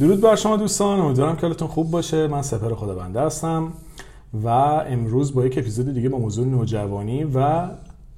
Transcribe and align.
درود 0.00 0.20
بر 0.20 0.36
شما 0.36 0.56
دوستان 0.56 1.00
امیدوارم 1.00 1.36
که 1.36 1.42
حالتون 1.42 1.68
خوب 1.68 1.90
باشه. 1.90 2.26
من 2.26 2.42
سپر 2.42 2.74
خدابنده 2.74 3.20
هستم 3.20 3.72
و 4.44 4.48
امروز 4.48 5.34
با 5.34 5.46
یک 5.46 5.58
اپیزود 5.58 5.94
دیگه 5.94 6.08
با 6.08 6.18
موضوع 6.18 6.46
نوجوانی 6.46 7.24
و 7.24 7.68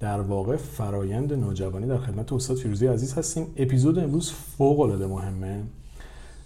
در 0.00 0.20
واقع 0.20 0.56
فرایند 0.56 1.32
نوجوانی 1.32 1.86
در 1.86 1.98
خدمت 1.98 2.32
استاد 2.32 2.56
فیروزی 2.56 2.86
عزیز 2.86 3.18
هستیم. 3.18 3.46
اپیزود 3.56 3.98
امروز 3.98 4.32
فوق 4.32 4.80
العاده 4.80 5.06
مهمه. 5.06 5.62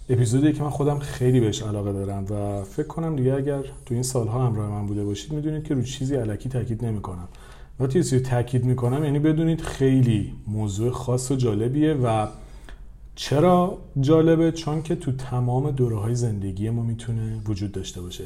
اپیزودی 0.09 0.53
که 0.53 0.63
من 0.63 0.69
خودم 0.69 0.99
خیلی 0.99 1.39
بهش 1.39 1.63
علاقه 1.63 1.93
دارم 1.93 2.25
و 2.29 2.63
فکر 2.63 2.87
کنم 2.87 3.15
دیگه 3.15 3.33
اگر 3.33 3.61
تو 3.61 3.93
این 3.93 4.03
سالها 4.03 4.47
همراه 4.47 4.69
من 4.69 4.85
بوده 4.85 5.05
باشید 5.05 5.33
می‌دونید 5.33 5.63
که 5.63 5.73
رو 5.73 5.81
چیزی 5.81 6.15
علکی 6.15 6.49
تاکید 6.49 6.85
نمی‌کنم. 6.85 7.27
و 7.79 7.87
چیزی 7.87 8.19
تاکید 8.19 8.65
می‌کنم 8.65 9.03
یعنی 9.03 9.19
بدونید 9.19 9.61
خیلی 9.61 10.33
موضوع 10.47 10.91
خاص 10.91 11.31
و 11.31 11.35
جالبیه 11.35 11.93
و 11.93 12.27
چرا 13.21 13.77
جالبه؟ 14.01 14.51
چون 14.51 14.81
که 14.81 14.95
تو 14.95 15.11
تمام 15.11 15.71
دوره 15.71 15.95
های 15.95 16.15
زندگی 16.15 16.69
ما 16.69 16.83
می‌تونه 16.83 17.41
وجود 17.47 17.71
داشته 17.71 18.01
باشه. 18.01 18.23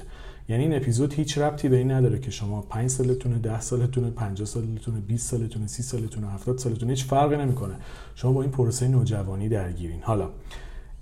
یعنی 0.49 0.63
این 0.63 0.75
اپیزود 0.75 1.13
هیچ 1.13 1.37
ربطی 1.37 1.69
به 1.69 1.77
این 1.77 1.91
نداره 1.91 2.19
که 2.19 2.31
شما 2.31 2.61
5 2.61 2.89
سالتونه 2.89 3.39
10 3.39 3.61
سالتونه 3.61 4.09
50 4.09 4.47
سالتونه 4.47 4.99
20 4.99 5.31
سالتونه 5.31 5.67
30 5.67 5.83
سالتونه 5.83 6.27
70 6.27 6.57
سالتونه 6.57 6.91
هیچ 6.91 7.05
فرقی 7.05 7.37
نمی‌کنه. 7.37 7.73
شما 8.15 8.31
با 8.31 8.41
این 8.41 8.51
پروسه 8.51 8.87
نوجوانی 8.87 9.49
درگیرین. 9.49 9.99
حالا 10.01 10.29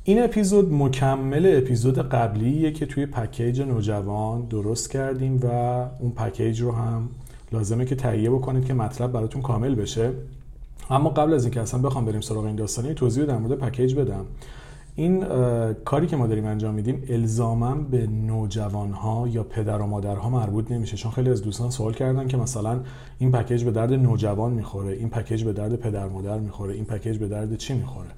این 0.04 0.24
اپیزود 0.24 0.74
مکمل 0.74 1.54
اپیزود 1.58 1.98
قبلیه 1.98 2.72
که 2.72 2.86
توی 2.86 3.06
پکیج 3.06 3.62
نوجوان 3.62 4.42
درست 4.42 4.92
کردیم 4.92 5.40
و 5.44 5.48
اون 6.00 6.12
پکیج 6.12 6.62
رو 6.62 6.72
هم 6.72 7.10
لازمه 7.52 7.86
که 7.86 7.96
تهیه 7.96 8.30
بکنید 8.30 8.66
که 8.66 8.74
مطلب 8.74 9.12
براتون 9.12 9.42
کامل 9.42 9.76
بشه. 9.76 10.12
اما 10.92 11.10
قبل 11.10 11.34
از 11.34 11.44
اینکه 11.44 11.62
اصلا 11.62 11.82
بخوام 11.82 12.06
بریم 12.06 12.22
سراغ 12.22 12.46
این 12.46 12.56
داستانی 12.56 12.94
توضیح 12.94 13.26
در 13.26 13.38
مورد 13.38 13.60
پکیج 13.60 13.96
بدم. 13.96 14.26
این 14.96 15.26
کاری 15.86 16.08
که 16.08 16.16
ما 16.16 16.28
داریم 16.28 16.46
انجام 16.46 16.74
میدیم 16.74 17.04
الزاما 17.10 17.76
به 17.76 18.08
نوجوان 18.08 18.92
ها 18.92 19.28
یا 19.28 19.44
پدر 19.44 19.82
و 19.82 19.88
مادرها 19.88 20.30
مربوط 20.30 20.72
نمیشه 20.72 20.98
چون 20.98 21.12
خیلی 21.12 21.30
از 21.30 21.42
دوستان 21.42 21.70
سوال 21.70 21.94
کردن 21.94 22.28
که 22.28 22.38
مثلا 22.38 22.80
این 23.20 23.32
پکیج 23.32 23.64
به 23.64 23.72
درد 23.72 23.94
نوجوان 23.94 24.52
می‌خوره 24.52 24.94
این 24.94 25.10
پکیج 25.10 25.44
به 25.44 25.54
درد 25.54 25.76
پدر 25.76 26.08
مادر 26.08 26.40
می‌خوره 26.40 26.74
این 26.74 26.86
پکیج 26.86 27.18
به 27.18 27.28
درد 27.28 27.58
چی 27.58 27.74
می‌خوره؟ 27.74 28.10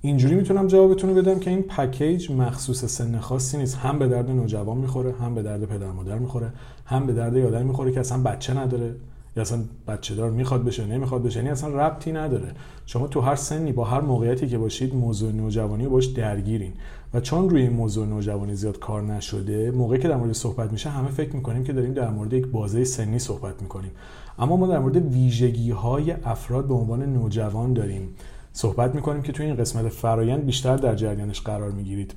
اینجوری 0.00 0.34
می‌تونم 0.34 0.66
جوابتون 0.66 1.10
رو 1.10 1.16
بدم 1.16 1.38
که 1.38 1.50
این 1.50 1.62
پکیج 1.62 2.30
مخصوص 2.30 2.84
سن 2.84 3.18
خاصی 3.18 3.58
نیست. 3.58 3.76
هم 3.76 3.98
به 3.98 4.08
درد 4.08 4.30
نوجوان 4.30 4.76
می‌خوره 4.76 5.12
هم 5.12 5.34
به 5.34 5.42
درد 5.42 5.64
پدر 5.64 5.90
مادر 5.90 6.18
می‌خوره 6.18 6.52
هم 6.84 7.06
به 7.06 7.12
درد 7.12 7.36
یادم 7.36 7.66
می‌خوره 7.66 7.92
که 7.92 8.00
اصلا 8.00 8.22
بچه 8.22 8.54
نداره. 8.54 8.94
یا 9.36 9.42
اصلا 9.42 9.58
بچه 9.88 10.14
دار 10.14 10.30
می‌خواد 10.30 10.64
بشه 10.64 10.86
نمی‌خواد 10.86 11.22
بشه 11.22 11.36
یعنی 11.36 11.50
اصلا 11.50 11.86
ربطی 11.86 12.12
نداره. 12.12 12.52
شما 12.86 13.06
تو 13.06 13.20
هر 13.20 13.34
سنی 13.34 13.72
با 13.72 13.84
هر 13.84 14.00
موقعیتی 14.00 14.48
که 14.48 14.58
باشید 14.58 14.94
موضوع 14.94 15.32
نوجوانی 15.32 15.86
باش 15.86 16.06
درگیرین. 16.06 16.72
و 17.14 17.20
چون 17.20 17.50
روی 17.50 17.62
این 17.62 17.72
موضوع 17.72 18.06
نوجوانی 18.06 18.54
زیاد 18.54 18.78
کار 18.78 19.02
نشده 19.02 19.70
موقعی 19.70 19.98
که 19.98 20.08
در 20.08 20.16
مورد 20.16 20.32
صحبت 20.32 20.72
میشه 20.72 20.90
همه 20.90 21.08
فکر 21.08 21.36
می‌کنیم 21.36 21.64
که 21.64 21.72
داریم 21.72 21.92
در 21.92 22.10
مورد 22.10 22.32
یک 22.32 22.46
بازه 22.46 22.84
سنی 22.84 23.18
صحبت 23.18 23.62
می‌کنیم. 23.62 23.90
اما 24.38 24.56
ما 24.56 24.66
در 24.66 24.78
مورد 24.78 24.96
ویژگی 24.96 25.70
های 25.70 26.12
افراد 26.24 26.68
به 26.68 26.74
عنوان 26.74 27.02
نوجوان 27.02 27.72
داریم 27.72 28.08
صحبت 28.52 28.94
می‌کنیم 28.94 29.22
که 29.22 29.32
توی 29.32 29.46
این 29.46 29.56
قسمت 29.56 29.88
فرایند 29.88 30.46
بیشتر 30.46 30.76
در 30.76 30.94
جریانش 30.94 31.40
قرار 31.40 31.70
می‌گیرید. 31.70 32.14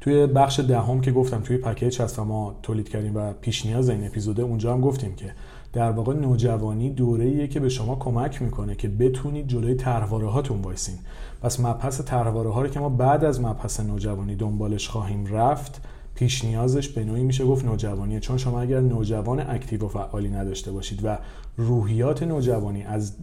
توی 0.00 0.26
بخش 0.26 0.60
دهم 0.60 1.00
که 1.00 1.12
گفتم 1.12 1.40
توی 1.40 1.56
پکیج 1.56 2.02
هست 2.02 2.20
ما 2.20 2.54
تولید 2.62 2.88
کردیم 2.88 3.16
و 3.16 3.32
پیش 3.32 3.66
نیاز 3.66 3.88
این 3.88 4.06
اپیزوده 4.06 4.42
اونجا 4.42 4.72
هم 4.72 4.80
گفتیم 4.80 5.14
که 5.14 5.32
در 5.76 5.90
واقع 5.90 6.14
نوجوانی 6.14 6.90
دوره 6.90 7.46
که 7.46 7.60
به 7.60 7.68
شما 7.68 7.96
کمک 7.96 8.42
می‌کنه 8.42 8.74
که 8.74 8.88
بتونید 8.88 9.48
جلوی 9.48 9.74
طرحواره 9.74 10.26
هاتون 10.26 10.62
وایسین. 10.62 10.98
پس 11.42 11.60
مبحث 11.60 12.00
طرحواره 12.00 12.50
ها 12.50 12.62
رو 12.62 12.68
که 12.68 12.80
ما 12.80 12.88
بعد 12.88 13.24
از 13.24 13.40
مبحث 13.40 13.80
نوجوانی 13.80 14.36
دنبالش 14.36 14.88
خواهیم 14.88 15.26
رفت 15.26 15.82
پیش 16.14 16.44
نیازش 16.44 16.88
به 16.88 17.04
نوعی 17.04 17.24
میشه 17.24 17.44
گفت 17.44 17.64
نوجوانیه. 17.64 18.20
چون 18.20 18.38
شما 18.38 18.60
اگر 18.60 18.80
نوجوان 18.80 19.40
active 19.40 19.84
و 19.84 19.88
فعالی 19.88 20.28
نداشته 20.28 20.72
باشید 20.72 21.04
و 21.04 21.18
روحیات 21.56 22.22
نوجوانی 22.22 22.82
از 22.82 23.16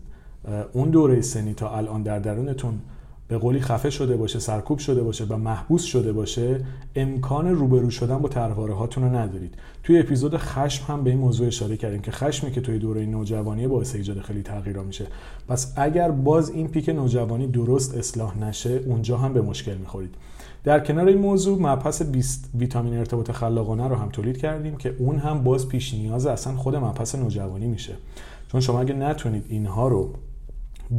اون 0.74 0.90
دوره 0.90 1.22
سنی 1.22 1.54
تا 1.54 1.78
الان 1.78 2.04
در 2.04 2.20
درونتون 2.20 2.80
به 3.28 3.38
قولی 3.38 3.60
خفه 3.60 3.90
شده 3.90 4.18
باشه 4.18 4.40
سرکوب 4.40 4.80
شده 4.80 5.04
باشه 5.04 5.26
و 5.26 5.38
محبوس 5.38 5.84
شده 5.84 6.14
باشه 6.14 6.66
امکان 6.96 7.48
روبرو 7.48 7.90
شدن 7.90 8.18
با 8.18 8.30
طرحواره 8.30 8.74
هاتون 8.74 9.04
رو 9.04 9.16
ندارید. 9.16 9.56
توی 9.84 10.00
اپیزود 10.00 10.38
خشم 10.38 10.86
هم 10.88 11.04
به 11.04 11.10
این 11.10 11.20
موضوع 11.20 11.48
اشاره 11.48 11.78
کردیم 11.78 12.02
که 12.02 12.12
خشمی 12.12 12.52
که 12.52 12.62
توی 12.62 12.80
دوره 12.80 13.06
نوجوانی 13.06 13.68
باعث 13.68 13.96
ایجاد 13.96 14.20
خیلی 14.20 14.44
تغییرا 14.44 14.84
میشه. 14.84 15.08
پس 15.48 15.74
اگر 15.76 16.12
باز 16.12 16.50
این 16.50 16.68
پیک 16.68 16.90
نوجوانی 16.90 17.48
درست 17.48 17.98
اصلاح 17.98 18.38
نشه 18.38 18.82
اونجا 18.86 19.18
هم 19.18 19.34
به 19.34 19.42
مشکل 19.42 19.78
می‌خورید. 19.78 20.16
در 20.64 20.80
کنار 20.80 21.08
این 21.08 21.18
موضوع 21.18 21.62
مبحث 21.62 22.02
ویتامین 22.60 22.98
ارتباط 22.98 23.32
خلاقانه 23.32 23.88
رو 23.88 23.96
هم 23.96 24.10
تولید 24.10 24.38
کردیم 24.38 24.76
که 24.78 24.96
اون 25.00 25.18
هم 25.18 25.44
باز 25.44 25.68
پیش 25.68 25.94
نیاز 25.94 26.26
اصلا 26.26 26.56
خود 26.56 26.76
مبحث 26.76 27.16
نوجوانی 27.16 27.68
میشه. 27.68 27.94
چون 28.52 28.62
شما 28.62 28.82
اگه 28.82 28.94
نتونید 28.94 29.46
اینها 29.50 29.88
رو 29.88 30.14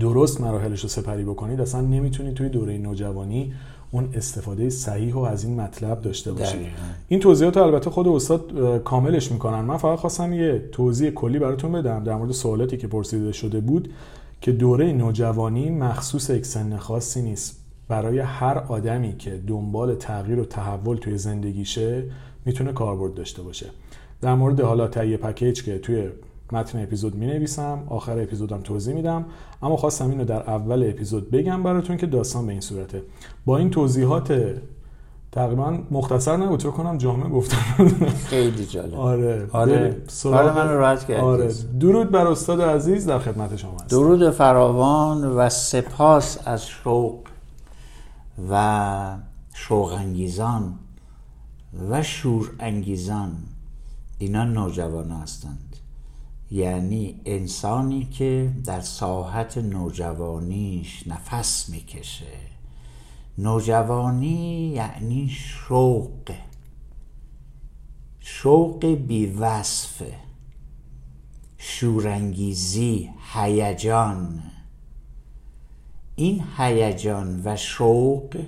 درست 0.01 0.41
مراحلش 0.41 0.81
رو 0.81 0.89
سپری 0.89 1.25
بکنید 1.25 1.61
اصلا 1.61 1.81
نمی‌تونید 1.81 2.35
توی 2.35 2.49
دوره 2.49 2.79
نوجوانی 2.79 3.53
اون 3.91 4.09
استفاده 4.15 4.71
صحیح 4.71 5.15
و 5.15 5.19
از 5.19 5.45
این 5.45 5.61
مطلب 5.61 6.01
داشته 6.01 6.33
باشید 6.33 6.67
این 7.09 7.21
توضیحات 7.21 7.57
البته 7.57 7.91
خود 7.91 8.09
استاد 8.09 8.53
کاملش 8.85 9.33
می‌کنن. 9.33 9.61
من 9.61 9.77
فقط 9.77 9.99
خواستم 9.99 10.33
یه 10.33 10.69
توضیح 10.73 11.11
کلی 11.11 11.39
براتون 11.39 11.73
بدم 11.73 12.05
در 12.05 12.17
مورد 12.17 12.33
سوالاتی 12.33 12.77
که 12.77 12.87
پرسیده 12.87 13.33
شده 13.33 13.61
بود 13.61 13.89
که 14.41 14.53
دوره 14.53 14.93
نوجوانی 14.93 15.71
مخصوص 15.71 16.31
یک 16.31 16.47
سن 16.47 16.77
خاصی 16.77 17.23
نیست. 17.23 17.61
برای 17.89 18.19
هر 18.19 18.59
آدمی 18.59 19.17
که 19.17 19.41
دنبال 19.47 19.95
تغییر 19.95 20.41
و 20.41 20.45
تحول 20.45 20.97
توی 20.97 21.19
زندگیشه 21.19 22.03
می‌تونه 22.45 22.73
کاربرد 22.73 23.15
داشته 23.15 23.43
باشه. 23.43 23.67
در 24.21 24.35
مورد 24.35 24.61
حالا 24.61 24.89
تهیه 24.89 25.17
پکیج 25.17 25.63
که 25.63 25.79
توی 25.79 26.09
متن 26.53 26.83
اپیزود 26.83 27.15
می 27.15 27.27
نویسم 27.27 27.83
آخر 27.89 28.19
اپیزودم 28.19 28.61
توضیح 28.61 28.95
میدم. 28.95 29.25
اما 29.63 29.77
خواستم 29.77 30.11
اینو 30.11 30.25
در 30.25 30.51
اول 30.51 30.89
اپیزود 30.89 31.31
بگم 31.31 31.63
براتون 31.63 31.97
که 31.97 32.07
داستان 32.07 32.47
به 32.47 32.53
این 32.53 32.61
صورته. 32.61 33.03
با 33.47 33.59
این 33.59 33.71
توضیحات 33.71 34.55
تقریبا 35.33 35.79
مختصر 35.91 36.37
نبود 36.37 36.61
تو 36.61 36.71
کنم 36.71 36.99
جامعه 36.99 37.29
گفتم 37.29 37.89
خیلی 38.31 38.67
جالب. 38.67 38.95
آره. 38.95 39.47
آره. 39.53 39.97
آره 40.25 40.53
من 40.53 40.69
راحت 40.69 41.07
کردی. 41.07 41.21
آره. 41.21 41.53
درود 41.81 42.11
بر 42.11 42.27
استاد 42.27 42.61
عزیز 42.61 43.07
در 43.07 43.19
خدمت 43.19 43.57
شما 43.57 43.75
هست 43.75 43.91
درود 43.91 44.31
فراوان 44.31 45.25
و 45.25 45.49
سپاس 45.49 46.39
از 46.45 46.67
شوق 46.67 47.19
و 48.51 49.17
شوق 49.55 49.93
انگیزان 49.93 50.75
و 51.91 52.03
شور 52.03 52.51
انگیزان 52.61 53.33
اینا 54.19 54.45
نوجوان 54.45 55.11
هستند 55.11 55.59
یعنی 56.55 57.21
انسانی 57.25 58.05
که 58.05 58.53
در 58.65 58.81
ساحت 58.81 59.59
نوجوانیش 59.59 61.07
نفس 61.07 61.69
می‌کشه. 61.69 62.37
نوجوانی 63.39 64.69
یعنی 64.69 65.29
شوق. 65.29 66.33
شوق 68.21 68.87
بیوصف. 68.87 70.03
شورانگیزی 71.59 73.11
هیجان. 73.35 74.43
این 76.17 76.45
هیجان 76.57 77.43
و 77.45 77.57
شوق 77.57 78.43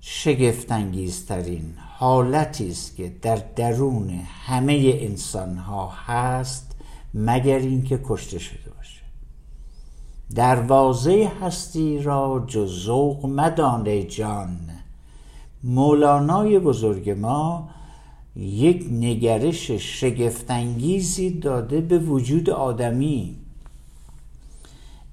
شگفتانگیزترین 0.00 1.74
حالتی 1.98 2.70
است 2.70 2.96
که 2.96 3.12
در 3.22 3.36
درون 3.36 4.10
همه 4.46 4.98
انسان 5.00 5.56
ها 5.56 5.88
هست 5.88 6.67
مگر 7.14 7.58
اینکه 7.58 8.00
کشته 8.04 8.38
شده 8.38 8.70
باشه. 8.76 9.00
دروازه 10.34 11.32
هستی 11.40 11.98
را 11.98 12.44
جز 12.46 12.84
ذوق 12.84 13.26
مدان 13.26 14.08
جان. 14.08 14.58
مولانای 15.62 16.58
بزرگ 16.58 17.10
ما 17.10 17.68
یک 18.36 18.86
نگرش 18.90 19.70
شگفتانگیزی 19.70 21.30
داده 21.30 21.80
به 21.80 21.98
وجود 21.98 22.50
آدمی. 22.50 23.36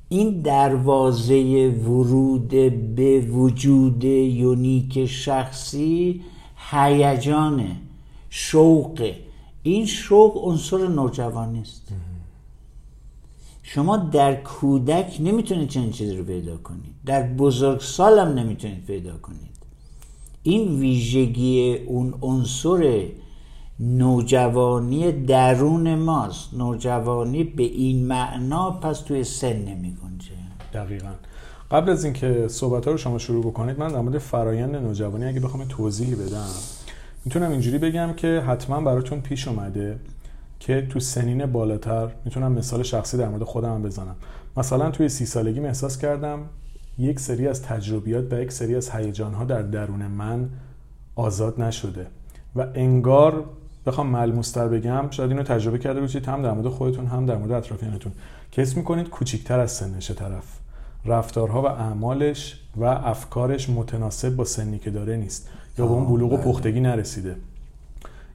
این 0.09 0.41
دروازه 0.41 1.67
ورود 1.67 2.47
به 2.95 3.19
وجود 3.19 4.03
یونیک 4.03 5.05
شخصی 5.05 6.21
هیجانه 6.71 7.75
شوقه. 8.29 9.24
این 9.65 9.85
شوق 9.85 10.47
عنصر 10.47 10.87
نوجوانی 10.87 11.61
است 11.61 11.87
شما 13.63 13.97
در 13.97 14.35
کودک 14.35 15.17
نمی‌تونید 15.19 15.69
چنین 15.69 15.91
چیزی 15.91 16.17
رو 16.17 16.23
پیدا 16.23 16.57
کنید. 16.57 16.95
در 17.05 17.23
بزرگسال 17.23 18.19
هم 18.19 18.27
نمی‌تونید 18.27 18.85
پیدا 18.85 19.17
کنید. 19.17 19.55
این 20.43 20.79
ویژگی 20.79 21.73
اون 21.73 22.13
عنصر 22.21 23.05
نوجوانی 23.79 25.11
درون 25.11 25.95
ماست. 25.95 26.53
نوجوانی 26.53 27.43
به 27.43 27.63
این 27.63 28.05
معنا 28.07 28.71
پس 28.71 28.99
توی 28.99 29.23
سن 29.23 29.55
نمی 29.55 29.97
گنجه 30.03 30.31
دقیقا. 30.73 31.11
قبل 31.71 31.89
از 31.89 32.03
اینکه 32.03 32.47
صحبت 32.47 32.85
ها 32.85 32.91
رو 32.91 32.97
شما 32.97 33.17
شروع 33.17 33.43
بکنید 33.43 33.79
من 33.79 33.87
در 33.87 34.01
مورد 34.01 34.17
فرایند 34.17 34.75
نوجوانی 34.75 35.25
اگه 35.25 35.39
بخوام 35.39 35.65
توضیحی 35.69 36.15
بدم. 36.15 36.49
می‌تونم 37.25 37.51
اینجوری 37.51 37.77
بگم 37.77 38.13
که 38.13 38.43
حتما 38.47 38.81
براتون 38.81 39.21
پیش 39.21 39.47
اومده 39.47 39.99
که 40.59 40.87
تو 40.89 40.99
سنین 40.99 41.45
بالاتر 41.45 42.11
می‌تونم 42.25 42.51
مثال 42.51 42.83
شخصی 42.83 43.17
در 43.17 43.27
مورد 43.27 43.43
خودم 43.43 43.81
بزنم. 43.81 44.15
مثلا 44.57 44.91
توی 44.91 45.09
سی 45.09 45.25
سالگی 45.25 45.59
احساس 45.59 45.97
کردم 45.97 46.39
یک 46.97 47.19
سری 47.19 47.47
از 47.47 47.63
تجربیات 47.63 48.33
و 48.33 48.41
یک 48.41 48.51
سری 48.51 48.75
از 48.75 48.89
هیجان 48.89 49.33
ها 49.33 49.43
در 49.43 49.61
درون 49.61 50.07
من 50.07 50.49
آزاد 51.15 51.61
نشده 51.61 52.07
و 52.55 52.67
انگار 52.75 53.43
بخوام 53.85 54.07
ملموستر 54.07 54.67
بگم 54.67 55.07
شاید 55.11 55.31
اینو 55.31 55.43
تجربه 55.43 55.77
کرده 55.77 56.01
باشید 56.01 56.25
هم 56.25 56.41
در 56.41 56.51
مورد 56.51 56.67
خودتون 56.67 57.05
هم 57.05 57.25
در 57.25 57.37
مورد 57.37 57.51
اطرافیانتون. 57.51 58.11
که 58.51 58.61
حس 58.61 58.77
می‌کنید 58.77 59.09
کوچیکتر 59.09 59.59
از 59.59 59.71
سنش 59.71 60.11
طرف. 60.11 60.59
رفتارها 61.05 61.61
و 61.61 61.65
اعمالش 61.65 62.59
و 62.77 62.83
افکارش 62.83 63.69
متناسب 63.69 64.35
با 64.35 64.45
سنی 64.45 64.79
که 64.79 64.89
داره 64.91 65.17
نیست. 65.17 65.49
یا 65.77 65.85
به 65.85 65.91
اون 65.91 66.05
بلوغ 66.05 66.33
و 66.33 66.37
بله. 66.37 66.45
پختگی 66.45 66.79
نرسیده. 66.79 67.35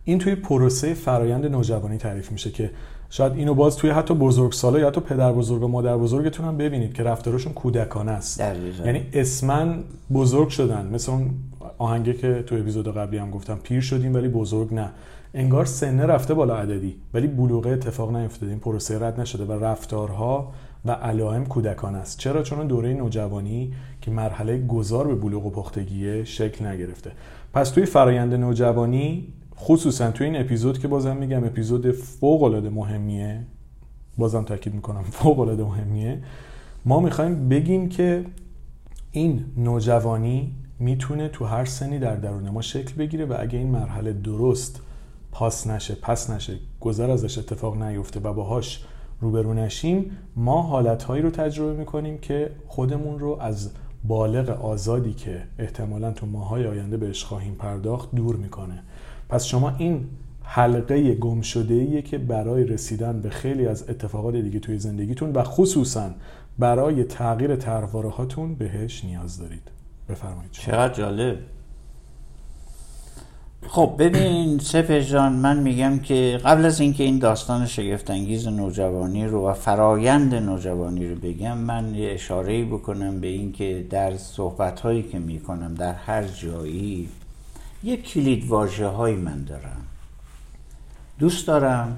این 0.04 0.18
توی 0.18 0.34
پروسه 0.34 0.94
فرایند 0.94 1.46
نوجوانی 1.46 1.98
تعریف 1.98 2.32
میشه 2.32 2.50
که 2.50 2.70
شاید 3.10 3.32
اینو 3.32 3.54
باز 3.54 3.76
توی 3.76 3.90
حتی 3.90 4.14
بزرگسالا 4.14 4.78
یا 4.78 4.88
حتی 4.88 5.00
پدر 5.00 5.32
بزرگ 5.32 5.62
و 5.62 5.68
مادر 5.68 5.96
بزرگتون 5.96 6.46
هم 6.46 6.56
ببینید 6.56 6.94
که 6.94 7.02
رفتارشون 7.02 7.52
کودکانه 7.52 8.10
است. 8.10 8.40
دقیقا. 8.40 8.84
یعنی 8.84 9.06
اسمن 9.12 9.84
بزرگ 10.12 10.48
شدن. 10.48 10.86
مثل 10.86 11.12
اون 11.12 11.30
آهنگه 11.78 12.12
که 12.12 12.44
تو 12.46 12.54
اپیزود 12.54 12.96
قبلی 12.96 13.18
هم 13.18 13.30
گفتم 13.30 13.58
پیر 13.62 13.80
شدیم 13.80 14.14
ولی 14.14 14.28
بزرگ 14.28 14.74
نه. 14.74 14.90
انگار 15.34 15.64
سنه 15.64 16.06
رفته 16.06 16.34
بالا 16.34 16.56
عددی 16.56 16.96
ولی 17.14 17.26
بلوغه 17.26 17.70
اتفاق 17.70 18.16
نیفتاده. 18.16 18.52
این 18.52 18.60
پروسه 18.60 18.98
رد 18.98 19.20
نشده 19.20 19.44
و 19.44 19.64
رفتارها 19.64 20.52
و 20.84 20.90
علائم 20.90 21.44
کودکان 21.44 21.94
است. 21.94 22.18
چرا؟ 22.18 22.42
چون 22.42 22.66
دوره 22.66 22.94
نوجوانی 22.94 23.72
که 24.00 24.10
مرحله 24.10 24.66
گذار 24.66 25.06
به 25.06 25.14
بلوغ 25.14 25.46
و 25.46 25.50
پختگیه 25.50 26.24
شکل 26.24 26.66
نگرفته. 26.66 27.12
پس 27.54 27.70
توی 27.70 27.86
فرایند 27.86 28.34
نوجوانی 28.34 29.28
خصوصا 29.56 30.10
توی 30.10 30.26
این 30.26 30.40
اپیزود 30.40 30.78
که 30.78 30.88
بازم 30.88 31.16
میگم 31.16 31.44
اپیزود 31.44 31.90
فوق 31.90 32.42
العاده 32.42 32.70
مهمیه 32.70 33.40
بازم 34.18 34.42
تاکید 34.42 34.74
می‌کنم 34.74 35.02
فوق 35.02 35.40
العاده 35.40 35.64
مهمیه 35.64 36.22
ما 36.84 37.00
می‌خوایم 37.00 37.48
بگیم 37.48 37.88
که 37.88 38.24
این 39.12 39.44
نوجوانی 39.56 40.52
می‌تونه 40.78 41.28
تو 41.28 41.44
هر 41.44 41.64
سنی 41.64 41.98
در 41.98 42.16
درون 42.16 42.48
ما 42.50 42.62
شکل 42.62 42.94
بگیره 42.94 43.24
و 43.24 43.36
اگه 43.38 43.58
این 43.58 43.68
مرحله 43.68 44.12
درست 44.12 44.80
پاس 45.32 45.66
نشه 45.66 45.94
پس 45.94 46.30
نشه 46.30 46.58
گذر 46.80 47.10
ازش 47.10 47.38
اتفاق 47.38 47.82
نیفته 47.82 48.20
و 48.20 48.32
باهاش 48.32 48.84
روبرو 49.20 49.54
نشیم 49.54 50.10
ما 50.36 50.62
حالتهایی 50.62 51.22
رو 51.22 51.30
تجربه 51.30 51.72
می‌کنیم 51.72 52.18
که 52.18 52.50
خودمون 52.66 53.18
رو 53.18 53.38
از 53.40 53.70
بالغ 54.04 54.64
آزادی 54.64 55.12
که 55.12 55.42
احتمالا 55.58 56.12
تو 56.12 56.26
ماهای 56.26 56.66
آینده 56.66 56.96
بهش 56.96 57.24
خواهیم 57.24 57.54
پرداخت 57.54 58.14
دور 58.14 58.36
می‌کنه. 58.36 58.82
پس 59.28 59.44
شما 59.44 59.72
این 59.78 60.08
حلقه 60.42 61.14
گم 61.14 61.40
شده 61.40 62.02
که 62.02 62.18
برای 62.18 62.64
رسیدن 62.64 63.20
به 63.20 63.30
خیلی 63.30 63.66
از 63.66 63.90
اتفاقات 63.90 64.36
دیگه 64.36 64.58
توی 64.58 64.78
زندگیتون 64.78 65.32
و 65.32 65.42
خصوصا 65.42 66.10
برای 66.58 67.04
تغییر 67.04 67.58
هاتون 68.10 68.54
بهش 68.54 69.04
نیاز 69.04 69.38
دارید. 69.38 69.70
بفرمایید 70.08 70.50
چقدر 70.50 70.94
جالب. 70.94 71.36
خب 73.68 73.94
ببین 73.98 74.58
سپر 74.58 75.00
جان 75.00 75.32
من 75.32 75.58
میگم 75.58 75.98
که 75.98 76.40
قبل 76.44 76.64
از 76.64 76.80
اینکه 76.80 77.04
این 77.04 77.18
داستان 77.18 77.66
شگفتانگیز 77.66 78.48
نوجوانی 78.48 79.26
رو 79.26 79.48
و 79.48 79.52
فرایند 79.52 80.34
نوجوانی 80.34 81.08
رو 81.08 81.16
بگم 81.16 81.58
من 81.58 81.94
یه 81.94 82.12
اشاره 82.12 82.64
بکنم 82.64 83.20
به 83.20 83.26
اینکه 83.26 83.86
در 83.90 84.16
صحبت 84.16 84.80
هایی 84.80 85.02
که 85.02 85.18
می‌کنم 85.18 85.74
در 85.74 85.92
هر 85.92 86.22
جایی 86.22 87.08
یک 87.82 88.12
کلید 88.12 88.48
واجه 88.48 88.86
های 88.86 89.14
من 89.14 89.44
دارم. 89.44 89.84
دوست 91.18 91.46
دارم 91.46 91.96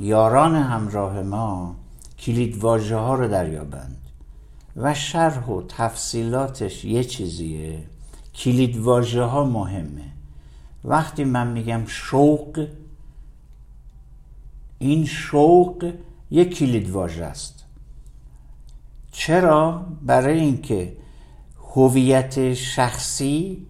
یاران 0.00 0.54
همراه 0.54 1.22
ما 1.22 1.76
کلید 2.18 2.56
واژه 2.56 2.96
ها 2.96 3.14
رو 3.14 3.28
دریابند 3.28 3.96
و 4.76 4.94
شرح 4.94 5.46
و 5.46 5.62
تفصیلاتش 5.68 6.84
یه 6.84 7.04
چیزیه. 7.04 7.78
کلید 8.34 8.76
واژه 8.76 9.22
ها 9.22 9.44
مهمه. 9.44 10.13
وقتی 10.84 11.24
من 11.24 11.52
میگم 11.52 11.82
شوق 11.86 12.68
این 14.78 15.04
شوق 15.04 15.92
یک 16.30 16.58
کلید 16.58 16.90
واژه 16.90 17.24
است. 17.24 17.64
چرا؟ 19.12 19.86
برای 20.02 20.40
اینکه 20.40 20.96
هویت 21.74 22.54
شخصی 22.54 23.66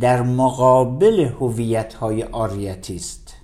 در 0.00 0.22
مقابل 0.22 1.20
هویت 1.40 1.94
های 1.94 2.22
آریتی 2.22 2.96
است. 2.96 3.34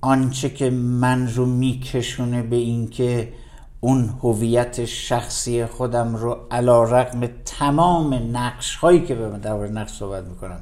آنچه 0.00 0.50
که 0.50 0.70
من 0.70 1.28
رو 1.28 1.46
میکشونه 1.46 2.42
به 2.42 2.56
اینکه 2.56 3.32
اون 3.80 4.14
هویت 4.22 4.84
شخصی 4.84 5.66
خودم 5.66 6.16
رو 6.16 6.46
علا 6.50 6.84
رقم 6.84 7.26
تمام 7.44 8.36
نقش 8.36 8.76
هایی 8.76 9.06
که 9.06 9.14
به 9.14 9.28
من 9.28 9.40
در 9.40 9.54
نقش 9.54 9.92
صحبت 9.92 10.24
می‌کنم 10.24 10.60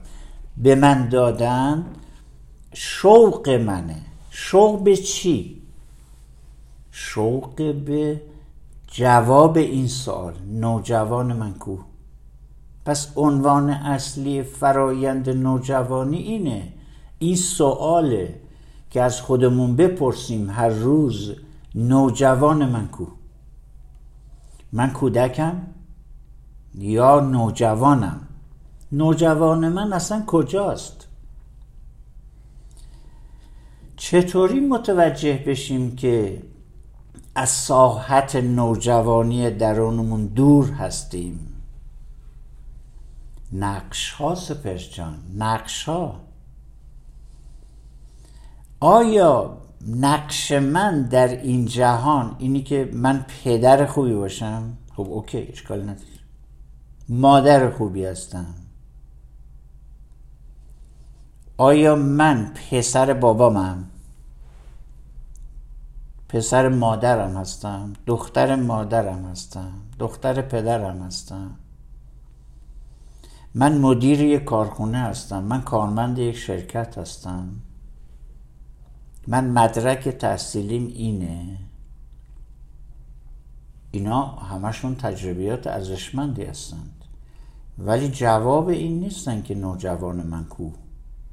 به 0.58 0.74
من 0.74 1.08
دادن 1.08 1.86
شوق 2.72 3.48
منه. 3.48 4.02
شوق 4.30 4.82
به 4.82 4.96
چی؟ 4.96 5.62
شوق 6.90 7.74
به 7.86 8.20
جواب 8.86 9.56
این 9.56 9.88
سوال. 9.88 10.34
نوجوان 10.46 11.32
من 11.32 11.52
کو؟ 11.52 11.76
پس 12.84 13.12
عنوان 13.16 13.70
اصلی 13.70 14.42
فرایند 14.42 15.30
نوجوانی 15.30 16.18
اینه. 16.18 16.72
این 17.18 17.36
سواله 17.36 18.34
که 18.90 19.02
از 19.02 19.20
خودمون 19.20 19.76
بپرسیم 19.76 20.50
هر 20.50 20.68
روز 20.68 21.32
نوجوان 21.74 22.68
من 22.68 22.88
کو؟ 22.88 23.06
من 24.72 24.90
کودکم 24.90 25.62
یا 26.74 27.20
نوجوانم؟ 27.20 28.25
نوجوان 28.92 29.68
من 29.68 29.92
اصلا 29.92 30.24
کجاست؟ 30.26 31.06
چطوری 33.96 34.60
متوجه 34.60 35.44
بشیم 35.46 35.96
که 35.96 36.42
از 37.34 37.48
ساحت 37.48 38.36
نوجوانی 38.36 39.50
درونمون 39.50 40.26
دور 40.26 40.70
هستیم؟ 40.70 41.62
نقش 43.52 44.10
ها 44.10 44.34
سپرس 44.34 44.98
نقش 45.36 45.84
ها 45.84 46.20
آیا 48.80 49.58
نقش 49.86 50.52
من 50.52 51.02
در 51.02 51.28
این 51.28 51.66
جهان 51.66 52.36
اینی 52.38 52.62
که 52.62 52.90
من 52.92 53.26
پدر 53.44 53.86
خوبی 53.86 54.14
باشم؟ 54.14 54.76
خب 54.96 55.06
اوکی 55.10 55.38
اشکال 55.38 55.82
نداره. 55.82 56.16
مادر 57.08 57.70
خوبی 57.70 58.04
هستم. 58.04 58.54
آیا 61.58 61.94
من 61.96 62.52
پسر 62.54 63.14
بابامم؟ 63.14 63.84
پسر 66.28 66.68
مادرم 66.68 67.36
هستم 67.36 67.92
دختر 68.06 68.56
مادرم 68.56 69.24
هستم 69.24 69.72
دختر 69.98 70.42
پدرم 70.42 71.02
هستم. 71.02 71.50
من 73.54 73.78
مدیر 73.78 74.20
یک 74.20 74.44
کارخونه 74.44 74.98
هستم 74.98 75.42
من 75.42 75.62
کارمند 75.62 76.18
یک 76.18 76.36
شرکت 76.36 76.98
هستم. 76.98 77.48
من 79.26 79.50
مدرک 79.50 80.08
تحصیلیم 80.08 80.86
اینه. 80.86 81.58
اینا 83.90 84.22
همشون 84.22 84.94
تجربیات 84.94 85.66
ارزشمندی 85.66 86.44
هستند. 86.44 87.04
ولی 87.78 88.08
جواب 88.08 88.68
این 88.68 89.00
نیستن 89.00 89.42
که 89.42 89.54
نوجوان 89.54 90.16
من 90.16 90.44
کو. 90.44 90.70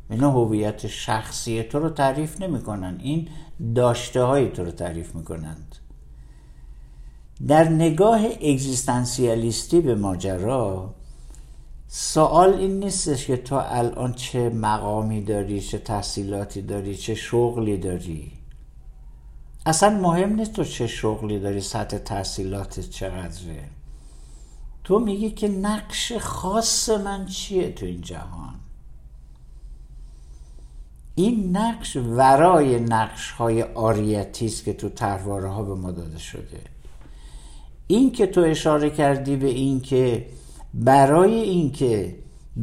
اینا 0.10 0.32
هویت 0.32 0.88
شخصی 0.88 1.64
تو 1.64 1.80
رو 1.80 1.90
تعریف 1.90 2.42
نمی‌کنن. 2.42 3.00
این 3.04 3.28
داشته 3.76 4.24
های 4.24 4.50
تو 4.50 4.64
رو 4.64 4.72
تعریف 4.72 5.16
می‌کنند. 5.16 5.76
در 7.48 7.70
نگاه 7.70 8.26
اگزیستانسیالیستی 8.26 9.82
به 9.82 9.96
ماجرا 9.96 10.94
سوال 11.88 12.54
این 12.54 12.80
نیستش 12.80 13.26
که 13.26 13.38
تو 13.38 13.56
الان 13.56 14.14
چه 14.14 14.50
مقامی 14.50 15.22
داری 15.24 15.62
چه 15.62 15.78
تحصیلاتی 15.78 16.62
داری 16.62 16.96
چه 16.96 17.16
شغلی 17.16 17.78
داری. 17.78 18.32
اصلا 19.66 19.90
مهم 19.90 20.36
نیست 20.36 20.54
تو 20.54 20.64
چه 20.64 20.88
شغلی 20.88 21.40
داری 21.40 21.62
سطح 21.62 21.98
تحصیلاتت 21.98 22.90
چقدره. 22.90 23.70
تو 24.84 25.00
میگی 25.00 25.30
که 25.30 25.48
نقش 25.48 26.14
خاص 26.14 26.90
من 26.90 27.26
چیه 27.26 27.72
تو 27.72 27.86
این 27.86 28.02
جهان؟ 28.02 28.56
این 31.16 31.58
نقش 31.58 31.96
ورای 31.96 32.80
نقش 32.80 33.32
های 33.32 33.64
آریتی 33.64 34.46
است 34.46 34.64
که 34.64 34.74
تو 34.74 34.90
ترواره 34.90 35.50
ها 35.50 35.64
به 35.64 35.76
ما 35.76 35.92
داده 35.92 36.20
شده. 36.20 36.62
این 37.88 38.12
که 38.12 38.28
تو 38.28 38.42
اشاره 38.42 38.90
کردی 38.90 39.36
به 39.36 39.48
این 39.48 39.82
که 39.82 40.26
برای 40.74 41.34
اینکه 41.34 42.16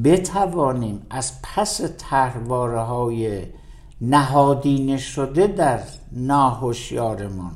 بتوانیم 0.04 1.06
از 1.10 1.32
پس 1.42 1.80
تحواره 1.98 2.80
های 2.80 3.42
نهادینه 4.00 4.96
شده 4.96 5.46
در 5.46 5.80
ناهوشیارمان 6.12 7.52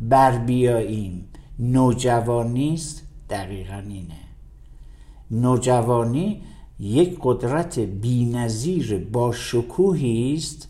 بر 0.00 0.38
بیاییم 0.38 1.28
نوجوانی 1.58 2.74
است 2.74 3.02
دقیقا 3.30 3.82
اینه. 3.88 4.20
نوجوانی 5.30 6.42
یک 6.78 7.18
قدرت 7.22 7.78
بینظیر 7.78 9.04
با 9.04 9.32
شکوهی 9.32 10.34
است 10.34 10.68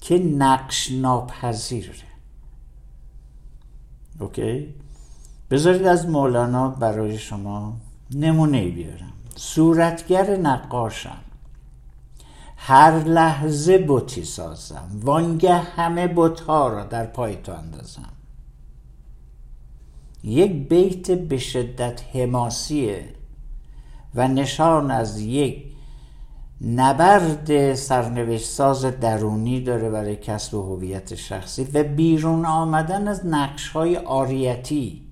که 0.00 0.18
نقش 0.18 0.90
ناپذیره 0.92 1.94
اوکی؟ 4.20 4.74
بذارید 5.50 5.86
از 5.86 6.08
مولانا 6.08 6.68
برای 6.68 7.18
شما 7.18 7.76
نمونه 8.10 8.68
بیارم. 8.68 9.12
صورتگر 9.36 10.36
نقاشم. 10.36 11.18
هر 12.56 13.04
لحظه 13.04 13.78
بوتی 13.78 14.24
سازم. 14.24 14.88
وانگه 15.02 15.54
همه 15.54 16.08
بوتها 16.08 16.68
را 16.68 16.84
در 16.84 17.06
پای 17.06 17.36
تو 17.36 17.52
اندازم. 17.52 18.12
یک 20.24 20.68
بیت 20.68 21.10
به 21.10 21.38
شدت 21.38 22.02
حماسیه 22.12 23.13
و 24.14 24.28
نشان 24.28 24.90
از 24.90 25.20
یک 25.20 25.64
نبرد 26.60 27.74
سرنوشت 27.74 28.44
ساز 28.44 28.84
درونی 28.84 29.60
داره 29.60 29.90
برای 29.90 30.16
کسب 30.16 30.54
هویت 30.54 31.14
شخصی 31.14 31.64
و 31.74 31.84
بیرون 31.84 32.46
آمدن 32.46 33.08
از 33.08 33.26
نقش 33.26 33.68
های 33.68 33.96
آریتی. 33.96 35.02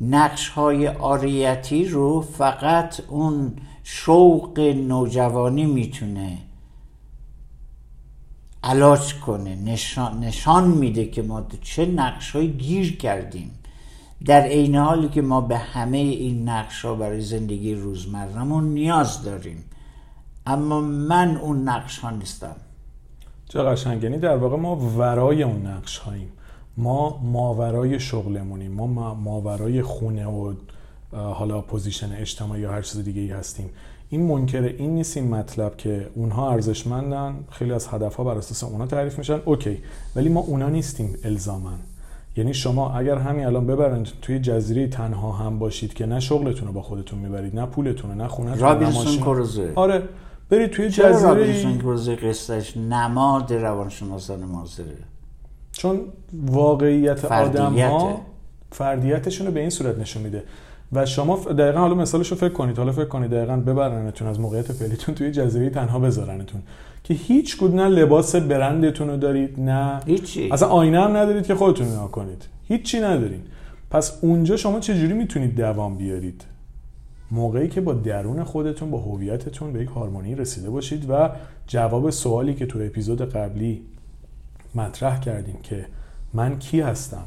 نقش 0.00 0.48
های 0.48 0.88
آریتی 0.88 1.84
رو 1.88 2.20
فقط 2.20 3.00
اون 3.08 3.56
شوق 3.82 4.58
نوجوانی 4.60 5.66
می‌تونه 5.66 6.38
علاج 8.62 9.14
کنه 9.14 9.56
نشان, 9.56 10.20
نشان 10.20 10.68
میده 10.68 11.06
که 11.06 11.22
ما 11.22 11.46
چه 11.62 11.86
نقش 11.86 12.30
های 12.30 12.52
گیر 12.52 12.96
کردیم. 12.96 13.50
در 14.24 14.40
عین 14.40 14.76
حالی 14.76 15.08
که 15.08 15.22
ما 15.22 15.40
به 15.40 15.58
همه 15.58 15.98
این 15.98 16.48
نقش 16.48 16.84
ها 16.84 16.94
برای 16.94 17.20
زندگی 17.20 17.74
روزمرمون 17.74 18.64
نیاز 18.64 19.22
داریم. 19.22 19.64
اما 20.46 20.80
من 20.80 21.36
اون 21.36 21.68
نقش 21.68 21.98
ها 21.98 22.10
نیستم. 22.10 22.56
چه 23.48 23.62
قشنگنی 23.62 24.18
در 24.18 24.36
واقع 24.36 24.56
ما 24.56 24.76
ورای 24.76 25.42
اون 25.42 25.66
نقش 25.66 25.98
هاییم 25.98 26.28
ما 26.76 27.20
ماورای 27.22 28.00
شغلمونیم. 28.00 28.72
ما 28.72 29.14
ماورای 29.14 29.82
خونه 29.82 30.26
و 30.26 30.54
حالا 31.12 31.60
پوزیشن 31.60 32.12
اجتماعی 32.12 32.60
یا 32.60 32.72
هر 32.72 32.82
چیز 32.82 33.04
دیگه 33.04 33.20
ای 33.20 33.30
هستیم. 33.30 33.70
این 34.10 34.26
منکر 34.26 34.62
این 34.62 34.94
نیست 34.94 35.16
این 35.16 35.34
مطلب 35.34 35.76
که 35.76 36.10
اونها 36.14 36.50
ارزشمندن. 36.50 37.44
خیلی 37.50 37.72
از 37.72 37.88
هدفها 37.88 38.24
بر 38.24 38.38
اساس 38.38 38.64
اونا 38.64 38.86
تعریف 38.86 39.18
میشن. 39.18 39.40
OK. 39.44 39.78
ولی 40.16 40.28
ما 40.28 40.40
اونا 40.40 40.68
نیستیم 40.68 41.16
الزاماً 41.24 41.78
یعنی 42.36 42.54
شما 42.54 42.92
اگر 42.92 43.18
همین 43.18 43.46
الان 43.46 43.66
ببرند 43.66 44.08
توی 44.22 44.38
جزیره 44.38 44.86
تنها 44.86 45.32
هم 45.32 45.58
باشید 45.58 45.94
که 45.94 46.06
نه 46.06 46.20
شغلتون 46.20 46.68
رو 46.68 46.74
با 46.74 46.82
خودتون 46.82 47.18
می‌برید 47.18 47.56
نه 47.56 47.66
پولتون 47.66 48.14
نه 48.14 48.28
خونه 48.28 48.56
رابینسون 48.56 49.16
کروزه. 49.16 49.72
آره. 49.74 50.02
برید 50.50 50.70
توی 50.70 50.88
جزیره 50.88 51.22
رابینسون 51.22 51.78
کروزه 51.78 52.16
قصهش 52.16 52.76
نماد 52.76 53.52
روانشناسان 53.52 54.44
مازره 54.44 54.96
چون 55.72 56.00
واقعیت 56.32 57.24
آدم 57.24 57.78
ها 57.78 58.20
فردیتشون 58.70 59.46
رو 59.46 59.52
به 59.52 59.60
این 59.60 59.70
صورت 59.70 59.98
نشون 59.98 60.22
میده. 60.22 60.42
و 60.94 61.06
شما 61.06 61.36
دقیقا 61.36 61.80
حالا 61.80 61.94
مثالش 61.94 62.28
رو 62.28 62.36
فکر 62.36 62.52
کنید. 62.52 62.78
حالا 62.78 62.92
فکر 62.92 63.04
کنید 63.04 63.30
دقیقا 63.30 63.56
ببرنتون 63.56 64.28
از 64.28 64.40
موقعیت 64.40 64.72
فعلیتون 64.72 65.14
توی 65.14 65.30
جزیره 65.30 65.70
تنها 65.70 65.98
بذارنتون. 65.98 66.62
که 67.04 67.14
هیچ 67.14 67.56
کود 67.56 67.74
نه 67.74 67.88
لباس 67.88 68.36
برندتون 68.36 69.08
رو 69.08 69.16
دارید 69.16 69.60
نه 69.60 70.00
هیچی. 70.06 70.50
اصلا 70.52 70.68
آینه 70.68 71.00
هم 71.00 71.16
ندارید 71.16 71.46
که 71.46 71.54
خودتون 71.54 71.86
نگاه 71.86 72.10
کنید. 72.10 72.48
هیچی 72.68 73.00
ندارید 73.00 73.46
پس 73.90 74.18
اونجا 74.22 74.56
شما 74.56 74.80
چجوری 74.80 75.12
می‌تونید 75.12 75.56
دوام 75.56 75.96
بیارید؟ 75.96 76.44
موقعی 77.30 77.68
که 77.68 77.80
با 77.80 77.92
درون 77.92 78.44
خودتون 78.44 78.90
با 78.90 78.98
هویتتون 78.98 79.72
به 79.72 79.82
یک 79.82 79.88
هارمونی 79.88 80.34
رسیده 80.34 80.70
باشید 80.70 81.10
و 81.10 81.30
جواب 81.66 82.10
سوالی 82.10 82.54
که 82.54 82.66
تو 82.66 82.78
اپیزود 82.78 83.22
قبلی 83.22 83.82
مطرح 84.74 85.20
کردیم 85.20 85.56
که 85.62 85.86
من 86.34 86.58
کی 86.58 86.80
هستم؟ 86.80 87.24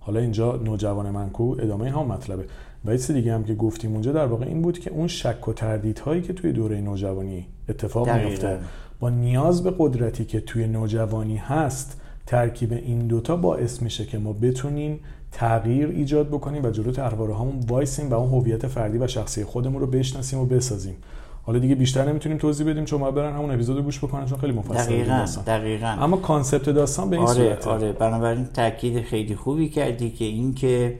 حالا 0.00 0.20
اینجا 0.20 0.56
نوجوان 0.56 1.10
من 1.10 1.30
کو 1.30 1.56
ادامه 1.58 1.90
هم 1.90 2.06
مطلبه. 2.06 2.44
و 2.84 2.92
یه 2.94 2.98
دیگه 2.98 3.34
هم 3.34 3.44
که 3.44 3.54
گفتیم 3.54 3.92
اونجا 3.92 4.12
در 4.12 4.26
واقع 4.26 4.46
این 4.46 4.62
بود 4.62 4.78
که 4.78 4.90
اون 4.90 5.08
شک 5.08 5.48
و 5.48 5.52
تردیدهایی 5.52 6.22
که 6.22 6.32
توی 6.32 6.52
دوره 6.52 6.80
نوجوانی 6.80 7.46
اتفاق 7.68 8.10
میفته 8.10 8.58
با 9.00 9.10
نیاز 9.10 9.62
به 9.62 9.74
قدرتی 9.78 10.24
که 10.24 10.40
توی 10.40 10.66
نوجوانی 10.66 11.36
هست 11.36 12.00
ترکیب 12.26 12.72
این 12.72 12.98
دوتا 12.98 13.36
باعث 13.36 13.82
میشه 13.82 14.04
که 14.04 14.18
ما 14.18 14.32
بتونیم 14.32 15.00
تغییر 15.32 15.88
ایجاد 15.88 16.28
بکنیم 16.28 16.64
و 16.64 16.70
جلو 16.70 16.92
طرحواره‌هامون 16.92 17.60
وایسیم 17.68 18.10
و 18.10 18.14
اون 18.14 18.30
هویت 18.30 18.66
فردی 18.66 18.98
و 18.98 19.06
شخصی 19.06 19.44
خودمون 19.44 19.80
رو 19.80 19.86
بشناسیم 19.86 20.38
و 20.38 20.44
بسازیم. 20.44 20.96
حالا 21.42 21.58
دیگه 21.58 21.74
بیشتر 21.74 22.04
نمی‌تونیم 22.04 22.38
توضیح 22.38 22.66
بدیم 22.66 22.84
چون 22.84 23.00
ما 23.00 23.10
برن 23.10 23.32
همون 23.32 23.50
اپیزود 23.50 23.84
گوش 23.84 23.98
بکنن 23.98 24.26
چون 24.26 24.38
خیلی 24.38 24.52
مفصل 24.52 24.92
دقیقاً 24.92 25.26
دقیقاً. 25.46 25.86
اما 25.86 26.16
concept 26.16 26.70
داستان 26.70 27.10
به 27.10 27.16
این 27.16 27.26
آره 27.26 27.34
صورته. 27.34 27.70
آره. 27.70 27.92
بنابراین 27.92 28.44
تاکید 28.44 29.02
خیلی 29.02 29.34
خوبی 29.34 29.68
کردی 29.68 30.10
که 30.10 30.24
این 30.24 30.54
که 30.54 30.94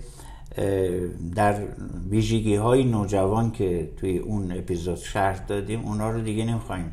در 1.34 1.62
ویژگی 2.10 2.54
های 2.54 2.84
نوجوان 2.84 3.50
که 3.50 3.90
توی 3.96 4.18
اون 4.18 4.52
اپیزود 4.52 4.96
شرح 4.96 5.46
دادیم 5.46 5.80
اونا 5.80 6.10
رو 6.10 6.20
دیگه 6.20 6.44
نمی‌خوایم 6.44 6.92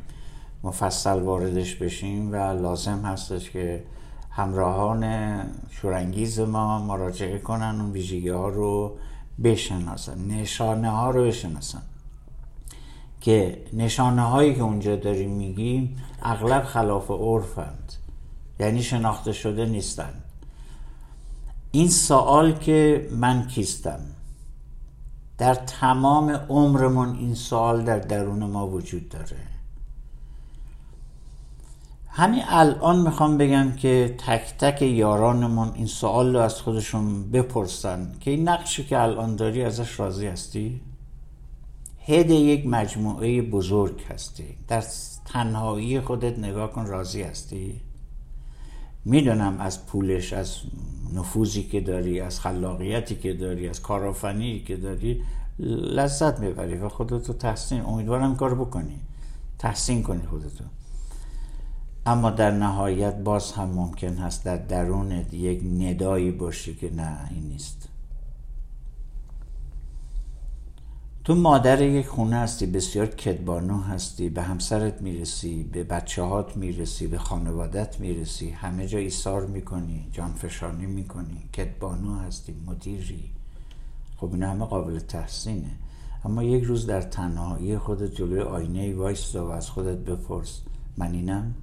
مفصل 0.62 1.20
واردش 1.20 1.74
بشیم 1.74 2.32
و 2.32 2.36
لازم 2.36 3.02
هستش 3.04 3.50
که 3.50 3.82
همراهان 4.30 5.04
شورانگیز 5.70 6.40
ما 6.40 6.86
مراجعه 6.86 7.38
کنن 7.38 7.80
اون 7.80 7.92
ویژگی 7.92 8.28
ها 8.28 8.48
رو 8.48 8.96
بشناسن 9.44 10.26
نشانه 10.28 10.90
ها 10.90 11.10
رو 11.10 11.24
بشناسن. 11.24 11.82
که 13.20 13.58
نشانه 13.72 14.22
هایی 14.22 14.54
که 14.54 14.62
اونجا 14.62 14.96
داریم 14.96 15.30
میگیم 15.30 15.96
اغلب 16.22 16.64
خلاف 16.64 17.10
عرفند 17.10 17.92
یعنی 18.60 18.82
شناخته 18.82 19.32
شده 19.32 19.66
نیستند 19.66 20.22
این 21.72 21.88
سوال 21.88 22.52
که 22.52 23.08
من 23.12 23.46
کیستم 23.46 24.00
در 25.38 25.54
تمام 25.54 26.30
عمرمون 26.30 27.16
این 27.16 27.34
سوال 27.34 27.84
در 27.84 27.98
درون 27.98 28.44
ما 28.44 28.68
وجود 28.68 29.08
داره 29.08 29.36
همین 32.08 32.42
الان 32.48 33.00
می‌خوام 33.00 33.38
بگم 33.38 33.72
که 33.72 34.14
تک 34.26 34.58
تک 34.58 34.82
یارانمون 34.82 35.72
این 35.74 35.86
سوال 35.86 36.36
رو 36.36 36.40
از 36.42 36.60
خودشون 36.60 37.30
بپرسن 37.30 38.14
که 38.20 38.30
این 38.30 38.48
نقشی 38.48 38.84
که 38.84 39.00
الان 39.00 39.36
داری 39.36 39.62
ازش 39.64 40.00
راضی 40.00 40.26
هستی؟ 40.26 40.80
هد 42.06 42.30
یک 42.30 42.66
مجموعه 42.66 43.42
بزرگ 43.42 44.02
هستی 44.10 44.56
در 44.68 44.84
تنهایی 45.24 46.00
خودت 46.00 46.38
نگاه 46.38 46.72
کن 46.72 46.86
راضی 46.86 47.22
هستی؟ 47.22 47.80
می‌دونم 49.04 49.60
از 49.60 49.86
پولش 49.86 50.32
از 50.32 50.56
نفوذی 51.14 51.62
که 51.62 51.80
داری 51.80 52.20
از 52.20 52.40
خلاقیتی 52.40 53.14
که 53.14 53.32
داری 53.32 53.68
از 53.68 53.82
کارآفنی 53.82 54.60
که 54.60 54.76
داری 54.76 55.22
لذت 55.58 56.40
می‌بری 56.40 56.76
و 56.76 56.88
خودتو 56.88 57.32
تحسین. 57.32 57.80
امیدوارم 57.80 58.36
کار 58.36 58.54
بکنی. 58.54 59.00
تحسین 59.58 60.02
کنی 60.02 60.26
خودتو. 60.30 60.64
اما 62.06 62.30
در 62.30 62.50
نهایت 62.50 63.16
باز 63.16 63.52
هم 63.52 63.68
ممکن 63.68 64.14
هست 64.14 64.44
در 64.44 64.56
درونت 64.56 65.34
یک 65.34 65.62
ندایی 65.64 66.30
باشی 66.30 66.74
که 66.74 66.94
نه 66.94 67.30
این 67.30 67.44
نیست. 67.44 67.89
تو 71.24 71.34
مادر 71.34 71.82
یک 71.82 72.06
خونه 72.06 72.36
هستی 72.36 72.66
بسیار 72.66 73.06
کدبانو 73.06 73.80
هستی 73.80 74.28
به 74.28 74.42
همسرت 74.42 75.02
می‌رسی 75.02 75.62
به 75.62 75.84
بچه 75.84 76.22
هات 76.22 76.56
می‌رسی 76.56 77.06
به 77.06 77.18
خانوادت 77.18 78.00
می‌رسی 78.00 78.50
همه 78.50 78.86
جا 78.86 78.98
ایثار 78.98 79.46
می‌کنی 79.46 80.08
جانفشانی 80.12 80.86
می‌کنی 80.86 81.48
کدبانو 81.56 82.18
هستی 82.18 82.54
مدیری. 82.66 83.30
خب 84.16 84.32
این 84.32 84.42
همه 84.42 84.64
قابل 84.64 84.98
تحسینه. 84.98 85.70
اما 86.24 86.42
یک 86.42 86.64
روز 86.64 86.86
در 86.86 87.02
تنهایی 87.02 87.78
خودت 87.78 88.14
جلوی 88.14 88.40
آینه 88.40 88.94
وایستا 88.94 89.46
و 89.46 89.50
از 89.50 89.70
خودت 89.70 89.98
بپرس 89.98 90.60
من 90.96 91.12
اینم؟ 91.12 91.54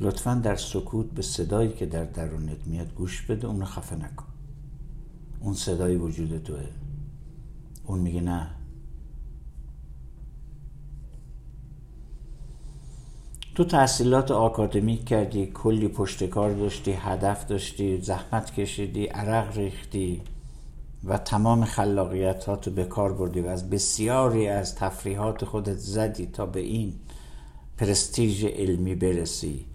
لطفا 0.00 0.34
در 0.34 0.56
سکوت 0.56 1.06
به 1.06 1.22
صدایی 1.22 1.72
که 1.72 1.86
در 1.86 2.04
درونت 2.04 2.66
میاد 2.66 2.94
گوش 2.94 3.22
بده 3.22 3.46
اونو 3.46 3.64
خفه 3.64 3.96
نکن. 3.96 4.26
اون 5.40 5.54
صدای 5.54 5.96
وجود 5.96 6.42
توه. 6.42 6.64
اون 7.84 8.00
میگه 8.00 8.20
نه 8.20 8.50
تو 13.54 13.64
تحصیلات 13.64 14.30
آکادمیک 14.30 15.04
کردی 15.04 15.46
کلی 15.46 15.88
پشتکار 15.88 16.52
داشتی 16.52 16.92
هدف 16.92 17.46
داشتی 17.46 18.00
زحمت 18.00 18.54
کشیدی 18.54 19.06
عرق 19.06 19.56
ریختی 19.56 20.22
و 21.04 21.18
تمام 21.18 21.64
خلاقیت 21.64 22.44
ها 22.44 22.56
تو 22.56 22.70
به 22.70 22.84
کار 22.84 23.12
بردی 23.12 23.40
و 23.40 23.46
از 23.46 23.70
بسیاری 23.70 24.48
از 24.48 24.74
تفریحات 24.74 25.44
خودت 25.44 25.78
زدی 25.78 26.26
تا 26.26 26.46
به 26.46 26.60
این 26.60 26.94
پرستیژ 27.78 28.44
علمی 28.44 28.94
برسی. 28.94 29.66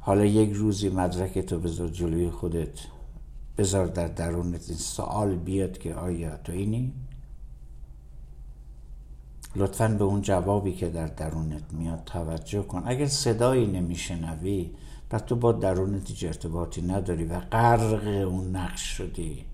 حالا 0.00 0.24
یک 0.24 0.52
روزی 0.52 0.88
مدرک 0.88 1.38
تو 1.38 1.58
بذار 1.58 1.88
جلوی 1.88 2.30
خودت. 2.30 2.78
بذار 3.58 3.86
در 3.86 4.08
درونت 4.08 4.68
این 4.68 4.78
سوال 4.78 5.36
بیاد 5.36 5.78
که 5.78 5.94
آیا 5.94 6.36
تو 6.36 6.52
اینی؟ 6.52 6.92
لطفا 9.56 9.88
به 9.88 10.04
اون 10.04 10.22
جوابی 10.22 10.72
که 10.72 10.88
در 10.88 11.06
درونت 11.06 11.62
میاد 11.72 12.02
توجه 12.06 12.62
کن. 12.62 12.82
اگر 12.86 13.06
صدایی 13.06 13.66
نمیشنوی 13.66 14.70
پس 15.10 15.20
تو 15.20 15.36
با 15.36 15.52
درونت 15.52 16.08
هیچ 16.08 16.24
ارتباطی 16.24 16.82
نداری 16.82 17.24
و 17.24 17.40
غرق 17.40 18.28
اون 18.28 18.56
نقش 18.56 18.82
شدی. 18.82 19.44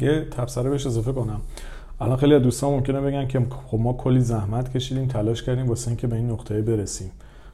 یه 0.00 0.28
تبصره 0.30 0.70
بهش 0.70 0.86
اضافه 0.86 1.12
کنم. 1.12 1.40
الان 2.00 2.16
خیلی 2.16 2.40
دوستان 2.40 2.70
ممکنه 2.70 3.00
بگن 3.00 3.28
که 3.28 3.46
خب 3.66 3.78
ما 3.78 3.92
کلی 3.92 4.20
زحمت 4.20 4.72
کشیدیم 4.76 5.08
تلاش 5.08 5.42
کردیم 5.42 5.68
واسه 5.68 5.88
اینکه 5.88 6.06
به 6.06 6.16
این 6.16 6.30
نقطه 6.30 6.62
برسیم. 6.62 7.10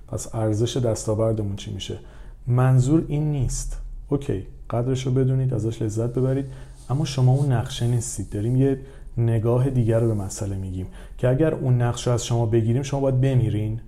پس 0.08 0.34
ارزش 0.34 0.76
دستاوردمون 0.76 1.56
چی 1.56 1.72
میشه؟ 1.72 1.98
منظور 2.46 3.04
این 3.08 3.32
نیست. 3.32 3.80
اوکی 4.08 4.46
قدرش 4.70 5.06
رو 5.06 5.12
بدونید 5.12 5.54
ازش 5.54 5.82
لذت 5.82 6.14
ببرید 6.14 6.46
اما 6.90 7.04
شما 7.04 7.32
اون 7.32 7.52
نقشه 7.52 7.86
نیستید. 7.86 8.30
داریم 8.30 8.56
یه 8.56 8.78
نگاه 9.24 9.70
دیگر 9.70 10.00
رو 10.00 10.08
به 10.08 10.14
مسئله 10.14 10.56
میگیم 10.56 10.86
که 11.18 11.28
اگر 11.28 11.54
اون 11.54 11.82
نقش 11.82 12.06
رو 12.06 12.12
از 12.12 12.26
شما 12.26 12.46
بگیریم 12.46 12.82
شما 12.82 13.00
باید 13.00 13.20
بمیرین. 13.20 13.80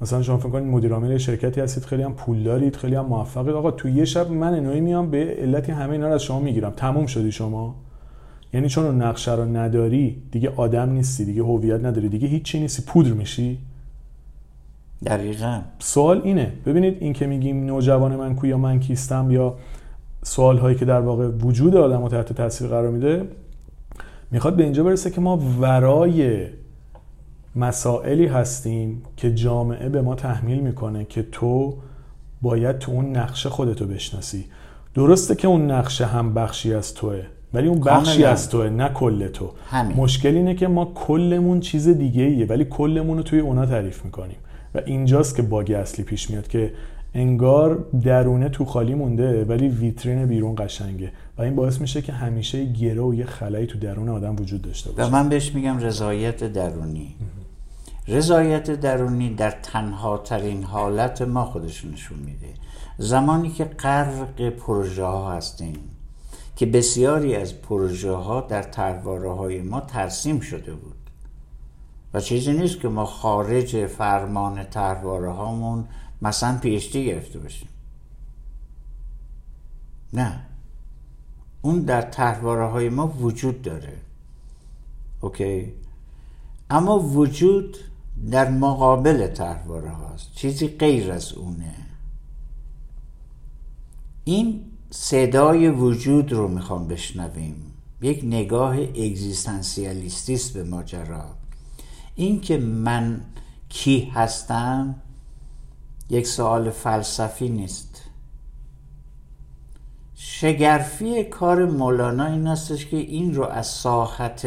مثلا 0.00 0.22
شما 0.22 0.36
فکر 0.36 0.48
کنید 0.48 0.66
مدیر 0.66 0.92
عامل 0.92 1.18
شرکتی 1.18 1.60
هستید 1.60 1.84
خیلی 1.84 2.02
هم 2.02 2.14
پول 2.14 2.42
دارید 2.42 2.76
خیلی 2.76 2.94
هم 2.94 3.06
موفقید. 3.06 3.54
آقا 3.54 3.70
تو 3.70 3.88
یه 3.88 4.04
شب 4.04 4.30
من 4.30 4.60
نوعی 4.60 4.80
میام 4.80 5.10
به 5.10 5.36
علتی 5.38 5.72
همه 5.72 5.92
اینا 5.92 6.08
رو 6.08 6.14
از 6.14 6.22
شما 6.22 6.40
می‌گیرم. 6.40 6.70
تموم 6.70 7.06
شدی 7.06 7.32
شما؟ 7.32 7.74
یعنی 8.54 8.68
چون 8.68 8.84
اون 8.84 9.02
نقشه 9.02 9.34
رو 9.34 9.44
نداری 9.44 10.22
دیگه 10.30 10.52
آدم 10.56 10.90
نیستی 10.90 11.24
دیگه 11.24 11.42
هویت 11.42 11.84
نداری 11.84 12.08
دیگه 12.08 12.28
هیچی 12.28 12.60
نیستی 12.60 12.82
پودر 12.86 13.12
میشی؟ 13.12 13.58
دقیقا. 15.06 15.60
سوال 15.78 16.20
اینه. 16.24 16.52
ببینید 16.66 16.96
این 17.00 17.12
که 17.12 17.26
میگیم 17.26 17.66
نوجوان 17.66 18.16
من 18.16 18.34
کو 18.34 18.46
یا 18.46 18.58
من 18.58 18.80
کیستم 18.80 19.30
یا 19.30 19.54
سوال 20.22 20.58
هایی 20.58 20.76
که 20.76 20.84
در 20.84 21.00
واقع 21.00 21.28
وجود 21.28 21.76
آدم 21.76 22.02
رو 22.02 22.08
تحت 22.08 22.32
تاثیر 22.32 22.68
قرار 22.68 22.90
میده 22.90 23.28
می‌خواد 24.30 24.56
به 24.56 24.62
اینجا 24.62 24.84
برسه 24.84 25.10
که 25.10 25.20
ما 25.20 25.40
ورای 25.60 26.46
مسائلی 27.56 28.26
هستیم 28.26 29.02
که 29.16 29.34
جامعه 29.34 29.88
به 29.88 30.02
ما 30.02 30.14
تحمیل 30.14 30.60
می‌کنه 30.60 31.04
که 31.04 31.22
تو 31.22 31.74
باید 32.42 32.78
تو 32.78 32.92
اون 32.92 33.16
نقشه 33.16 33.48
خودتو 33.48 33.86
بشناسی. 33.86 34.44
درسته 34.94 35.34
که 35.34 35.48
اون 35.48 35.70
نقشه 35.70 36.06
هم 36.06 36.34
بخشی 36.34 36.74
از 36.74 36.94
توه 36.94 37.22
ولی 37.54 37.68
اون 37.68 37.80
بخشی 37.80 38.24
از 38.24 38.50
توه 38.50 38.68
نه 38.68 38.88
کل 38.88 39.28
تو. 39.28 39.50
همین. 39.66 39.96
مشکل 39.96 40.34
اینه 40.34 40.54
که 40.54 40.68
ما 40.68 40.84
کلمون 40.84 41.60
چیز 41.60 41.88
دیگه 41.88 42.22
ایه 42.22 42.46
ولی 42.46 42.64
کلمون 42.64 43.16
رو 43.16 43.22
توی 43.22 43.40
اونا 43.40 43.66
تعریف 43.66 44.04
می‌کنیم. 44.04 44.36
و 44.74 44.80
اینجاست 44.86 45.36
که 45.36 45.42
باگ 45.42 45.72
اصلی 45.72 46.04
پیش 46.04 46.30
میاد 46.30 46.48
که 46.48 46.72
انگار 47.14 47.84
درونه 48.04 48.48
تو 48.48 48.64
خالی 48.64 48.94
مونده 48.94 49.44
ولی 49.44 49.68
ویترین 49.68 50.26
بیرون 50.26 50.54
قشنگه. 50.58 51.12
و 51.38 51.42
این 51.42 51.56
باعث 51.56 51.80
میشه 51.80 52.02
که 52.02 52.12
همیشه 52.12 52.64
گره 52.64 53.02
و 53.02 53.14
یه 53.14 53.26
خلایی 53.26 53.66
تو 53.66 53.78
درون 53.78 54.08
آدم 54.08 54.36
وجود 54.36 54.62
داشته 54.62 54.92
باشه. 54.92 55.08
و 55.08 55.12
من 55.12 55.28
بهش 55.28 55.54
میگم 55.54 55.78
رضایت 55.78 56.44
درونی. 56.44 57.14
رضایت 58.08 58.70
درونی 58.70 59.34
در 59.34 59.50
تنها 59.50 60.18
ترین 60.18 60.64
حالت 60.64 61.22
ما 61.22 61.44
خودش 61.44 61.84
نشون 61.84 62.18
میده. 62.18 62.54
زمانی 62.98 63.50
که 63.50 63.64
غرق 63.64 64.48
پروژه 64.48 65.04
ها 65.04 65.32
هستیم 65.32 65.78
که 66.56 66.66
بسیاری 66.66 67.36
از 67.36 67.62
پروژه 67.62 68.12
ها 68.12 68.40
در 68.40 68.62
ترواره 68.62 69.32
های 69.32 69.62
ما 69.62 69.80
ترسیم 69.80 70.40
شده 70.40 70.74
بود. 70.74 70.94
و 72.14 72.20
چیزی 72.20 72.52
نیست 72.52 72.80
که 72.80 72.88
ما 72.88 73.06
خارج 73.06 73.86
فرمان 73.86 74.64
ترواره 74.64 75.30
هامون 75.30 75.84
مثلا 76.22 76.58
پیشتی 76.58 77.06
گرفته 77.06 77.38
باشیم. 77.38 77.68
نه. 80.12 80.47
اون 81.62 81.80
در 81.80 82.02
تحواره 82.02 82.66
های 82.66 82.88
ما 82.88 83.06
وجود 83.06 83.62
داره. 83.62 83.96
اوکی؟ 85.20 85.72
اما 86.70 86.98
وجود 86.98 87.76
در 88.30 88.50
مقابل 88.50 89.26
تحواره 89.26 89.90
هاست 89.90 90.34
چیزی 90.34 90.68
غیر 90.68 91.12
از 91.12 91.32
اونه. 91.32 91.74
این 94.24 94.60
صدای 94.90 95.68
وجود 95.68 96.32
رو 96.32 96.48
می‌خوام 96.48 96.88
بشنویم. 96.88 97.72
یک 98.02 98.20
نگاه 98.24 98.78
اگزیستانسیالیستیست 98.78 100.52
به 100.52 100.64
ماجرا 100.64 101.24
این 102.14 102.40
که 102.40 102.58
من 102.58 103.20
کی 103.68 104.04
هستم 104.14 104.94
یک 106.10 106.26
سوال 106.26 106.70
فلسفی 106.70 107.48
نیست. 107.48 107.87
شگرفی 110.20 111.24
کار 111.24 111.66
مولانا 111.66 112.26
این 112.26 112.46
هستش 112.46 112.86
که 112.86 112.96
این 112.96 113.34
رو 113.34 113.44
از 113.44 113.66
ساحت 113.66 114.46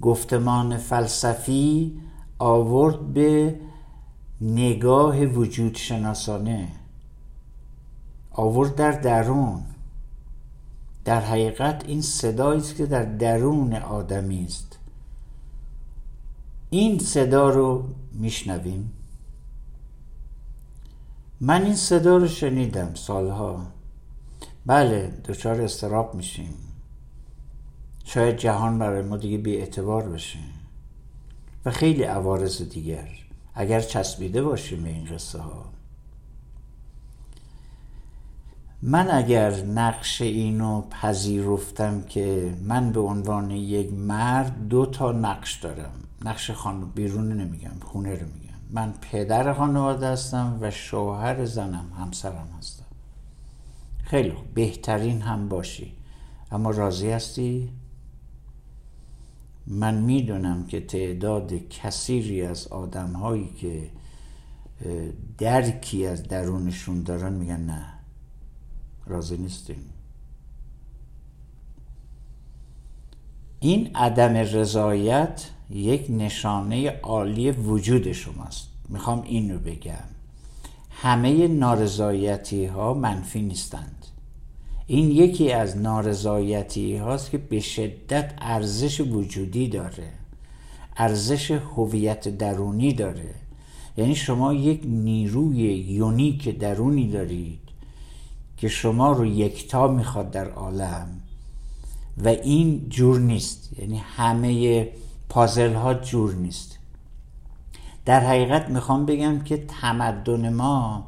گفتمان 0.00 0.76
فلسفی 0.76 2.00
آورد 2.38 3.12
به 3.12 3.60
نگاه 4.40 5.24
وجود 5.24 5.74
شناسانه. 5.74 6.68
آورد 8.30 8.74
در 8.74 8.92
درون. 8.92 9.62
در 11.04 11.20
حقیقت 11.20 11.84
این 11.86 12.02
صدایی 12.02 12.60
است 12.60 12.76
که 12.76 12.86
در 12.86 13.04
درون 13.04 13.74
آدمی 13.74 14.44
است. 14.44 14.78
این 16.70 16.98
صدا 16.98 17.50
رو 17.50 17.84
میشنویم. 18.12 18.92
من 21.40 21.62
این 21.62 21.76
صدا 21.76 22.16
رو 22.16 22.28
شنیدم 22.28 22.94
سالها. 22.94 23.79
بله 24.70 25.12
دچار 25.28 25.60
استراب 25.60 26.14
میشیم. 26.14 26.54
شاید 28.04 28.36
جهان 28.36 28.78
برای 28.78 29.02
ما 29.02 29.16
دیگه 29.16 29.38
بی 29.38 29.56
اعتبار 29.56 30.08
بشه 30.08 30.38
و 31.64 31.70
خیلی 31.70 32.02
عوارض 32.02 32.62
دیگر. 32.62 33.08
اگر 33.54 33.80
چسبیده 33.80 34.42
باشیم 34.42 34.82
به 34.82 34.88
این 34.88 35.04
قصه 35.04 35.38
ها 35.38 35.64
من 38.82 39.10
اگر 39.10 39.50
نقش 39.64 40.22
اینو 40.22 40.82
پذیرفتم 40.90 42.02
که 42.02 42.54
من 42.62 42.92
به 42.92 43.00
عنوان 43.00 43.50
یک 43.50 43.92
مرد 43.92 44.68
دو 44.68 44.86
تا 44.86 45.12
نقش 45.12 45.54
دارم. 45.54 45.92
نقش 46.24 46.50
خانم 46.50 46.90
بیرون 46.90 47.32
نمیگم 47.32 47.80
خونه 47.84 48.10
رو 48.10 48.26
میگم. 48.26 48.58
من 48.70 48.94
پدر 49.00 49.52
خانواده 49.52 50.08
هستم 50.08 50.58
و 50.60 50.70
شوهر 50.70 51.44
زنم 51.44 51.92
همسرم 51.98 52.48
هستم. 52.58 52.79
خیلی 54.10 54.32
بهترین 54.54 55.22
هم 55.22 55.48
باشی. 55.48 55.92
اما 56.50 56.70
راضی 56.70 57.10
هستی؟ 57.10 57.68
من 59.66 59.94
می‌دونم 59.94 60.66
که 60.66 60.80
تعداد 60.80 61.68
کثیری 61.68 62.42
از 62.42 62.66
آدم 62.66 63.12
هایی 63.12 63.48
که 63.60 63.90
درکی 65.38 66.06
از 66.06 66.22
درونشون 66.22 67.02
دارن 67.02 67.32
میگن 67.32 67.60
نه. 67.60 67.86
راضی 69.06 69.36
نیستیم 69.36 69.80
این 73.60 73.96
عدم 73.96 74.34
رضایت 74.34 75.50
یک 75.70 76.06
نشانه 76.10 76.90
عالی 76.90 77.50
وجود 77.50 78.12
شماست. 78.12 78.68
می‌خوام 78.88 79.22
این 79.22 79.52
رو 79.52 79.58
بگم. 79.58 79.94
همه 80.90 81.48
نارضایتی 81.48 82.66
ها 82.66 82.94
منفی 82.94 83.42
نیستند 83.42 83.99
این 84.92 85.10
یکی 85.10 85.52
از 85.52 85.76
نارضایتی 85.76 86.96
هاست 86.96 87.30
که 87.30 87.38
به 87.38 87.60
شدت 87.60 88.34
ارزش 88.38 89.00
وجودی 89.00 89.68
داره. 89.68 90.08
ارزش 90.96 91.50
هویت 91.50 92.28
درونی 92.28 92.92
داره. 92.92 93.34
یعنی 93.96 94.14
شما 94.14 94.54
یک 94.54 94.80
نیروی 94.84 95.62
یونیک 95.74 96.58
درونی 96.58 97.10
دارید 97.10 97.58
که 98.56 98.68
شما 98.68 99.12
رو 99.12 99.26
یکتا 99.26 99.88
می‌خواد 99.88 100.30
در 100.30 100.50
عالم 100.50 101.08
و 102.24 102.28
این 102.28 102.86
جور 102.88 103.20
نیست. 103.20 103.78
یعنی 103.78 103.98
همه 103.98 104.88
پازل 105.28 105.74
ها 105.74 105.94
جور 105.94 106.34
نیست. 106.34 106.78
در 108.04 108.20
حقیقت 108.20 108.68
می‌خوام 108.68 109.06
بگم 109.06 109.40
که 109.40 109.64
تمدن 109.80 110.52
ما 110.52 111.06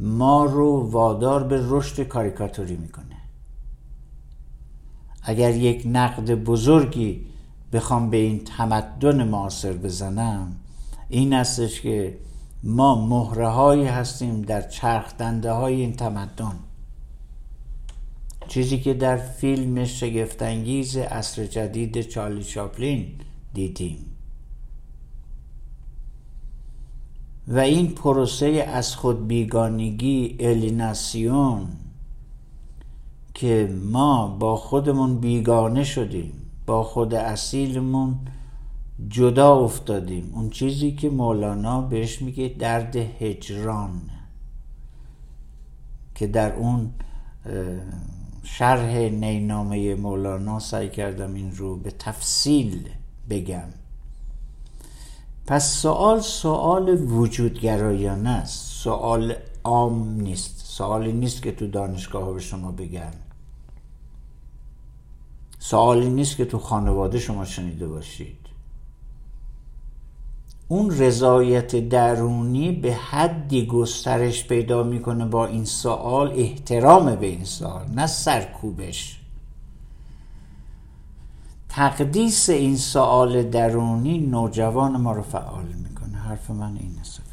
ما 0.00 0.44
رو 0.44 0.90
وادار 0.90 1.44
به 1.44 1.60
رشد 1.68 2.02
کاریکاتوری 2.02 2.76
می‌کنه. 2.76 3.11
اگر 5.22 5.56
یک 5.56 5.82
نقد 5.86 6.34
بزرگی 6.34 7.20
بخوام 7.72 8.10
به 8.10 8.16
این 8.16 8.44
تمدن 8.44 9.28
معاصر 9.28 9.72
بزنم 9.72 10.56
این 11.08 11.32
استش 11.34 11.80
که 11.80 12.18
ما 12.62 13.06
مهره 13.06 13.48
هایی 13.48 13.84
هستیم 13.84 14.42
در 14.42 14.62
چرخ 14.62 15.16
دنده 15.16 15.52
های 15.52 15.74
این 15.74 15.92
تمدن. 15.92 16.58
چیزی 18.48 18.78
که 18.80 18.94
در 18.94 19.16
فیلم 19.16 19.84
شگفتانگیز 19.84 20.96
عصر 20.96 21.46
جدید 21.46 22.00
چارلی 22.00 22.44
چاپلین 22.44 23.06
دیدیم. 23.54 23.98
و 27.48 27.58
این 27.58 27.94
پروسه 27.94 28.46
از 28.46 28.96
خود 28.96 29.28
بیگانگی 29.28 30.36
الیناسیون 30.40 31.68
که 33.34 33.74
ما 33.84 34.26
با 34.26 34.56
خودمون 34.56 35.18
بیگانه 35.18 35.84
شدیم 35.84 36.32
با 36.66 36.82
خود 36.82 37.14
اصیلمون 37.14 38.18
جدا 39.08 39.54
افتادیم. 39.54 40.32
اون 40.34 40.50
چیزی 40.50 40.92
که 40.92 41.10
مولانا 41.10 41.80
بهش 41.80 42.22
میگه 42.22 42.54
درد 42.58 42.96
هجران 42.96 44.00
که 46.14 46.26
در 46.26 46.52
اون 46.52 46.90
شرح 48.42 48.96
نینامه 48.96 49.94
مولانا 49.94 50.58
سعی 50.58 50.88
کردم 50.88 51.34
این 51.34 51.56
رو 51.56 51.76
به 51.76 51.90
تفصیل 51.90 52.88
بگم. 53.30 53.68
پس 55.46 55.74
سوال 55.74 56.20
سوال 56.20 56.88
وجودگرایانه 56.88 58.30
است. 58.30 58.82
سوال 58.82 59.34
عام 59.64 60.20
نیست. 60.20 60.62
سوالی 60.64 61.12
نیست 61.12 61.42
که 61.42 61.52
تو 61.52 61.66
دانشگاه 61.66 62.32
به 62.32 62.40
شما 62.40 62.72
بگن 62.72 63.12
سوالی 65.64 66.10
نیست 66.10 66.36
که 66.36 66.44
تو 66.44 66.58
خانواده 66.58 67.18
شما 67.18 67.44
شنیده 67.44 67.88
باشید. 67.88 68.38
اون 70.68 70.90
رضایت 70.98 71.88
درونی 71.88 72.72
به 72.72 72.94
حدی 72.94 73.66
گسترش 73.66 74.46
پیدا 74.46 74.82
می‌کنه 74.82 75.24
با 75.24 75.46
این 75.46 75.64
سوال 75.64 76.32
احترام 76.36 77.14
به 77.14 77.26
این 77.26 77.44
سوال 77.44 77.86
نه 77.94 78.06
سرکوبش. 78.06 79.20
تقدیس 81.68 82.50
این 82.50 82.76
سوال 82.76 83.42
درونی 83.42 84.18
نوجوان 84.18 84.96
ما 84.96 85.12
رو 85.12 85.22
فعال 85.22 85.64
می‌کنه. 85.64 86.18
حرف 86.18 86.50
من 86.50 86.76
اینه 86.76 87.02
سفر 87.02 87.32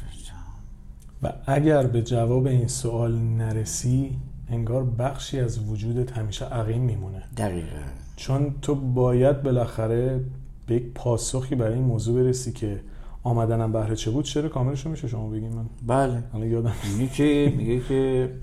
و 1.22 1.32
اگر 1.46 1.86
به 1.86 2.02
جواب 2.02 2.46
این 2.46 2.68
سوال 2.68 3.18
نرسی 3.18 4.18
انگار 4.50 4.84
بخشی 4.84 5.40
از 5.40 5.58
وجودت 5.58 6.18
همیشه 6.18 6.44
عقیم 6.44 6.82
میمونه. 6.82 7.22
دقیقا. 7.36 7.82
چون 8.16 8.54
تو 8.62 8.74
باید 8.74 9.42
بالاخره 9.42 10.24
به 10.66 10.74
یک 10.74 10.92
پاسخی 10.94 11.54
برای 11.54 11.74
این 11.74 11.84
موضوع 11.84 12.22
برسی 12.22 12.52
که 12.52 12.80
آمدنم 13.22 13.72
بهره 13.72 13.96
چه 13.96 14.10
بود 14.10 14.24
چرا 14.24 14.48
کاملش 14.48 14.86
میشه 14.86 15.08
شما 15.08 15.28
بگین 15.28 15.52
من. 15.52 15.66
بله. 15.86 16.22
الان 16.34 16.48
یادم. 16.48 16.72
میگه 16.98 17.12
که 17.12 17.54
میگه 17.56 17.80
که 17.80 18.34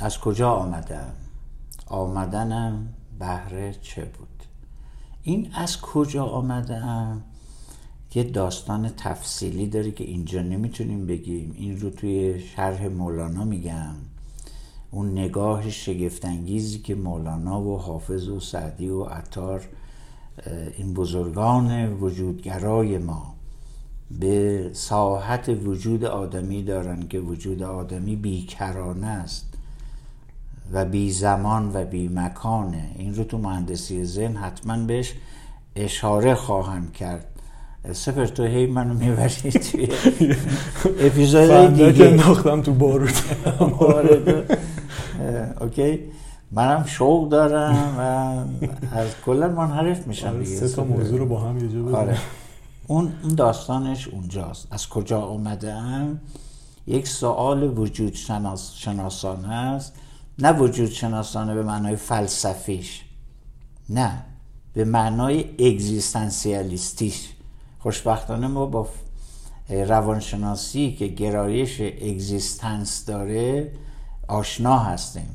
از 0.00 0.18
کجا 0.18 0.50
آمدم؟ 0.50 1.12
آمدنم 1.86 2.88
بهره 3.18 3.74
چه 3.82 4.04
بود؟ 4.04 4.28
این 5.22 5.50
از 5.54 5.80
کجا 5.80 6.24
آمدم؟ 6.24 7.22
یه 8.14 8.22
داستان 8.22 8.88
تفصیلی 8.88 9.66
داره 9.66 9.90
که 9.90 10.04
اینجا 10.04 10.42
نمی‌تونیم 10.42 11.06
بگیم. 11.06 11.54
این 11.56 11.80
رو 11.80 11.90
توی 11.90 12.40
شرح 12.40 12.86
مولانا 12.86 13.44
میگم. 13.44 13.94
اون 14.90 15.12
نگاه 15.12 15.70
شگفتانگیزی 15.70 16.78
که 16.78 16.94
مولانا 16.94 17.60
و 17.60 17.78
حافظ 17.78 18.28
و 18.28 18.40
سعدی 18.40 18.88
و 18.88 19.04
عطار 19.04 19.68
این 20.76 20.94
بزرگان 20.94 21.92
وجودگرای 21.92 22.98
ما 22.98 23.34
به 24.20 24.70
ساحت 24.72 25.48
وجود 25.48 26.04
آدمی 26.04 26.62
دارن 26.62 27.08
که 27.08 27.18
وجود 27.18 27.62
آدمی 27.62 28.16
بیکرانه 28.16 29.06
است 29.06 29.54
و 30.72 30.84
بی 30.84 31.10
زمان 31.10 31.70
و 31.74 31.84
بی 31.84 32.08
مکانه 32.08 32.90
این 32.96 33.14
رو 33.14 33.24
تو 33.24 33.38
مهندسی 33.38 34.04
ذهن 34.04 34.36
حتما 34.36 34.76
بهش 34.86 35.14
اشاره 35.76 36.34
خواهم 36.34 36.90
کرد. 36.90 37.26
سفر 37.92 38.26
تو 38.26 38.44
هی 38.44 38.66
منو 38.66 38.94
می‌بری 38.94 39.50
توی 39.50 39.88
اپیزود 41.00 41.74
دیگه 41.74 42.10
ناختم 42.10 42.62
تو 42.62 42.72
باروت 42.72 43.24
اوکی 45.60 45.98
منم 46.52 46.84
شوق 46.86 47.28
دارم 47.28 47.94
و 47.98 48.02
از 48.96 49.08
کلا 49.24 49.48
منحرف 49.48 50.06
میشم 50.06 50.42
دیگه 50.42 50.56
سه 50.56 50.68
تا 50.68 50.84
موضوع 50.84 51.18
رو 51.18 51.26
با 51.26 51.40
هم 51.40 51.58
یه 51.58 51.68
جا 51.68 51.98
آره. 51.98 52.18
اون 52.86 53.12
داستانش 53.36 54.08
اونجاست 54.08 54.66
از 54.70 54.88
کجا 54.88 55.22
ام 55.22 56.20
یک 56.86 57.08
سوال 57.08 57.78
وجود 57.78 58.14
شناس 58.14 58.72
شناسانه 58.74 59.54
است 59.54 59.92
نه 60.38 60.52
وجود 60.52 60.90
شناسانه 60.90 61.54
به 61.54 61.62
معنای 61.62 61.96
فلسفیش 61.96 63.04
نه 63.88 64.22
به 64.72 64.84
معنای 64.84 65.44
اگزیستانسیالیستیش 65.58 67.28
خوشبختانه 67.82 68.46
ما 68.46 68.66
با 68.66 68.88
روانشناسی 69.68 70.96
که 70.98 71.06
گرایش 71.06 71.80
existence 71.80 73.04
داره 73.04 73.72
آشنا 74.28 74.78
هستیم. 74.78 75.28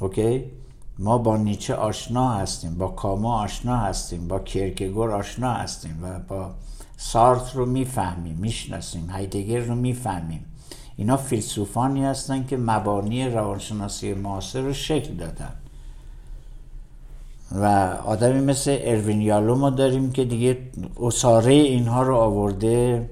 OK؟ 0.00 0.44
ما 0.98 1.18
با 1.18 1.36
نیچه 1.36 1.74
آشنا 1.74 2.30
هستیم 2.30 2.74
با 2.74 2.88
کامو 2.88 3.42
آشنا 3.42 3.76
هستیم 3.76 4.28
با 4.28 4.38
کی‌یرکگور 4.38 5.10
آشنا 5.10 5.52
هستیم 5.52 5.98
و 6.02 6.18
با 6.18 6.50
سارت 6.96 7.54
رو 7.54 7.66
می‌فهمیم 7.66 8.36
می‌شناسیم 8.36 9.10
هایدگر 9.10 9.60
رو 9.60 9.74
می‌فهمیم. 9.74 10.44
اینا 10.96 11.16
فیلسوفانی 11.16 12.04
هستن 12.04 12.46
که 12.46 12.56
مبانی 12.56 13.28
روانشناسی 13.28 14.14
معاصر 14.14 14.60
رو 14.60 14.72
شکل 14.72 15.14
دادن. 15.14 15.52
و 17.52 17.64
آدمی 18.06 18.40
مثل 18.40 18.78
اروین 18.80 19.20
یالو 19.20 19.54
ما 19.54 19.70
داریم 19.70 20.12
که 20.12 20.24
دیگه 20.24 20.58
اصاره 21.00 21.52
اینها 21.52 22.02
رو 22.02 22.16
آورده 22.16 23.10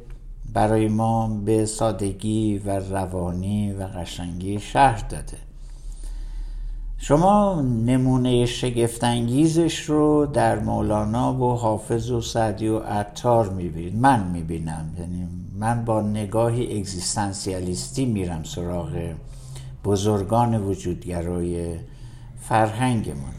برای 0.55 0.89
ما 0.89 1.41
به 1.45 1.67
سادگی 1.67 2.59
و 2.59 2.71
روانی 2.71 3.73
و 3.73 3.83
قشنگی 3.83 4.61
شهر 4.61 5.09
داده. 5.09 5.37
شما 7.01 7.63
نمونه 7.63 8.47
شگفتانگیزش 8.47 9.81
رو 9.81 10.27
در 10.27 10.59
مولانا 10.59 11.35
و 11.35 11.57
حافظ 11.57 12.11
و 12.11 12.21
سعدی 12.21 12.69
و 12.69 12.79
عطار 12.79 13.49
می‌بینید. 13.49 13.97
من 13.97 14.29
می‌بینم. 14.29 14.97
یعنی 14.99 15.29
من 15.59 15.85
با 15.85 16.03
نگاهی 16.03 16.79
اگزیستانسیالیستی 16.79 18.07
میرم 18.07 18.45
سراغ 18.45 19.15
بزرگان 19.85 20.63
وجودگرای 20.63 21.75
فرهنگمون. 22.41 23.38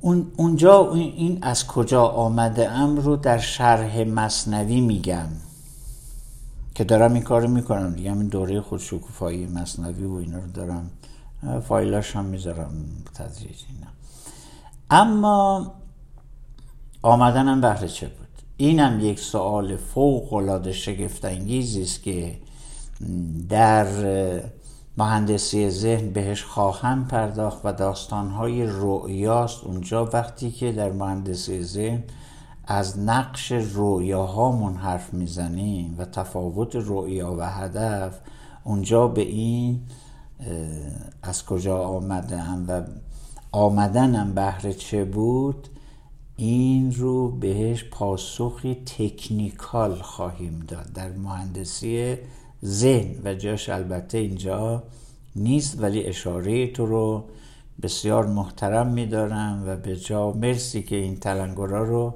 اون 0.00 0.26
اونجا 0.36 0.92
این 0.92 1.38
از 1.42 1.66
کجا 1.66 2.04
آمده 2.04 2.70
ام 2.70 2.96
رو 2.96 3.16
در 3.16 3.38
شرح 3.38 4.04
مصنوی 4.04 4.80
میگم 4.80 5.28
که 6.74 6.84
دارم 6.84 7.14
این 7.14 7.22
کارو 7.22 7.48
می‌کنم 7.48 7.94
دیگه 7.94 8.12
این 8.12 8.28
دوره 8.28 8.60
خودشکوفایی 8.60 9.46
مصنوی 9.46 10.04
و 10.04 10.14
اینا 10.14 10.38
رو 10.38 10.50
دارم 10.54 10.90
فایلاش 11.68 12.16
هم 12.16 12.24
می‌ذارم 12.24 12.70
تدریج 13.14 13.58
اینا. 13.68 13.90
اما 14.90 15.72
آمدنم 17.02 17.60
بهره 17.60 17.88
چه 17.88 18.06
بود؟ 18.06 18.28
اینم 18.56 19.00
یک 19.00 19.20
سوال 19.20 19.76
فوق 19.76 20.32
العاده 20.32 20.72
شگفت 20.72 21.24
است 21.24 22.02
که 22.02 22.38
در 23.48 23.86
مهندسی 24.98 25.70
ذهن 25.70 26.10
بهش 26.10 26.44
خواهم 26.44 27.04
پرداخت 27.04 27.60
و 27.64 27.72
داستانهای 27.72 28.66
رؤیاست. 28.66 29.64
اونجا 29.64 30.04
وقتی 30.04 30.50
که 30.50 30.72
در 30.72 30.92
مهندسی 30.92 31.62
ذهن 31.62 32.04
از 32.66 32.98
نقش 32.98 33.52
رویاهامون 33.52 34.74
حرف 34.74 35.14
می‌زنیم 35.14 35.94
و 35.98 36.04
تفاوت 36.04 36.76
رویا 36.76 37.36
و 37.38 37.42
هدف 37.42 38.20
اونجا 38.64 39.08
به 39.08 39.20
این 39.20 39.80
از 41.22 41.44
کجا 41.44 41.78
آمدم 41.78 42.64
و 42.68 42.82
آمدنم 43.52 44.34
بهره 44.34 44.72
چه 44.72 45.04
بود 45.04 45.68
این 46.36 46.94
رو 46.94 47.30
بهش 47.30 47.84
پاسخی 47.84 48.74
تکنیکال 48.74 49.94
خواهیم 49.94 50.64
داد. 50.68 50.92
در 50.92 51.12
مهندسی 51.12 52.16
ذهن 52.64 53.14
و 53.24 53.34
جاش 53.34 53.68
البته 53.68 54.18
اینجا 54.18 54.82
نیست 55.36 55.82
ولی 55.82 56.04
اشاره 56.04 56.66
تو 56.66 56.86
رو 56.86 57.24
بسیار 57.82 58.26
محترم 58.26 58.86
میدارم 58.86 59.64
و 59.66 59.76
به 59.76 59.96
جا 59.96 60.32
مرسی 60.32 60.82
که 60.82 60.96
این 60.96 61.16
تلنگرها 61.16 61.82
رو 61.82 62.14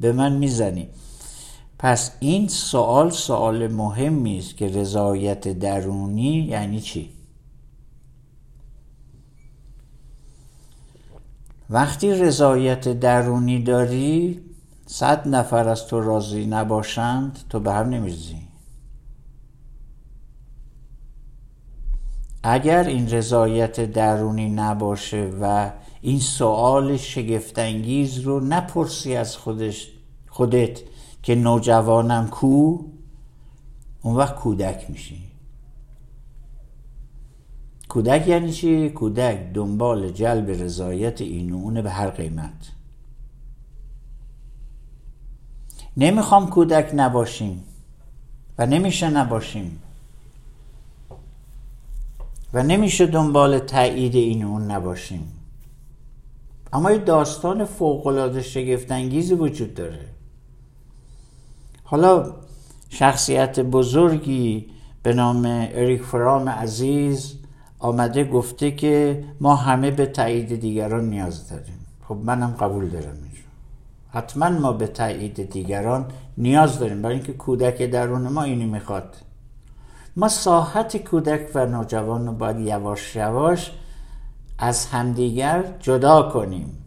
به 0.00 0.12
من 0.12 0.36
می‌زنی. 0.36 0.88
پس 1.78 2.10
این 2.20 2.48
سوال 2.48 3.10
سوال 3.10 3.68
مهمی 3.68 4.38
است 4.38 4.56
که 4.56 4.68
رضایت 4.68 5.48
درونی 5.48 6.46
یعنی 6.48 6.80
چی؟ 6.80 7.10
وقتی 11.70 12.10
رضایت 12.10 12.88
درونی 13.00 13.62
داری 13.62 14.40
صد 14.86 15.28
نفر 15.28 15.68
از 15.68 15.86
تو 15.86 16.00
راضی 16.00 16.46
نباشند 16.46 17.38
تو 17.50 17.60
به 17.60 17.72
هم 17.72 17.88
نمیرزی 17.88 18.45
اگر 22.48 22.86
این 22.86 23.10
رضایت 23.10 23.80
درونی 23.80 24.48
نباشه 24.48 25.30
و 25.40 25.70
این 26.00 26.20
سوال 26.20 26.96
شگفتانگیز 26.96 28.18
رو 28.18 28.40
نپرسی 28.40 29.16
از 29.16 29.36
خودش 29.36 29.90
خودت 30.28 30.80
که 31.22 31.34
نوجوانم 31.34 32.28
کو 32.28 32.78
اون 34.02 34.16
وقت 34.16 34.34
کودک 34.34 34.90
میشی. 34.90 35.22
کودک 37.88 38.28
یعنی 38.28 38.52
چی؟ 38.52 38.90
کودک 38.90 39.52
دنبال 39.54 40.10
جلب 40.10 40.50
رضایت 40.50 41.20
این 41.20 41.52
و 41.52 41.56
اونه 41.56 41.82
به 41.82 41.90
هر 41.90 42.10
قیمت. 42.10 42.72
نمی‌خوام 45.96 46.50
کودک 46.50 46.90
نباشیم 46.94 47.64
و 48.58 48.66
نمیشه 48.66 49.10
نباشیم. 49.10 49.82
و 52.54 52.62
نمیشه 52.62 53.06
دنبال 53.06 53.58
تایید 53.58 54.14
این 54.14 54.44
اون 54.44 54.70
نباشیم. 54.70 55.32
اما 56.72 56.90
یه 56.90 56.98
داستان 56.98 57.64
فوقالعاده 57.64 58.42
شگفتانگیزی 58.42 59.34
وجود 59.34 59.74
داره. 59.74 60.00
حالا 61.84 62.34
شخصیت 62.90 63.60
بزرگی 63.60 64.66
به 65.02 65.14
نام 65.14 65.44
اریک 65.46 66.02
فرام 66.02 66.48
عزیز 66.48 67.34
آمده 67.78 68.24
گفته 68.24 68.70
که 68.70 69.24
ما 69.40 69.56
همه 69.56 69.90
به 69.90 70.06
تایید 70.06 70.60
دیگران 70.60 71.10
نیاز 71.10 71.48
داریم. 71.48 71.86
خب 72.08 72.16
منم 72.24 72.50
قبول 72.60 72.88
دارم 72.88 73.04
اینجا. 73.06 73.46
حتما 74.10 74.48
ما 74.48 74.72
به 74.72 74.86
تایید 74.86 75.50
دیگران 75.50 76.06
نیاز 76.38 76.78
داریم. 76.78 77.02
برای 77.02 77.14
اینکه 77.14 77.32
کودک 77.32 77.82
درون 77.82 78.28
ما 78.28 78.42
اینی 78.42 78.66
می‌خواد. 78.66 79.16
ما 80.18 80.28
ساحت 80.28 80.96
کودک 80.96 81.50
و 81.54 81.66
نوجوان 81.66 82.26
رو 82.26 82.32
باید 82.32 82.60
یواش 82.60 83.16
یواش 83.16 83.72
از 84.58 84.86
همدیگر 84.86 85.74
جدا 85.80 86.22
کنیم 86.22 86.78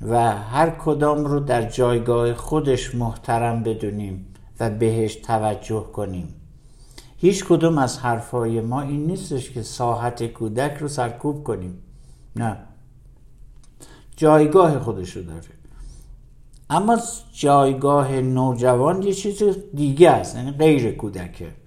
و 0.00 0.36
هر 0.36 0.70
کدام 0.70 1.24
رو 1.24 1.40
در 1.40 1.62
جایگاه 1.62 2.34
خودش 2.34 2.94
محترم 2.94 3.62
بدونیم 3.62 4.34
و 4.60 4.70
بهش 4.70 5.14
توجه 5.14 5.86
کنیم. 5.92 6.34
هیچ 7.16 7.44
کدوم 7.44 7.78
از 7.78 7.98
حرفای 7.98 8.60
ما 8.60 8.80
این 8.80 9.06
نیستش 9.06 9.50
که 9.50 9.62
ساحت 9.62 10.26
کودک 10.26 10.76
رو 10.80 10.88
سرکوب 10.88 11.44
کنیم. 11.44 11.78
نه. 12.36 12.56
جایگاه 14.16 14.78
خودش 14.78 15.16
رو 15.16 15.22
داره. 15.22 15.42
اما 16.70 16.98
جایگاه 17.32 18.12
نوجوان 18.12 19.02
یه 19.02 19.14
چیز 19.14 19.42
دیگه 19.74 20.10
است 20.10 20.36
یعنی 20.36 20.50
غیر 20.50 20.96
کودکه. 20.96 21.61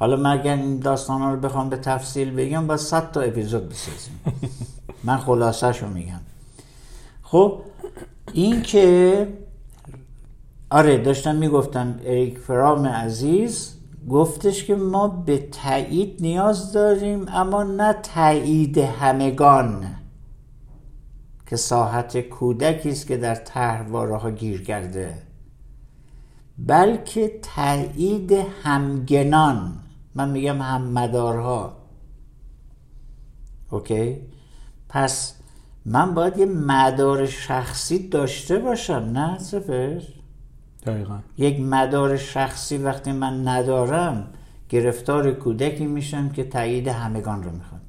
حالا 0.00 0.16
من 0.16 0.38
اگر 0.38 0.56
این 0.56 0.78
داستان 0.78 1.32
رو 1.32 1.40
بخوام 1.40 1.68
به 1.68 1.76
تفصیل 1.76 2.30
بگم 2.30 2.66
با 2.66 2.76
صد 2.76 3.10
تا 3.12 3.20
اپیزود 3.20 3.68
بسازیم. 3.68 4.20
من 5.04 5.16
خلاصش 5.16 5.82
رو 5.82 5.88
میگم. 5.88 6.20
خب 7.22 7.60
این 8.32 8.62
که 8.62 9.28
آره 10.70 10.98
داشتم 10.98 11.36
می‌گفتم 11.36 12.00
اریک 12.04 12.38
فرام 12.38 12.86
عزیز 12.86 13.74
گفتش 14.08 14.64
که 14.64 14.74
ما 14.74 15.08
به 15.08 15.38
تایید 15.38 16.16
نیاز 16.20 16.72
داریم 16.72 17.26
اما 17.28 17.62
نه 17.62 17.92
تایید 17.92 18.78
همگان 18.78 19.86
که 21.46 21.56
ساحت 21.56 22.20
کودکی 22.20 22.90
است 22.90 23.06
که 23.06 23.16
در 23.16 23.34
طرحواره 23.34 24.16
ها 24.16 24.30
گیر 24.30 24.62
کرده 24.62 25.14
بلکه 26.58 27.38
تایید 27.42 28.32
همگنان. 28.62 29.72
من 30.14 30.30
میگم 30.30 30.62
هم 30.62 30.82
مدارها. 30.82 31.76
اوکی؟ 33.70 34.16
پس 34.88 35.34
من 35.84 36.14
باید 36.14 36.38
یه 36.38 36.46
مدار 36.46 37.26
شخصی 37.26 38.08
داشته 38.08 38.58
باشم 38.58 38.92
نه 38.92 39.38
سفر 39.38 40.02
دقیقا. 40.86 41.18
یک 41.38 41.60
مدار 41.60 42.16
شخصی 42.16 42.78
وقتی 42.78 43.12
من 43.12 43.48
ندارم 43.48 44.32
گرفتار 44.68 45.32
کودکی 45.32 45.86
میشم 45.86 46.28
که 46.28 46.44
تایید 46.44 46.88
همگان 46.88 47.42
رو 47.42 47.50
می‌خواد. 47.50 47.80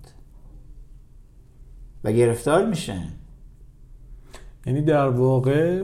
و 2.04 2.12
گرفتار 2.12 2.66
میشه 2.66 3.02
یعنی 4.66 4.82
در 4.82 5.08
واقع 5.08 5.84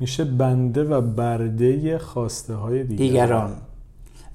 میشه 0.00 0.24
بنده 0.24 0.84
و 0.84 1.00
برده 1.00 1.98
خواسته 1.98 2.54
های 2.54 2.84
دیگر 2.84 2.96
دیگران. 2.96 3.56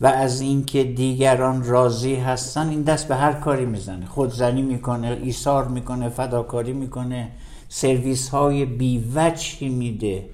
و 0.02 0.08
از 0.08 0.42
اینکه 0.42 0.84
دیگران 0.84 1.64
راضی 1.64 2.16
هستن 2.16 2.70
این 2.70 2.82
دست 2.82 3.08
به 3.08 3.16
هر 3.16 3.34
کاری 3.34 3.66
می‌زنه. 3.66 4.06
خودزنی 4.06 4.62
می‌کنه 4.62 5.18
ایثار 5.24 5.68
می‌کنه 5.68 6.10
فداکاری 6.10 6.74
می‌کنه 6.74 7.28
سرویس 7.70 8.30
های 8.30 8.66
بیوجهی 8.66 9.70
میده. 9.70 10.26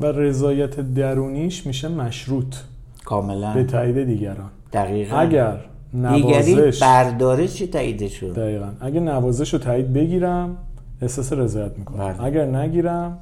و 0.00 0.06
رضایت 0.06 0.80
درونیش 0.80 1.66
میشه 1.66 1.88
مشروط. 1.88 2.56
کاملا. 3.04 3.54
به 3.54 3.64
تایید 3.64 4.04
دیگران. 4.04 4.50
دقیقا. 4.72 5.16
اگر 5.16 5.56
دیگری 5.92 6.54
نوازش 6.54 6.82
برداره 6.82 7.48
چی 7.48 7.66
تایید 7.66 8.08
شد؟ 8.08 8.34
دقیقا. 8.34 8.68
اگر 8.80 9.00
نوازش 9.00 9.52
رو 9.52 9.58
تایید 9.58 9.92
بگیرم 9.92 10.56
احساس 11.02 11.32
رضایت 11.32 11.78
می‌کنم. 11.78 11.98
بله. 11.98 12.24
اگر 12.24 12.46
نگیرم 12.46 13.18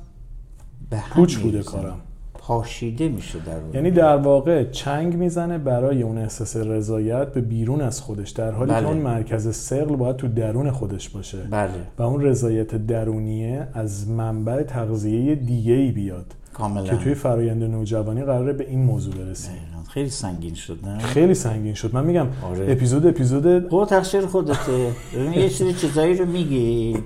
به 0.91 1.03
پوچ 1.15 1.37
بوده. 1.37 1.63
کارم. 1.63 2.01
پاشیده 2.43 3.09
میشه 3.09 3.39
در 3.39 3.57
اون. 3.57 3.75
یعنی 3.75 3.91
در 3.91 4.17
واقع 4.17 4.65
چنگ 4.65 5.17
می‌زنه 5.17 5.59
برای 5.59 6.03
اون 6.03 6.19
احساس 6.19 6.57
رضایت 6.57 7.33
به 7.33 7.41
بیرون 7.41 7.81
از 7.81 8.01
خودش 8.01 8.31
در 8.31 8.51
حالی 8.51 8.71
بله. 8.71 8.81
که 8.81 8.87
اون 8.87 8.97
مرکز 8.97 9.57
سقل 9.57 9.97
باید 9.97 10.17
تو 10.17 10.29
درون 10.29 10.71
خودش 10.71 11.09
باشه 11.09 11.39
بله 11.51 11.71
و 11.99 12.03
اون 12.03 12.23
رضایت 12.23 12.87
درونیه 12.87 13.69
از 13.75 14.09
منبع 14.09 14.63
تغذیه 14.63 15.35
دیگه 15.35 15.73
ای 15.73 15.93
بیاد 15.93 16.27
کاملا 16.55 16.87
که 16.87 16.97
توی 16.97 17.15
فرایند 17.15 17.63
نوجوانی 17.63 18.25
قراره 18.25 18.53
به 18.53 18.69
این 18.69 18.83
موضوع 18.83 19.15
برسیم. 19.15 19.55
خیلی 19.89 20.11
سنگین 20.11 20.55
شد 20.55 20.79
نه 20.85 20.99
خیلی 20.99 21.35
سنگین 21.35 21.75
شد 21.75 21.95
من 21.95 22.05
میگم 22.05 22.27
آره. 22.43 22.73
اپیزود 22.73 23.07
اپیزود 23.07 23.69
خود 23.69 23.89
تقصیر 23.89 24.27
خودته 24.27 24.93
یه 25.37 25.49
سری 25.49 25.73
چیزایی 25.73 26.17
رو 26.17 26.27
میگی 26.27 26.97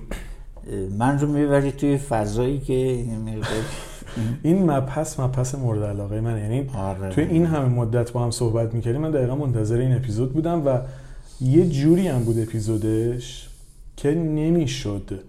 من 0.99 1.19
رو 1.19 1.29
می‌بری 1.29 1.73
توی 1.73 1.99
فضایی 1.99 2.59
که 2.59 3.05
این 4.43 4.71
مبحث 4.71 5.21
مبحث 5.21 5.55
مورد 5.55 5.83
علاقه 5.83 6.21
من 6.21 6.39
یعنی 6.39 6.71
آره. 6.75 7.11
توی 7.11 7.25
این 7.25 7.47
همه 7.47 7.69
مدت 7.69 8.13
با 8.13 8.25
هم 8.25 8.31
صحبت 8.31 8.75
می‌کردیم 8.75 9.01
من 9.01 9.11
دقیقا 9.11 9.35
منتظر 9.35 9.79
این 9.79 9.95
اپیزود 9.95 10.33
بودم 10.33 10.67
و 10.67 10.79
یه 11.41 11.69
جوری 11.69 12.09
هم 12.09 12.25
بود 12.25 12.39
اپیزودش 12.39 13.49
که 13.97 14.15
نمی‌شد 14.15 15.21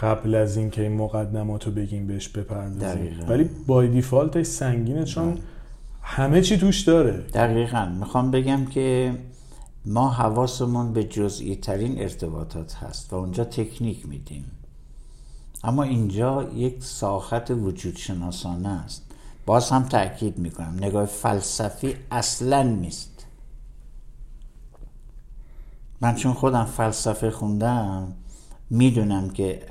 قبل 0.00 0.34
از 0.34 0.56
اینکه 0.56 0.82
این 0.82 0.92
مقدمات 0.92 1.66
رو 1.66 1.72
بگیم 1.72 2.06
بهش 2.06 2.28
بپردازیم. 2.28 3.16
ولی 3.28 3.50
بای 3.66 3.88
دیفالتش 3.88 4.46
سنگینه 4.46 5.04
چون 5.04 5.38
همه 6.02 6.40
چی 6.40 6.58
توش 6.58 6.80
داره. 6.80 7.12
دقیقا. 7.34 7.92
می‌خوام 8.00 8.30
بگم 8.30 8.64
که 8.64 9.12
ما 9.86 10.10
حواسمون 10.10 10.92
به 10.92 11.04
جزئی 11.04 11.56
ترین 11.56 12.02
ارتباطات 12.02 12.74
هست 12.74 13.12
و 13.12 13.16
اونجا 13.16 13.44
تکنیک 13.44 14.08
میدیم. 14.08 14.44
اما 15.64 15.82
اینجا 15.82 16.50
یک 16.54 16.84
ساخت 16.84 17.50
وجود 17.50 17.96
شناسانه 17.96 18.68
است. 18.68 19.02
باز 19.46 19.70
هم 19.70 19.82
تاکید 19.82 20.38
می‌کنم. 20.38 20.74
نگاه 20.76 21.06
فلسفی 21.06 21.96
اصلا 22.10 22.62
نیست. 22.62 23.26
من 26.00 26.14
چون 26.14 26.32
خودم 26.32 26.64
فلسفه 26.64 27.30
خوندم 27.30 28.12
می‌دونم 28.70 29.30
که 29.30 29.62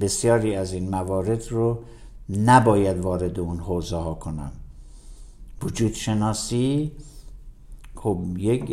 بسیاری 0.00 0.54
از 0.54 0.72
این 0.72 0.90
موارد 0.90 1.48
رو 1.48 1.78
نباید 2.28 2.98
وارد 2.98 3.40
اون 3.40 3.58
حوزه 3.58 3.96
ها 3.96 4.14
کنم. 4.14 4.52
وجود 5.62 5.92
شناسی 5.92 6.92
خب 7.94 8.18
یک 8.36 8.64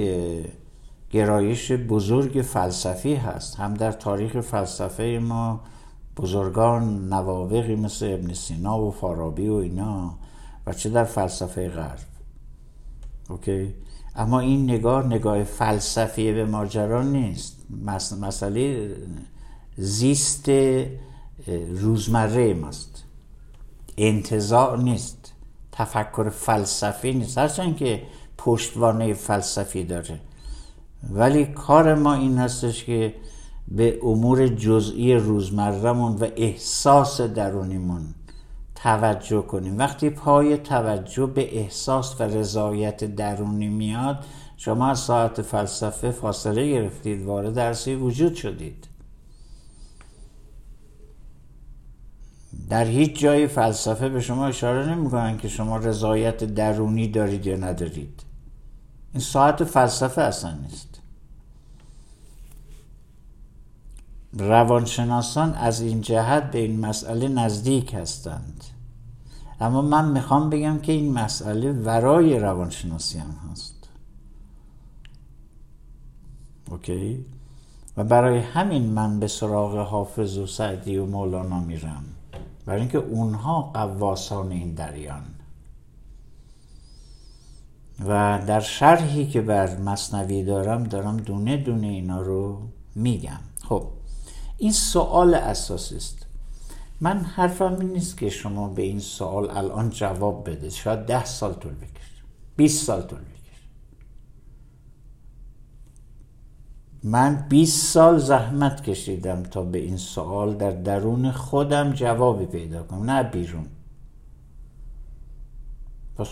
گرایش 1.12 1.72
بزرگ 1.72 2.42
فلسفی 2.42 3.16
هست. 3.16 3.56
هم 3.56 3.74
در 3.74 3.92
تاریخ 3.92 4.40
فلسفه 4.40 5.20
ما 5.24 5.62
بزرگان 6.22 7.14
نوابقی 7.14 7.76
مثل 7.76 8.06
ابن 8.14 8.34
سینا 8.34 8.80
و 8.82 8.92
فارابی 8.92 9.48
و 9.48 9.54
اینا 9.54 10.14
و 10.68 10.74
چه 10.74 10.90
در 10.90 11.04
فلسفه 11.04 11.70
غرب. 11.70 12.00
اوکی؟ 13.30 13.74
اما 14.16 14.40
این 14.40 14.64
نگاه 14.64 15.06
نگاه 15.08 15.44
فلسفی 15.44 16.34
به 16.34 16.46
ماجرا 16.46 17.04
نیست. 17.04 17.66
مس- 17.86 18.14
مسئله 18.14 18.96
زیست 19.78 20.50
روزمره 21.82 22.54
ماست. 22.54 23.04
انتظار 23.98 24.78
نیست. 24.78 25.34
تفکر 25.72 26.30
فلسفی 26.30 27.14
نیست. 27.14 27.38
هرچند 27.38 27.78
که 27.78 28.04
پشتوانه 28.38 29.14
فلسفی 29.14 29.84
داره. 29.84 30.20
ولی 31.10 31.46
کار 31.46 31.96
ما 31.96 32.14
این 32.14 32.38
هستش 32.38 32.84
که 32.84 33.14
به 33.72 34.00
امور 34.04 34.48
جزئی 34.48 35.16
روزمرهمون 35.16 36.16
و 36.16 36.28
احساس 36.36 37.22
درونیمون 37.22 38.02
توجه 38.76 39.42
کنیم. 39.42 39.78
وقتی 39.78 40.10
پای 40.10 40.58
توجه 40.58 41.26
به 41.26 41.58
احساس 41.58 42.22
و 42.22 42.24
رضایت 42.24 43.04
درونی 43.04 43.68
میاد 43.68 44.26
شما 44.58 44.88
از 44.88 45.00
ساعت 45.00 45.42
فلسفه 45.42 46.12
فاصله 46.12 46.70
گرفتید 46.70 47.26
وارد 47.26 47.54
درسی 47.54 47.96
وجود 47.96 48.36
شدید. 48.36 48.88
در 52.70 52.86
هیچ 52.86 53.20
جای 53.20 53.48
فلسفه 53.48 54.10
به 54.10 54.22
شما 54.22 54.48
اشاره 54.48 54.90
نمی‌کنن 54.90 55.38
که 55.38 55.48
شما 55.48 55.78
رضایت 55.78 56.44
درونی 56.44 57.08
دارید 57.08 57.46
یا 57.46 57.56
ندارید. 57.56 58.24
این 59.14 59.22
ساعت 59.22 59.64
فلسفه 59.64 60.22
اصلا 60.22 60.52
نیست. 60.52 60.89
روانشناسان 64.34 65.54
از 65.54 65.82
این 65.82 66.02
جهت 66.02 66.52
به 66.52 66.60
این 66.60 66.80
مسئله 66.80 67.28
نزدیک 67.28 67.94
هستند. 67.94 68.64
اما 69.62 69.82
من 69.82 70.12
می‌خوام 70.12 70.50
بگم 70.50 70.80
که 70.80 70.92
این 70.92 71.14
مسئله 71.14 71.72
ورای 71.72 72.40
روانشناسی 72.40 73.18
هم 73.18 73.36
هست. 73.52 73.90
اوکی؟ 76.72 77.26
و 77.98 78.04
برای 78.04 78.40
همین 78.40 78.86
من 78.86 79.20
به 79.20 79.28
سراغ 79.28 79.78
حافظ 79.78 80.38
و 80.38 80.48
سعدی 80.48 80.98
و 80.98 81.06
مولانا 81.06 81.60
میرم. 81.60 82.04
برای 82.66 82.82
اینکه 82.82 82.98
اونها 82.98 83.62
قواسان 83.62 84.52
این 84.52 84.74
دریان 84.74 85.24
و 88.08 88.40
در 88.48 88.60
شرحی 88.60 89.28
که 89.28 89.42
بر 89.42 89.78
مصنوی 89.78 90.44
دارم 90.44 90.84
دارم 90.84 91.18
دونه 91.18 91.58
دونه 91.58 91.88
اینا 91.88 92.22
رو 92.22 92.62
میگم. 92.96 93.40
خب 93.64 93.88
این 94.60 94.72
سوال 94.72 95.34
اساسی 95.34 95.96
است. 95.96 96.26
من 97.02 97.20
حرفم 97.20 97.78
این 97.80 97.90
نیست 97.90 98.18
که 98.18 98.30
شما 98.30 98.68
به 98.68 98.82
این 98.82 99.00
سوال 99.00 99.50
الان 99.50 99.90
جواب 99.90 100.50
بده. 100.50 100.70
شاید 100.70 101.00
ده 101.00 101.26
سال 101.26 101.54
طول 101.54 101.74
بکشه. 101.74 102.24
20 102.58 102.86
سال 102.86 103.02
طول 103.02 103.20
بکشه. 103.20 103.64
من 107.04 107.46
20 107.50 107.94
سال 107.94 108.18
زحمت 108.18 108.84
کشیدم 108.84 109.44
تا 109.44 109.64
به 109.64 109.78
این 109.78 109.98
سوال 109.98 110.58
در 110.58 110.72
درون 110.72 111.32
خودم 111.32 111.94
جوابی 111.94 112.46
پیدا 112.46 112.84
کنم. 112.84 113.10
نه 113.10 113.24
بیرون. 113.24 113.68
پس 116.18 116.28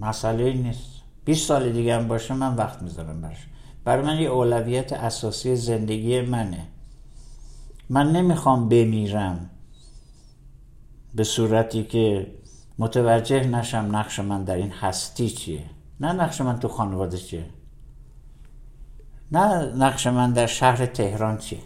مسئله 0.00 0.52
نیست. 0.52 0.90
20 1.24 1.46
سال 1.46 1.72
دیگه 1.72 1.96
هم 1.96 2.08
باشه 2.08 2.34
من 2.34 2.56
وقت 2.56 2.82
می‌ذارم 2.82 3.20
برش 3.20 3.46
برای 3.84 4.06
من 4.06 4.18
یه 4.20 4.28
اولویت 4.28 4.92
اساسی 4.92 5.56
زندگی 5.56 6.20
منه. 6.20 6.66
من 7.90 8.12
نمی‌خوام 8.12 8.68
بمیرم 8.68 9.50
به 11.14 11.24
صورتی 11.24 11.84
که 11.84 12.34
متوجه 12.78 13.46
نشم 13.46 13.88
نقش 13.92 14.20
من 14.20 14.44
در 14.44 14.54
این 14.54 14.70
هستی 14.70 15.30
چیه. 15.30 15.64
نه 16.00 16.12
نقش 16.12 16.40
من 16.40 16.58
تو 16.58 16.68
خانواده 16.68 17.16
چیه. 17.16 17.46
نه 19.32 19.72
نقش 19.76 20.06
من 20.06 20.32
در 20.32 20.46
شهر 20.46 20.86
تهران 20.86 21.38
چیه. 21.38 21.58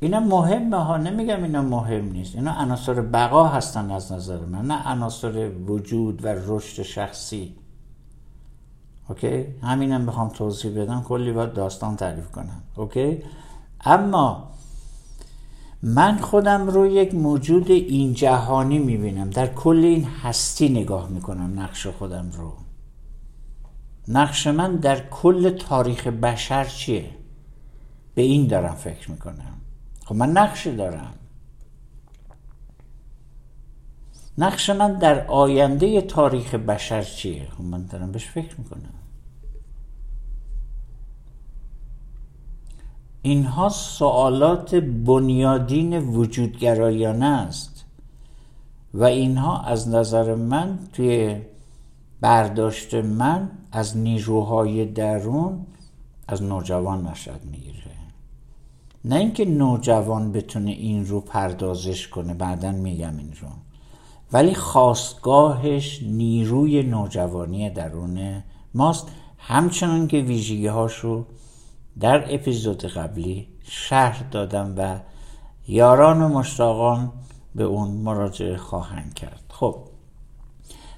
اینا 0.00 0.20
مهمه 0.20 0.76
ها 0.84 0.96
نمیگم 0.96 1.42
اینا 1.42 1.62
مهم 1.62 2.12
نیست. 2.12 2.34
اینا 2.34 2.52
عناصر 2.52 3.00
بقا 3.00 3.48
هستن 3.48 3.90
از 3.90 4.12
نظر 4.12 4.38
من 4.38 4.66
نه 4.66 4.88
عناصر 4.88 5.48
وجود 5.48 6.24
و 6.24 6.28
رشد 6.28 6.82
شخصی. 6.82 7.54
اوکی؟ 9.08 9.46
همینم 9.62 10.06
بخوام 10.06 10.28
توضیح 10.28 10.82
بدم 10.82 11.02
کلی 11.02 11.32
باید 11.32 11.52
داستان 11.52 11.96
تعریف 11.96 12.30
کنم. 12.30 12.62
اوکی؟ 12.76 13.22
اما 13.84 14.53
من 15.86 16.18
خودم 16.18 16.66
رو 16.66 16.86
یک 16.86 17.14
موجود 17.14 17.70
این 17.70 18.14
جهانی 18.14 18.78
می‌بینم. 18.78 19.30
در 19.30 19.46
کل 19.46 19.76
این 19.84 20.04
هستی 20.04 20.68
نگاه 20.68 21.08
می‌کنم 21.08 21.60
نقش 21.60 21.86
خودم 21.86 22.30
رو. 22.30 22.52
نقش 24.08 24.46
من 24.46 24.76
در 24.76 25.08
کل 25.08 25.50
تاریخ 25.50 26.06
بشر 26.06 26.64
چیه؟ 26.64 27.10
به 28.14 28.22
این 28.22 28.46
دارم 28.46 28.74
فکر 28.74 29.10
می‌کنم. 29.10 29.60
خب 30.04 30.14
من 30.14 30.30
نقش 30.30 30.66
دارم. 30.66 31.14
نقش 34.38 34.70
من 34.70 34.92
در 34.92 35.26
آینده 35.26 36.00
تاریخ 36.00 36.54
بشر 36.54 37.02
چیه؟ 37.02 37.48
خب 37.50 37.64
من 37.64 37.86
دارم 37.86 38.12
بهش 38.12 38.26
فکر 38.26 38.60
می‌کنم. 38.60 39.03
اینها 43.26 43.68
سوالات 43.68 44.74
بنیادین 44.74 45.98
وجودگرایانه 45.98 47.26
است؟ 47.26 47.84
و 48.94 49.04
اینها 49.04 49.60
از 49.60 49.88
نظر 49.88 50.34
من 50.34 50.78
توی 50.92 51.36
برداشت 52.20 52.94
من 52.94 53.50
از 53.72 53.96
نیروهای 53.96 54.84
درون 54.84 55.66
از 56.28 56.42
نوجوان 56.42 57.06
نشد 57.06 57.40
می‌گیره. 57.50 57.74
نه 59.04 59.16
اینکه 59.16 59.44
نوجوان 59.44 60.32
بتونه 60.32 60.70
این 60.70 61.06
رو 61.06 61.20
پردازش 61.20 62.08
کنه 62.08 62.34
بعدا 62.34 62.72
میگم 62.72 63.18
این 63.18 63.32
رو. 63.40 63.48
ولی 64.32 64.54
خواستگاهش 64.54 66.02
نیروی 66.02 66.82
نوجوانی 66.82 67.70
درون 67.70 68.42
ماست. 68.74 69.08
همچنان 69.38 70.06
که 70.06 70.16
ویژگی 70.20 70.68
رو 71.02 71.26
در 72.00 72.34
اپیزود 72.34 72.84
قبلی 72.84 73.48
شهر 73.62 74.24
دادم 74.30 74.74
و 74.76 74.98
یاران 75.68 76.22
و 76.22 76.28
مشتاقان 76.28 77.12
به 77.54 77.64
اون 77.64 77.90
مراجعه 77.90 78.56
خواهند 78.56 79.14
کرد. 79.14 79.42
خب 79.48 79.76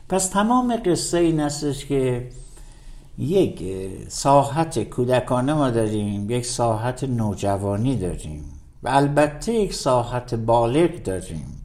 پس 0.08 0.28
تمام 0.28 0.76
قصه 0.86 1.18
این 1.18 1.40
استش 1.40 1.86
که 1.86 2.28
یک 3.18 3.64
ساحت 4.08 4.78
کودکانه 4.78 5.54
ما 5.54 5.70
داریم 5.70 6.30
یک 6.30 6.46
ساحت 6.46 7.04
نوجوانی 7.04 7.96
داریم 7.96 8.44
و 8.82 8.88
البته 8.88 9.52
یک 9.52 9.74
ساحت 9.74 10.34
بالغ 10.34 11.02
داریم. 11.02 11.62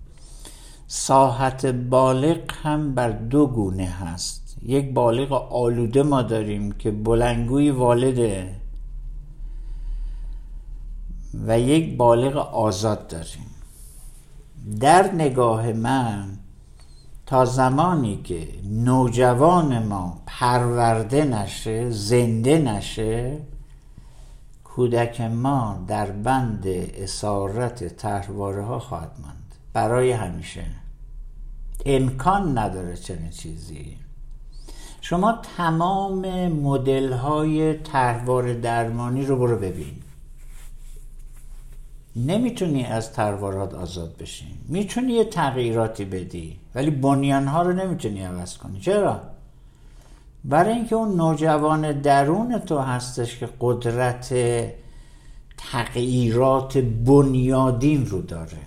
ساحت 0.88 1.66
بالغ 1.66 2.40
هم 2.64 2.96
بر 2.96 3.10
دو 3.10 3.48
گونه 3.48 3.86
هست. 3.86 4.58
یک 4.64 4.94
بالغ 4.94 5.54
آلوده 5.54 6.04
ما 6.04 6.22
داریم 6.22 6.72
که 6.72 6.92
بلنگوی 6.92 7.72
والده 7.72 8.61
و 11.34 11.60
یک 11.60 11.98
بالغ 11.98 12.38
آزاد 12.38 13.08
داریم. 13.08 13.46
در 14.80 15.12
نگاه 15.14 15.74
من 15.74 16.38
تا 17.26 17.46
زمانی 17.46 18.22
که 18.24 18.48
نوجوان 18.70 19.84
ما 19.84 20.22
پرورده 20.26 21.26
نشه 21.26 21.90
زنده 21.92 22.60
نشه 22.60 23.38
کودک 24.64 25.22
ما 25.22 25.84
در 25.88 26.12
بند 26.12 26.68
اسارت 26.68 27.84
تحواره 27.84 28.64
ها 28.64 28.80
خواهد 28.80 29.12
ماند. 29.22 29.56
برای 29.74 30.12
همیشه. 30.12 30.66
امکان 31.86 32.58
نداره 32.58 32.96
چنین 32.96 33.30
چیزی. 33.30 33.98
شما 35.02 35.40
تمام 35.58 36.48
مدل 36.48 37.14
های 37.14 37.74
درمانی 38.54 39.26
رو 39.26 39.36
برو 39.36 39.58
ببین. 39.58 40.01
نمی‌تونی 42.16 42.86
از 42.86 43.14
تروارات 43.14 43.74
آزاد 43.74 44.18
بشی. 44.18 44.46
می‌تونی 44.68 45.14
یه 45.14 45.24
تغییراتی 45.24 46.06
بدی 46.06 46.60
ولی 46.76 46.90
بنیانها 46.90 47.62
رو 47.62 47.74
نمی‌تونی 47.74 48.22
عوض 48.22 48.58
کنی. 48.58 48.80
چرا؟ 48.80 49.22
برای 50.46 50.74
اینکه 50.74 50.96
اون 50.96 51.16
نوجوان 51.16 51.92
درون 51.92 52.60
تو 52.60 52.80
هستش 52.80 53.38
که 53.38 53.50
قدرت 53.60 54.34
تغییرات 55.58 56.78
بنیادین 56.78 58.06
رو 58.06 58.22
داره. 58.22 58.58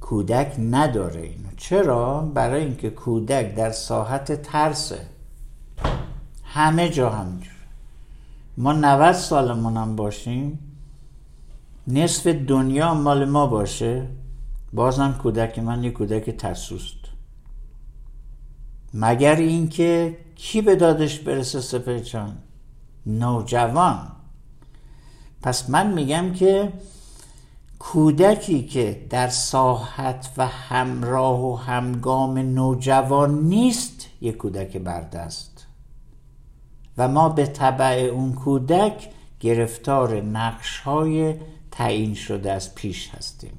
کودک 0.00 0.54
نداره 0.70 1.20
اینو. 1.20 1.48
چرا؟ 1.56 2.20
برای 2.20 2.64
اینکه 2.64 2.90
کودک 2.90 3.54
در 3.54 3.70
ساحت 3.70 4.42
ترسه. 4.42 5.06
همه 6.44 6.88
جا 6.88 7.10
همینجور 7.10 7.52
ما 8.56 8.72
90 8.72 9.12
سالمون 9.12 9.96
باشیم. 9.96 10.58
نصف 11.86 12.26
دنیا 12.26 12.94
مال 12.94 13.24
ما 13.24 13.46
باشه 13.46 14.08
بازم 14.72 15.12
کودک 15.12 15.58
من 15.58 15.84
یه 15.84 15.90
کودک 15.90 16.30
ترسوست. 16.30 16.96
مگر 18.94 19.36
اینکه 19.36 20.18
کی 20.36 20.62
به 20.62 20.76
دادش 20.76 21.18
برسه 21.18 21.60
سپر 21.60 21.98
جان 21.98 22.38
نوجوان. 23.06 24.12
پس 25.42 25.70
من 25.70 25.92
میگم 25.92 26.32
که 26.32 26.72
کودکی 27.78 28.62
که 28.66 29.06
در 29.10 29.28
ساحت 29.28 30.30
و 30.36 30.46
همراه 30.46 31.40
و 31.40 31.56
همگام 31.56 32.38
نوجوان 32.38 33.42
نیست 33.42 34.06
یک 34.20 34.36
کودک 34.36 34.76
بردست. 34.76 35.66
و 36.98 37.08
ما 37.08 37.28
به 37.28 37.46
طبع 37.46 38.10
اون 38.12 38.32
کودک 38.32 39.08
گرفتار 39.40 40.20
نقش 40.20 40.78
های 40.78 41.34
تعیین 41.72 42.14
شده 42.14 42.52
از 42.52 42.74
پیش 42.74 43.08
هستیم 43.08 43.52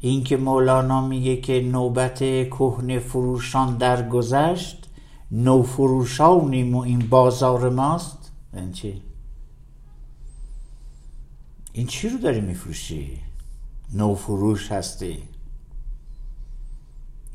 اینکه 0.00 0.36
مولانا 0.36 1.08
میگه 1.08 1.36
که 1.36 1.60
نوبت 1.60 2.18
کهنه 2.48 2.98
فروشان 2.98 3.76
درگذشت 3.76 4.88
نو 5.30 5.62
فروشانیم 5.62 6.74
و 6.74 6.78
این 6.78 6.98
بازار 6.98 7.68
ماست 7.68 8.32
این 8.54 8.72
چی؟ 8.72 9.02
این 11.72 11.86
چی 11.86 12.08
رو 12.08 12.18
داری 12.18 12.40
میفروشی؟ 12.40 13.18
نو 13.94 14.14
فروش 14.14 14.72
هستی 14.72 15.22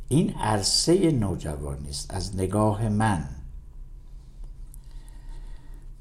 این 0.10 0.30
عرصه 0.34 1.12
نوجوانی 1.12 1.90
است 1.90 2.14
از 2.14 2.36
نگاه 2.36 2.90
من 2.90 3.30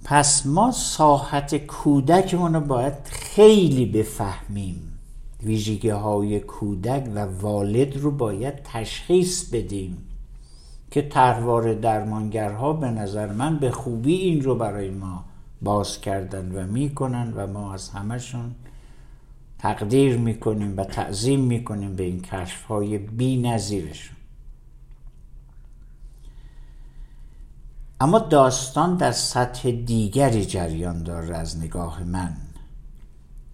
پس 0.04 0.46
ما 0.46 0.70
ساحت 0.72 1.66
کودکمون 1.66 2.54
رو 2.54 2.60
باید 2.60 2.94
خیلی 3.04 3.86
بفهمیم. 3.86 4.98
ویژگی 5.42 5.88
های 5.88 6.40
کودک 6.40 7.10
و 7.14 7.26
والد 7.40 7.96
رو 7.96 8.10
باید 8.10 8.54
تشخیص 8.64 9.50
بدیم 9.50 9.98
که 10.90 11.02
تروار 11.02 11.74
درمانگرها 11.74 12.72
به 12.72 12.90
نظر 12.90 13.32
من 13.32 13.58
به 13.58 13.70
خوبی 13.70 14.14
این 14.14 14.42
رو 14.42 14.54
برای 14.54 14.90
ما 14.90 15.24
باز 15.62 16.00
کردن 16.00 16.52
و 16.52 16.66
می‌کنن 16.72 17.32
و 17.36 17.46
ما 17.46 17.74
از 17.74 17.90
همشون 17.90 18.54
تقدیر 19.58 20.16
می‌کنیم 20.16 20.76
و 20.76 20.84
تعظیم 20.84 21.40
می‌کنیم 21.40 21.96
به 21.96 22.02
این 22.02 22.20
کشف 22.20 22.64
های 22.64 22.98
بی 22.98 23.36
نظیرشون 23.36 24.16
اما 28.02 28.18
داستان 28.18 28.96
در 28.96 29.12
سطح 29.12 29.70
دیگری 29.70 30.44
جریان 30.44 31.02
داره 31.02 31.36
از 31.36 31.58
نگاه 31.58 32.04
من. 32.04 32.36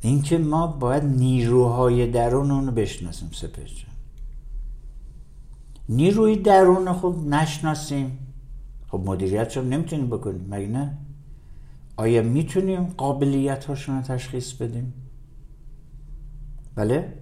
اینکه 0.00 0.38
ما 0.38 0.66
باید 0.66 1.04
نیروهای 1.04 2.10
درون 2.10 2.66
رو 2.66 2.72
بشناسیم 2.72 3.30
سپس 3.32 3.70
نیروی 5.88 6.36
درون 6.36 6.92
خوب 6.92 7.26
نشناسیم. 7.26 8.18
خب 8.88 9.02
مدیریت 9.06 9.56
رو 9.56 9.62
نمی‌تونیم 9.62 10.06
بکنیم 10.06 10.46
مگه 10.50 10.66
نه؟ 10.66 10.98
آیا 11.96 12.22
می‌تونیم 12.22 12.84
قابلیت 12.84 13.64
هاشون 13.64 13.96
رو 13.96 14.02
تشخیص 14.02 14.52
بدیم؟ 14.52 14.92
بله؟ 16.74 17.12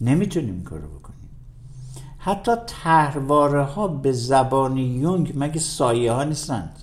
نمی‌تونیم 0.00 0.62
کارو 0.62 0.88
بکنیم. 0.98 1.17
حتی 2.18 2.52
تهرواره 2.66 3.62
ها 3.62 3.88
به 3.88 4.12
زبان 4.12 4.76
یونگ 4.76 5.32
مگه 5.36 5.60
سایه 5.60 6.12
ها 6.12 6.24
نیستند؟ 6.24 6.82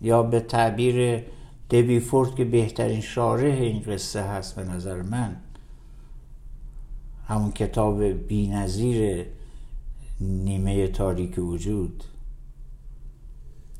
یا 0.00 0.22
به 0.22 0.40
تعبیر 0.40 1.24
دبی 1.70 2.00
فورد 2.00 2.34
که 2.34 2.44
بهترین 2.44 3.00
شارح 3.00 3.54
این 3.54 3.82
قصه 3.82 4.22
هست 4.22 4.56
به 4.56 4.64
نظر 4.64 5.02
من 5.02 5.36
همون 7.28 7.52
کتاب 7.52 8.04
بی 8.04 8.46
نظیر 8.46 9.26
نیمه 10.20 10.88
تاریک 10.88 11.38
وجود 11.38 12.04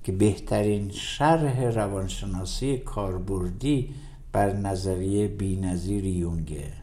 که 0.05 0.13
بهترین 0.13 0.91
شرح 0.91 1.63
روانشناسی 1.63 2.79
کاربردی 2.79 3.95
بر 4.33 4.53
نظریه 4.53 5.29
بی 5.29 5.57
نظیر 5.57 6.05
یونگه. 6.05 6.82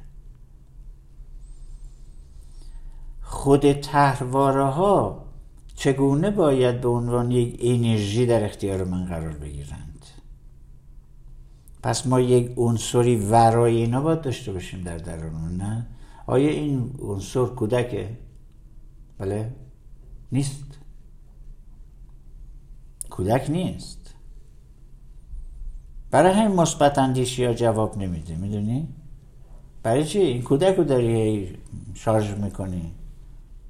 خود 3.30 3.72
تهرواره 3.72 4.66
ها 4.66 5.26
چگونه 5.76 6.32
باید 6.32 6.82
به 6.82 6.90
عنوان 6.90 7.32
یک 7.32 7.60
انرژی 7.64 8.26
در 8.26 8.44
اختیار 8.46 8.84
من 8.84 9.06
قرار 9.06 9.34
بگیرند؟ 9.34 10.06
پس 11.84 12.08
ما 12.08 12.20
یک 12.20 12.54
عنصری 12.58 13.16
ورای 13.16 13.76
اینا 13.76 14.02
باید 14.02 14.22
داشته 14.22 14.52
باشیم 14.52 14.82
در 14.84 14.98
درونمون 14.98 15.58
نه؟ 15.58 15.88
آیا 16.28 16.50
این 16.50 16.92
عنصر 17.02 17.46
کودکه؟ 17.46 18.18
بله. 19.18 19.54
نیست. 20.32 20.66
کودک 23.10 23.50
نیست. 23.50 24.16
برای 26.12 26.34
همین 26.34 26.56
مثبت 26.56 26.98
اندیشی 26.98 27.46
ها 27.46 27.54
جواب 27.54 27.98
نمیده 27.98 28.36
می‌دونی؟ 28.36 28.88
برای 29.84 30.06
چی؟ 30.06 30.20
این 30.20 30.42
کودک 30.42 30.76
رو 30.76 30.84
داری 30.84 31.50
شارژ 31.94 32.32
می‌کنی. 32.32 32.92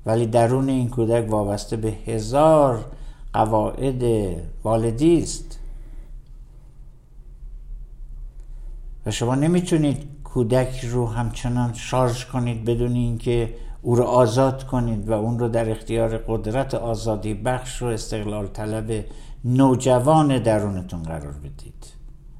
ولی 0.05 0.25
درون 0.25 0.69
این 0.69 0.89
کودک 0.89 1.31
وابسته 1.31 1.77
به 1.77 1.89
هزار 1.89 2.85
قواعد 3.33 4.03
والدی 4.63 5.21
است. 5.21 5.59
و 9.05 9.11
شما 9.11 9.35
نمی‌تونید 9.35 10.07
کودک 10.23 10.85
رو 10.85 11.07
همچنان 11.07 11.73
شارژ 11.73 12.25
کنید 12.25 12.65
بدون 12.65 12.93
اینکه 12.93 13.53
او 13.81 13.95
رو 13.95 14.03
آزاد 14.03 14.63
کنید 14.63 15.09
و 15.09 15.13
اون 15.13 15.39
رو 15.39 15.47
در 15.47 15.71
اختیار 15.71 16.17
قدرت 16.17 16.73
آزادی 16.73 17.33
بخش 17.33 17.81
و 17.81 17.85
استقلال 17.85 18.47
طلب 18.47 19.05
نوجوان 19.45 20.39
درونتون 20.39 21.03
قرار 21.03 21.33
بدید. 21.33 21.85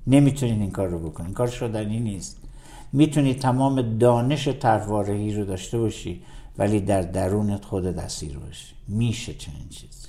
نمی‌تونید 0.08 0.62
این 0.62 0.72
کار 0.72 0.88
رو 0.88 1.10
بکنید. 1.10 1.34
کار 1.34 1.48
شدنی 1.48 2.00
نیست. 2.00 2.38
می‌تونید 2.94 3.40
تمام 3.40 3.98
دانش 3.98 4.46
تروارهی 4.46 5.34
رو 5.34 5.46
داشته 5.46 5.78
باشی. 5.78 6.22
ولی 6.60 6.80
در 6.80 7.02
درونت 7.02 7.66
خود 7.66 7.84
دستیر 7.84 8.38
باشی 8.38 8.76
میشه 8.88 9.34
چنین 9.34 9.70
چیزی. 9.70 10.08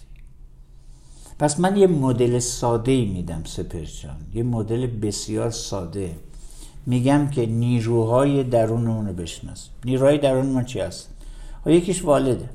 پس 1.38 1.60
من 1.60 1.76
یه 1.76 1.86
مدل 1.86 2.38
ساده 2.38 3.04
میدم 3.04 3.42
سپرجان 3.44 4.16
یه 4.34 4.42
مدل 4.42 4.86
بسیار 4.86 5.50
ساده. 5.50 6.16
میگم 6.86 7.28
که 7.30 7.46
نیروهای 7.46 8.44
درون 8.44 8.86
رو 8.86 9.12
بشناس 9.12 9.68
نیروهای 9.84 10.18
درون 10.18 10.46
ما 10.46 10.62
چی 10.62 10.80
هست؟ 10.80 11.08
یکیش 11.66 12.04
والده. 12.04 12.48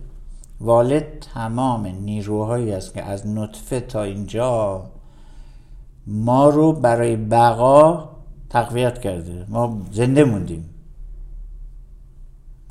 والد 0.61 1.19
تمام 1.33 1.85
نیروهایی 1.85 2.71
است 2.71 2.93
که 2.93 3.03
از 3.03 3.27
نطفه 3.27 3.79
تا 3.79 4.03
اینجا 4.03 4.83
ما 6.07 6.49
رو 6.49 6.73
برای 6.73 7.15
بقا 7.15 8.09
تقویت 8.49 9.01
کرده. 9.01 9.45
ما 9.49 9.81
زنده 9.91 10.23
موندیم. 10.23 10.74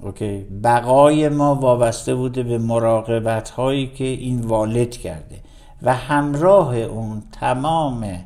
اوکی. 0.05 0.47
بقای 0.65 1.29
ما 1.29 1.55
وابسته 1.55 2.15
بوده 2.15 2.43
به 2.43 2.59
مراقبت 2.59 3.51
هایی 3.51 3.87
که 3.87 4.05
این 4.05 4.41
والد 4.41 4.91
کرده 4.91 5.41
و 5.83 5.95
همراه 5.95 6.77
اون 6.77 7.23
تمام 7.33 8.25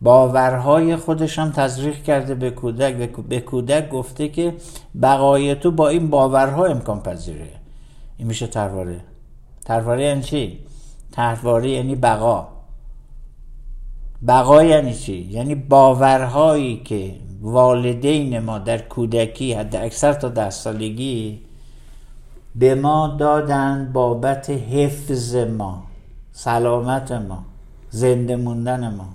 باورهای 0.00 0.96
خودش 0.96 1.38
هم 1.38 1.50
تزریق 1.50 2.02
کرده 2.02 2.34
به 2.34 2.50
کودک. 2.50 2.94
به 3.28 3.40
کودک 3.40 3.90
گفته 3.90 4.28
که 4.28 4.54
بقای 5.02 5.54
تو 5.54 5.70
با 5.70 5.88
این 5.88 6.10
باورها 6.10 6.64
امکان 6.64 7.00
پذیره. 7.00 7.48
این 8.16 8.28
میشه 8.28 8.46
ترواره. 8.46 9.00
ترواره 9.64 10.04
یعنی 10.04 10.22
چی؟ 10.22 10.58
ترواره 11.12 11.70
یعنی 11.70 11.94
بقا. 11.94 12.48
بقا 14.28 14.64
یعنی 14.64 14.94
چی؟ 14.94 15.16
یعنی 15.30 15.54
باورهایی 15.54 16.76
که 16.76 17.14
والدین 17.42 18.38
ما 18.38 18.58
در 18.58 18.78
کودکی 18.78 19.52
حد 19.52 19.76
اکثر 19.76 20.12
تا 20.12 20.28
ده 20.28 20.50
سالگی 20.50 21.40
به 22.54 22.74
ما 22.74 23.16
دادن 23.18 23.90
بابت 23.92 24.50
حفظ 24.50 25.36
ما 25.36 25.82
سلامت 26.32 27.12
ما 27.12 27.44
زنده 27.90 28.36
موندن 28.36 28.94
ما. 28.94 29.08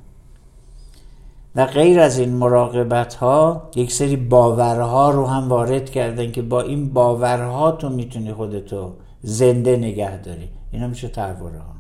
و 1.56 1.66
غیر 1.66 2.00
از 2.00 2.18
این 2.18 2.34
مراقبت 2.34 3.14
ها 3.14 3.70
یک 3.76 3.92
سری 3.92 4.16
باورها 4.16 5.10
رو 5.10 5.26
هم 5.26 5.50
وارد 5.50 5.90
کردن 5.90 6.32
که 6.32 6.42
با 6.42 6.62
این 6.62 6.94
باورها 6.94 7.72
تو 7.72 7.90
می‌تونی 7.90 8.34
خودتو 8.34 8.94
زنده 9.22 9.78
نگه 9.78 10.18
داری. 10.18 10.50
اینا 10.72 10.88
میشه 10.88 11.08
ترواره 11.08 11.60
ها. 11.60 11.76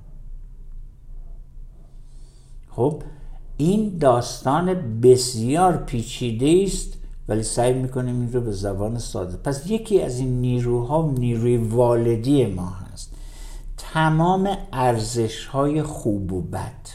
خب؟ 2.71 3.01
این 3.57 3.97
داستان 3.97 4.99
بسیار 5.01 5.77
پیچیده 5.77 6.63
است 6.65 6.93
ولی 7.27 7.43
سعی 7.43 7.73
می‌کنیم 7.73 8.21
این 8.21 8.33
رو 8.33 8.41
به 8.41 8.51
زبان 8.51 8.99
ساده. 8.99 9.37
پس 9.37 9.69
یکی 9.69 10.01
از 10.01 10.19
این 10.19 10.41
نیروها 10.41 11.11
نیروی 11.17 11.57
والدی 11.57 12.45
ما 12.45 12.69
هست. 12.69 13.13
تمام 13.77 14.57
ارزش 14.73 15.45
های 15.45 15.83
خوب 15.83 16.33
و 16.33 16.41
بد. 16.41 16.87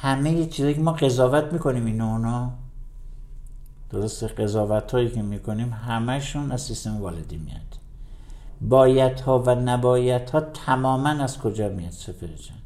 همه 0.00 0.46
چیزایی 0.46 0.74
که 0.74 0.80
ما 0.80 0.92
قضاوت 0.92 1.52
می‌کنیم 1.52 1.86
این 1.86 2.00
اونا. 2.00 2.50
درست 3.90 4.24
قضاوت 4.24 4.92
هایی 4.92 5.10
که 5.10 5.22
می‌کنیم 5.22 5.72
همهشون 5.72 6.52
از 6.52 6.62
سیستم 6.62 7.00
والدی 7.00 7.36
میاد. 7.36 7.60
باید 8.60 9.20
ها 9.20 9.38
و 9.38 9.54
نباید 9.54 10.30
ها 10.30 10.40
تماما 10.40 11.08
از 11.08 11.38
کجا 11.38 11.68
میاد 11.68 11.90
سفر 11.90 12.26
جان 12.26 12.58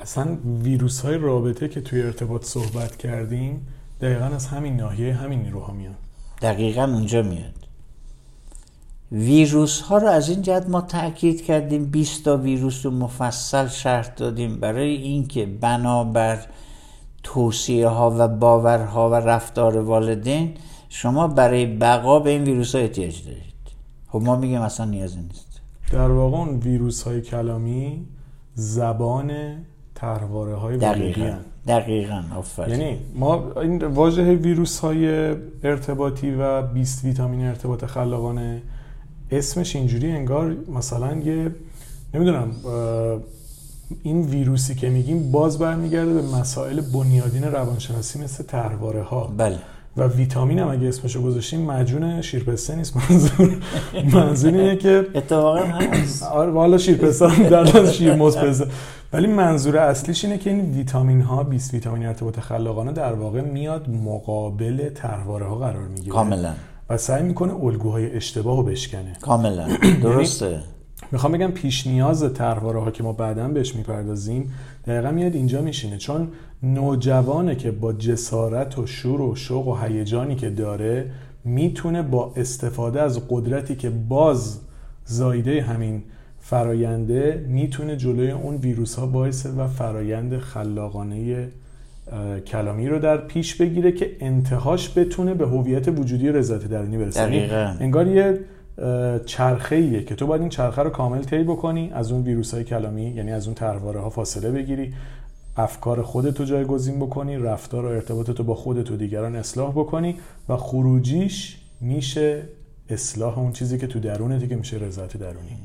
اصلا 0.00 0.38
ویروس 0.62 1.00
های 1.00 1.18
رابطه 1.18 1.68
که 1.68 1.80
توی 1.80 2.02
ارتباط 2.02 2.44
صحبت 2.44 2.96
کردیم 2.96 3.66
دقیقا 4.00 4.24
از 4.24 4.46
همین 4.46 4.76
ناحیه 4.76 5.14
همین 5.14 5.42
نیروها 5.42 5.72
میاد 5.72 5.94
دقیقا 6.42 6.84
اونجا 6.84 7.22
میاد. 7.22 7.54
ویروس 9.12 9.80
ها 9.80 9.98
رو 9.98 10.08
از 10.08 10.28
این 10.28 10.42
جهت 10.42 10.68
ما 10.68 10.80
تاکید 10.80 11.44
کردیم 11.44 11.84
20 11.84 12.24
تا 12.24 12.36
ویروس 12.36 12.86
رو 12.86 12.92
مفصل 12.92 13.68
شرط 13.68 14.16
دادیم 14.16 14.60
برای 14.60 14.94
اینکه 14.94 15.46
بنابر 15.46 16.46
توصیه 17.22 17.88
ها 17.88 18.16
و 18.18 18.28
باورها 18.28 19.10
و 19.10 19.14
رفتار 19.14 19.78
والدین 19.78 20.54
شما 20.88 21.28
برای 21.28 21.66
بقا 21.66 22.20
به 22.20 22.30
این 22.30 22.44
ویروس 22.44 22.74
ها 22.74 22.80
احتیاج 22.80 23.24
دارید. 23.24 23.42
خب 24.08 24.22
ما 24.22 24.36
میگیم 24.36 24.60
اصلا 24.60 24.86
نیازی 24.86 25.20
نیست. 25.20 25.60
در 25.92 26.10
واقع 26.10 26.36
اون 26.36 26.56
ویروس 26.56 27.02
های 27.02 27.20
کلامی 27.20 28.06
زبان 28.54 29.32
ترواره 29.98 30.54
های 30.54 30.76
دقیقا 30.76 31.34
دقیقا 31.66 32.22
آفرین. 32.36 32.80
یعنی 32.80 32.98
ما 33.14 33.52
این 33.60 33.84
واژه 33.84 34.34
ویروس 34.34 34.78
های 34.78 35.34
ارتباطی 35.64 36.30
و 36.30 36.62
20 36.62 37.04
ویتامین 37.04 37.46
ارتباط 37.46 37.84
خلاقانه 37.84 38.62
اسمش 39.30 39.76
اینجوری 39.76 40.10
انگار 40.10 40.56
مثلا 40.74 41.16
یه 41.16 41.50
نمی‌دونم 42.14 42.50
این 44.02 44.22
ویروسی 44.22 44.74
که 44.74 44.90
میگیم 44.90 45.32
باز 45.32 45.58
برمیگرده 45.58 46.14
به 46.14 46.22
مسائل 46.22 46.80
بنیادین 46.80 47.44
روانشناسی 47.44 48.18
مثل 48.18 48.44
ترواره 48.44 49.02
ها 49.02 49.32
بله. 49.36 49.58
و 49.98 50.02
ویتامین 50.02 50.58
هم 50.58 50.68
اگه 50.68 50.88
اسمشو 50.88 51.22
گذاشتیم 51.22 51.60
مجون 51.60 52.22
شیرپسته 52.22 52.74
نیست 52.74 52.96
منظور. 52.96 53.56
منظور 54.12 54.54
اینه 54.54 54.76
که 54.76 55.06
اتفاقا 55.14 55.60
هست. 55.60 56.22
آره 56.22 56.50
والا 56.50 56.78
شیرپسته 56.78 57.48
در 57.48 57.86
شیر 57.86 58.14
مصپسته 58.14 58.66
ولی 59.12 59.26
منظور 59.26 59.76
اصلیش 59.76 60.24
اینه 60.24 60.38
که 60.38 60.50
این 60.50 60.60
ویتامین 60.60 61.20
ها 61.20 61.42
20 61.42 61.74
ویتامین 61.74 62.06
ارتباط 62.06 62.40
خلاقانه 62.40 62.92
در 62.92 63.12
واقع 63.12 63.40
میاد 63.40 63.88
مقابل 63.88 64.88
ترواره 64.88 65.46
ها 65.46 65.54
قرار 65.54 65.88
می‌گیره. 65.88 66.12
کاملا. 66.12 66.52
و 66.90 66.96
سعی 66.96 67.22
می‌کنه 67.22 67.64
الگوهای 67.64 68.16
اشتباه 68.16 68.56
رو 68.56 68.62
بشکنه. 68.62 69.12
کاملا. 69.20 69.68
درسته. 70.02 70.60
می‌خوام 71.12 71.32
بگم 71.32 71.50
پیش 71.50 71.86
نیاز 71.86 72.24
ترواره 72.24 72.80
ها 72.80 72.90
که 72.90 73.02
ما 73.02 73.12
بعدا 73.12 73.48
بهش 73.48 73.74
می‌پردازیم 73.74 74.54
دقیقا 74.86 75.10
میاد 75.10 75.34
اینجا 75.34 75.62
میشینه 75.62 75.98
چون 75.98 76.28
نوجوانه 76.62 77.56
که 77.56 77.70
با 77.70 77.92
جسارت 77.92 78.78
و 78.78 78.86
شور 78.86 79.20
و 79.20 79.34
شوق 79.34 79.68
و 79.68 79.76
هیجانی 79.76 80.36
که 80.36 80.50
داره 80.50 81.10
می‌تونه 81.44 82.02
با 82.02 82.32
استفاده 82.36 83.02
از 83.02 83.28
قدرتی 83.28 83.76
که 83.76 83.90
باز 83.90 84.60
زایده 85.04 85.62
همین 85.62 86.02
فراینده 86.40 87.46
می‌تونه 87.48 87.96
جلوی 87.96 88.30
اون 88.30 88.56
ویروس 88.56 88.94
ها 88.94 89.06
باعثه 89.06 89.50
و 89.50 89.68
فرایند 89.68 90.38
خلاقانه 90.38 91.48
کلامی 92.46 92.88
رو 92.88 92.98
در 92.98 93.16
پیش 93.16 93.54
بگیره 93.54 93.92
که 93.92 94.16
انتهاش 94.20 94.98
بتونه 94.98 95.34
به 95.34 95.46
هویت 95.46 95.88
وجودی 95.88 96.28
رضایت 96.28 96.64
درونی 96.64 96.98
برسه 96.98 97.20
یعنی 97.20 97.38
دقیقا. 97.38 97.74
انگار 97.80 98.06
یه 98.06 98.40
چرخه 99.26 99.76
ایه 99.76 100.04
که 100.04 100.14
تو 100.14 100.26
باید 100.26 100.40
این 100.40 100.50
چرخه 100.50 100.82
رو 100.82 100.90
کامل 100.90 101.22
طی 101.22 101.42
بکنی 101.42 101.90
از 101.94 102.12
اون 102.12 102.22
ویروس 102.22 102.54
های 102.54 102.64
کلامی 102.64 103.10
یعنی 103.10 103.32
از 103.32 103.46
اون 103.46 103.54
ترواره 103.54 104.00
ها 104.00 104.10
فاصله 104.10 104.50
بگیری 104.50 104.94
افکار 105.56 106.02
خودتو 106.02 106.44
جایگزین 106.44 106.98
بکنی 106.98 107.36
رفتار 107.36 107.84
و 107.84 107.88
ارتباطتو 107.88 108.44
با 108.44 108.54
خودت 108.54 108.90
و 108.90 108.96
دیگران 108.96 109.36
اصلاح 109.36 109.70
بکنی 109.70 110.16
و 110.48 110.56
خروجیش 110.56 111.58
میشه 111.80 112.42
اصلاح 112.88 113.38
اون 113.38 113.52
چیزی 113.52 113.78
که 113.78 113.86
تو 113.86 114.00
درونتی 114.00 114.48
که 114.48 114.56
میشه 114.56 114.76
رضایت 114.76 115.16
درونی. 115.16 115.56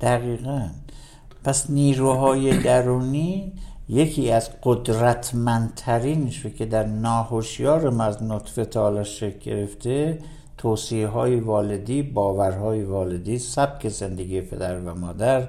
دقیقا. 0.00 0.68
پس 1.44 1.70
نیروهای 1.70 2.58
درونی 2.62 3.52
یکی 3.88 4.30
از 4.30 4.50
قدرتمندترینش 4.62 6.46
که 6.46 6.66
در 6.66 6.86
ناهوشیار 6.86 8.02
از 8.02 8.22
نطفه 8.22 8.64
تا 8.64 8.82
حالا 8.82 9.04
شکل 9.04 9.38
گرفته 9.38 10.18
توصیه 10.58 11.08
های 11.08 11.40
والدی 11.40 12.02
باورهای 12.02 12.82
والدی 12.82 13.38
سبک 13.38 13.88
زندگی 13.88 14.40
پدر 14.40 14.80
و 14.80 14.94
مادر 14.94 15.48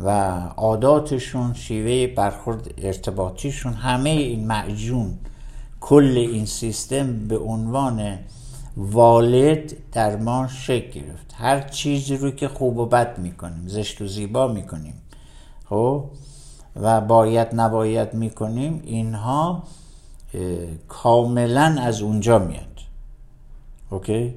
و 0.00 0.10
عاداتشون 0.56 1.54
شیوه 1.54 2.14
برخورد 2.14 2.74
ارتباطیشون 2.78 3.72
همه 3.72 4.10
این 4.10 4.46
معجون 4.46 5.18
کل 5.80 6.14
این 6.16 6.46
سیستم 6.46 7.28
به 7.28 7.38
عنوان 7.38 8.18
والد 8.76 9.72
در 9.92 10.16
ما 10.16 10.48
شکل 10.48 11.00
گرفت. 11.00 11.34
هر 11.34 11.60
چیزی 11.60 12.16
رو 12.16 12.30
که 12.30 12.48
خوب 12.48 12.78
و 12.78 12.86
بد 12.86 13.18
می‌کنیم 13.18 13.68
زشت 13.68 14.00
و 14.00 14.06
زیبا 14.06 14.48
می‌کنیم 14.48 14.94
خب؟ 15.68 16.04
و 16.76 17.00
باید 17.00 17.48
نباید 17.52 18.14
می‌کنیم 18.14 18.82
اینها 18.84 19.62
کاملا 20.88 21.76
از 21.80 22.02
اونجا 22.02 22.38
میاد. 22.38 22.75
اوکی؟ 23.90 24.34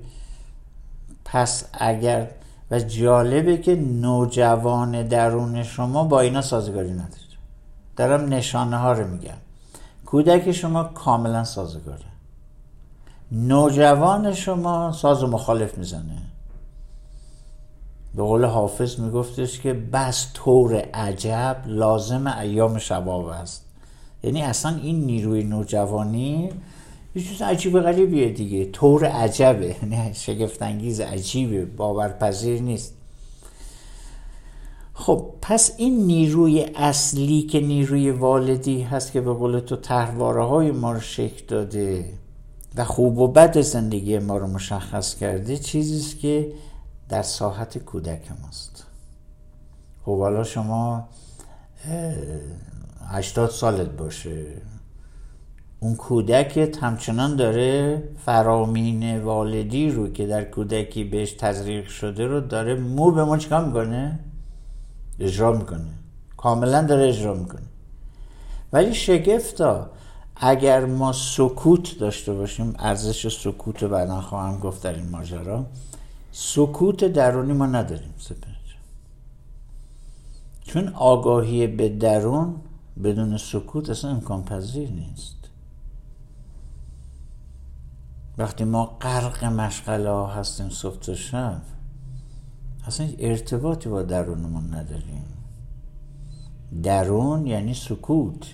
پس 1.25 1.65
اگر 1.73 2.31
و 2.71 2.79
جالبه 2.79 3.57
که 3.57 3.75
نوجوان 3.75 5.07
درون 5.07 5.63
شما 5.63 6.03
با 6.03 6.19
اینا 6.19 6.41
سازگاری 6.41 6.91
نداره. 6.91 7.09
دارم 7.95 8.33
نشانه 8.33 8.77
ها 8.77 8.91
رو 8.91 9.07
میگم. 9.07 9.37
کودک 10.05 10.51
شما 10.51 10.83
کاملا 10.83 11.43
سازگاره. 11.43 12.05
نوجوان 13.31 14.33
شما 14.33 14.91
ساز 14.91 15.23
مخالف 15.23 15.77
می‌زنه. 15.77 16.21
به 18.15 18.23
قول 18.23 18.45
حافظ 18.45 18.99
میگفتش 18.99 19.59
که 19.59 19.73
بس 19.73 20.27
طور 20.33 20.75
عجب 20.75 21.57
لازم 21.65 22.27
ایام 22.27 22.77
شباب 22.77 23.25
است. 23.25 23.65
یعنی 24.23 24.41
اصلا 24.41 24.75
این 24.75 25.05
نیروی 25.05 25.43
نوجوانی 25.43 26.49
یه 27.19 27.25
چیز 27.25 27.41
عجیب 27.41 27.79
غریبیه 27.79 28.29
دیگه. 28.29 28.65
طور 28.65 29.05
عجبه 29.05 29.75
نه 29.91 30.13
شگفتانگیز 30.13 30.99
عجیبه 30.99 31.65
باورپذیر 31.65 32.61
نیست. 32.61 32.93
خب 34.93 35.25
پس 35.41 35.71
این 35.77 36.07
نیروی 36.07 36.63
اصلی 36.75 37.41
که 37.41 37.59
نیروی 37.59 38.11
والدی 38.11 38.81
هست 38.81 39.11
که 39.11 39.21
به 39.21 39.33
قول 39.33 39.59
تو 39.59 39.75
تحواره 39.75 40.45
های 40.45 40.71
ما 40.71 40.91
رو 40.91 40.99
شکل 40.99 41.45
داده 41.47 42.05
و 42.75 42.85
خوب 42.85 43.17
و 43.17 43.27
بد 43.27 43.61
زندگی 43.61 44.19
ما 44.19 44.37
رو 44.37 44.47
مشخص 44.47 45.15
کرده 45.15 45.57
چیزیست 45.57 46.19
که 46.19 46.51
در 47.09 47.21
ساحت 47.21 47.77
کودک 47.77 48.31
ماست. 48.41 48.85
خب 50.05 50.19
حالا 50.19 50.43
شما 50.43 51.07
هشتاد 53.09 53.49
سالت 53.49 53.89
باشه. 53.89 54.45
اون 55.79 55.95
کودکت 55.95 56.83
همچنان 56.83 57.35
داره 57.35 58.03
فرامین 58.25 59.23
والدی 59.23 59.89
رو 59.89 60.09
که 60.13 60.27
در 60.27 60.43
کودکی 60.43 61.03
بهش 61.03 61.31
تزریق 61.31 61.87
شده 61.87 62.27
رو 62.27 62.39
داره 62.39 62.75
مو 62.75 63.11
به 63.11 63.23
ما 63.23 63.37
چیکار 63.37 63.65
می‌کنه؟ 63.65 64.19
اجرا 65.19 65.51
می‌کنه. 65.51 65.89
کاملا 66.37 66.81
داره 66.81 67.07
اجرا 67.07 67.33
می‌کنه. 67.33 67.61
ولی 68.73 68.93
شگفتا 68.93 69.89
اگر 70.35 70.85
ما 70.85 71.13
سکوت 71.13 71.99
داشته 71.99 72.33
باشیم 72.33 72.73
ارزش 72.79 73.43
سکوت 73.43 73.83
رو 73.83 73.89
بعدا 73.89 74.21
خواهم 74.21 74.59
گفت 74.59 74.83
در 74.83 74.93
این 74.93 75.09
ماجرا 75.09 75.65
سکوت 76.31 77.05
درونی 77.05 77.53
ما 77.53 77.65
نداریم 77.65 78.13
سپر 78.17 78.49
چون 80.69 80.87
آگاهی 80.87 81.67
به 81.67 81.89
درون 81.89 82.55
بدون 83.03 83.37
سکوت 83.37 83.89
اصلا 83.89 84.11
امکان 84.11 84.43
پذیر 84.43 84.89
نیست. 84.89 85.38
وقتی 88.39 88.63
ما 88.63 88.85
غرق 88.85 89.45
مشغله 89.45 90.09
ها 90.09 90.27
هستیم 90.27 90.69
صبح 90.69 90.99
تا 90.99 91.15
شب 91.15 91.61
اصلا 92.87 93.07
ارتباطی 93.19 93.89
با 93.89 94.01
درونمون 94.01 94.73
نداریم. 94.73 95.23
درون 96.83 97.47
یعنی 97.47 97.73
سکوت. 97.73 98.45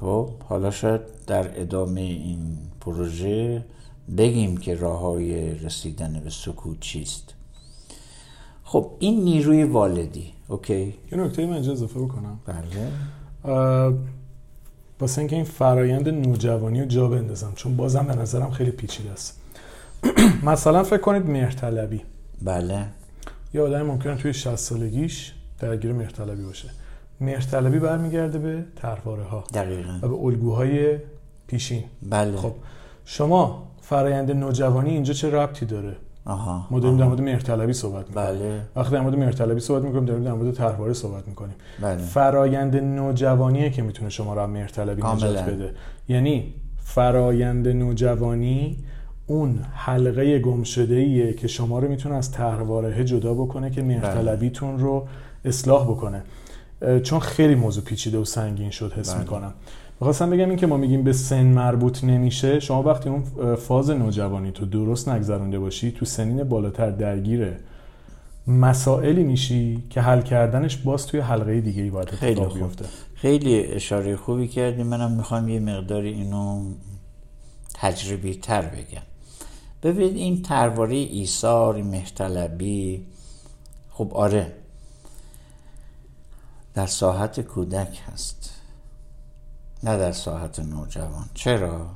خب 0.00 0.42
حالا 0.42 0.70
شاید 0.70 1.00
در 1.26 1.60
ادامه 1.60 2.00
این 2.00 2.58
پروژه 2.80 3.64
بگیم 4.16 4.56
که 4.56 4.74
راه 4.74 5.00
های 5.00 5.54
رسیدن 5.54 6.20
به 6.24 6.30
سکوت 6.30 6.80
چیست. 6.80 7.34
خب 8.64 8.90
این 8.98 9.24
نیروی 9.24 9.64
والدی 9.64 10.32
اوکی؟ 10.48 10.94
یه 11.12 11.18
نکته 11.18 11.46
من 11.46 11.56
اضافه 11.56 12.00
بکنم. 12.00 12.40
بله. 12.46 12.92
واسه 15.00 15.18
اینکه 15.18 15.36
این 15.36 15.44
فرایند 15.44 16.08
نوجوانی 16.08 16.80
رو 16.80 16.86
جا 16.86 17.08
بندازم 17.08 17.52
چون 17.56 17.76
بازم 17.76 18.06
به 18.06 18.14
نظرم 18.14 18.50
خیلی 18.50 18.70
پیچیده 18.70 19.10
است. 19.10 19.40
مثلا 20.50 20.82
فکر 20.82 21.00
کنید 21.00 21.26
مهرطلبی. 21.26 22.02
بله. 22.42 22.86
یه 23.54 23.62
آدم 23.62 23.82
ممکنه 23.82 24.16
توی 24.16 24.32
60 24.32 24.56
سالگیش 24.56 25.32
درگیر 25.60 25.92
مهرطلبی 25.92 26.42
باشه. 26.42 26.70
مهرطلبی 27.20 27.78
برمیگرده 27.78 28.38
به 28.38 28.64
ترواره 28.76 29.24
ها 29.24 29.44
دقیقا. 29.54 29.98
و 30.02 30.08
به 30.08 30.14
الگوهای 30.14 30.98
پیشین. 31.46 31.84
بله. 32.02 32.36
خب 32.36 32.52
شما 33.04 33.68
فرایند 33.80 34.30
نوجوانی 34.30 34.90
اینجا 34.90 35.12
چه 35.12 35.30
ربطی 35.30 35.66
داره؟ 35.66 35.96
آها. 36.26 36.66
ما 36.70 36.80
داریم 36.80 36.98
در 36.98 37.04
مورد 37.04 37.20
مهرطلبی 37.20 37.72
صحبت 37.72 38.08
می‌کنیم. 38.08 38.26
بله. 38.26 38.60
وقتی 38.76 38.92
در 38.92 39.00
مورد 39.00 39.16
مهرطلبی 39.16 39.60
صحبت 39.60 39.82
می‌کنیم 39.82 40.04
داریم 40.04 40.24
در 40.24 40.32
مورد 40.32 40.54
ترواره 40.54 40.92
صحبت 40.92 41.28
می‌کنیم. 41.28 41.54
بله. 41.80 41.96
فرایند 41.96 42.76
نوجوانیه 42.76 43.70
که 43.70 43.82
می‌تونه 43.82 44.10
شما 44.10 44.34
رو 44.34 44.40
از 44.40 44.50
مهرطلبی 44.50 45.02
نجات. 45.02 45.44
بده. 45.44 45.70
یعنی 46.08 46.54
فرایند 46.84 47.68
نوجوانی 47.68 48.76
اون 49.26 49.58
حلقه 49.74 50.38
گم 50.38 50.62
شده 50.62 50.94
ایه 50.94 51.32
که 51.32 51.48
شما 51.48 51.78
رو 51.78 51.88
می‌تونه 51.88 52.14
از 52.14 52.32
ترواره 52.32 53.04
جدا 53.04 53.34
بکنه 53.34 53.70
که 53.70 53.82
مهرطلبیتون 53.82 54.78
رو 54.78 55.06
اصلاح 55.44 55.84
بکنه. 55.84 56.22
چون 57.02 57.20
خیلی 57.20 57.54
موضوع 57.54 57.84
پیچیده 57.84 58.18
و 58.18 58.24
سنگین 58.24 58.70
شد 58.70 58.92
حس 58.92 59.10
بله. 59.10 59.20
می‌کنم. 59.20 59.54
می‌خواستم 60.04 60.30
بگم 60.30 60.48
این 60.48 60.58
که 60.58 60.66
ما 60.66 60.76
میگیم 60.76 61.04
به 61.04 61.12
سن 61.12 61.46
مربوط 61.46 62.04
نمیشه 62.04 62.60
شما 62.60 62.82
وقتی 62.82 63.08
اون 63.08 63.54
فاز 63.56 63.90
نوجوانی 63.90 64.52
تو 64.52 64.66
درست 64.66 65.08
نگذرونده 65.08 65.58
باشی 65.58 65.92
تو 65.92 66.04
سنین 66.04 66.44
بالاتر 66.44 66.90
درگیره 66.90 67.60
مسائلی 68.46 69.22
میشی 69.22 69.82
که 69.90 70.00
حل 70.00 70.22
کردنش 70.22 70.76
باز 70.76 71.06
توی 71.06 71.20
حلقه 71.20 71.60
دیگه 71.60 71.82
ای 71.82 71.90
باید 71.90 72.10
خیلی 72.10 72.44
خوب. 72.44 72.58
بیفته. 72.58 72.84
خیلی 73.14 73.64
اشاره 73.64 74.16
خوبی 74.16 74.48
کردی. 74.48 74.82
منم 74.82 75.12
می‌خوام 75.12 75.48
یه 75.48 75.60
مقداری 75.60 76.08
اینو 76.08 76.64
تجربی 77.74 78.34
تر 78.34 78.62
بگم. 78.62 79.02
ببین 79.82 80.14
این 80.14 80.42
ترواره 80.42 80.96
ایثار 80.96 81.82
مهرطلبی 81.82 83.06
خب 83.90 84.10
آره 84.14 84.52
در 86.74 86.86
ساحت 86.86 87.40
کودک 87.40 88.00
هست. 88.12 88.53
نه 89.84 89.96
در 89.98 90.12
ساحت 90.12 90.60
نوجوان. 90.60 91.24
چرا؟ 91.34 91.86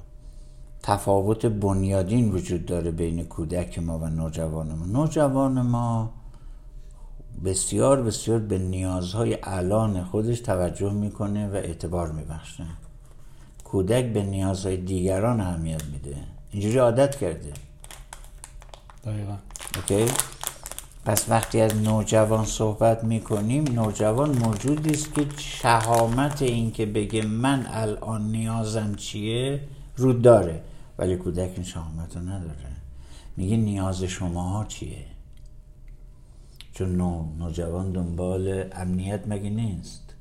تفاوت 0.82 1.46
بنیادین 1.46 2.32
وجود 2.32 2.66
داره 2.66 2.90
بین 2.90 3.24
کودک 3.24 3.78
ما 3.78 3.98
و 3.98 4.06
نوجوان 4.06 4.74
ما. 4.74 4.86
نوجوان 4.86 5.62
ما 5.62 6.12
بسیار 7.44 8.02
بسیار 8.02 8.38
به 8.38 8.58
نیازهای 8.58 9.38
الان 9.42 10.04
خودش 10.04 10.40
توجه 10.40 10.92
می‌کنه 10.92 11.48
و 11.48 11.54
اعتبار 11.54 12.12
میبخشه. 12.12 12.64
کودک 13.64 14.04
به 14.04 14.22
نیازهای 14.22 14.76
دیگران 14.76 15.40
اهمیت 15.40 15.84
میده. 15.84 16.16
اینجوری 16.50 16.78
عادت 16.78 17.16
کرده. 17.16 17.52
دقیقا. 19.04 19.36
اوکی؟ 19.76 20.06
پس 21.04 21.28
وقتی 21.28 21.60
از 21.60 21.76
نوجوان 21.76 22.44
صحبت 22.44 23.04
می‌کنیم 23.04 23.64
نوجوان 23.64 24.38
موجودی 24.38 24.90
است 24.90 25.14
که 25.14 25.26
شهامت 25.36 26.42
این 26.42 26.72
که 26.72 26.86
بگه 26.86 27.26
من 27.26 27.66
الان 27.70 28.30
نیازم 28.30 28.94
چیه 28.94 29.60
رو 29.96 30.12
داره. 30.12 30.62
ولی 30.98 31.16
کودک 31.16 31.50
این 31.54 31.64
شهامت 31.64 32.16
رو 32.16 32.22
نداره. 32.22 32.68
میگه 33.36 33.56
نیاز 33.56 34.04
شماها 34.04 34.64
چیه؟ 34.64 35.04
چون 36.72 36.96
نو 36.96 37.24
نوجوان 37.38 37.92
دنبال 37.92 38.64
امنیت 38.72 39.20
مگه 39.28 39.50
نیست؟ 39.50 40.14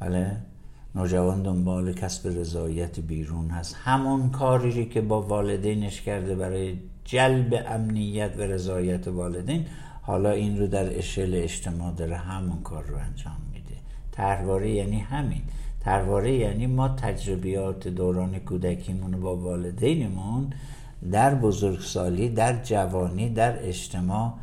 بله؟ 0.00 0.36
نوجوان 0.94 1.42
دنبال 1.42 1.92
کسب 1.92 2.28
رضایت 2.28 3.00
بیرون 3.00 3.50
هست. 3.50 3.76
همون 3.84 4.30
کاری 4.30 4.86
که 4.86 5.00
با 5.00 5.22
والدینش 5.22 6.00
کرده 6.00 6.34
برای 6.34 6.76
جلب 7.04 7.64
امنیت 7.68 8.34
و 8.38 8.40
رضایت 8.40 9.08
والدین 9.08 9.66
حالا 10.02 10.30
این 10.30 10.58
رو 10.58 10.66
در 10.66 10.98
اشل 10.98 11.30
اجتماع 11.34 11.92
داره 11.94 12.16
همون 12.16 12.62
کار 12.62 12.84
رو 12.84 12.96
انجام 12.96 13.36
میده. 13.52 13.74
ترواره 14.12 14.70
یعنی 14.70 14.98
همین. 14.98 15.42
ترواره 15.80 16.32
یعنی 16.32 16.66
ما 16.66 16.88
تجربیات 16.88 17.88
دوران 17.88 18.38
کودکیمون 18.38 19.20
با 19.20 19.36
والدینمون 19.36 20.52
در 21.12 21.34
بزرگسالی 21.34 22.28
در 22.28 22.62
جوانی 22.62 23.28
در 23.28 23.68
اجتماع 23.68 24.34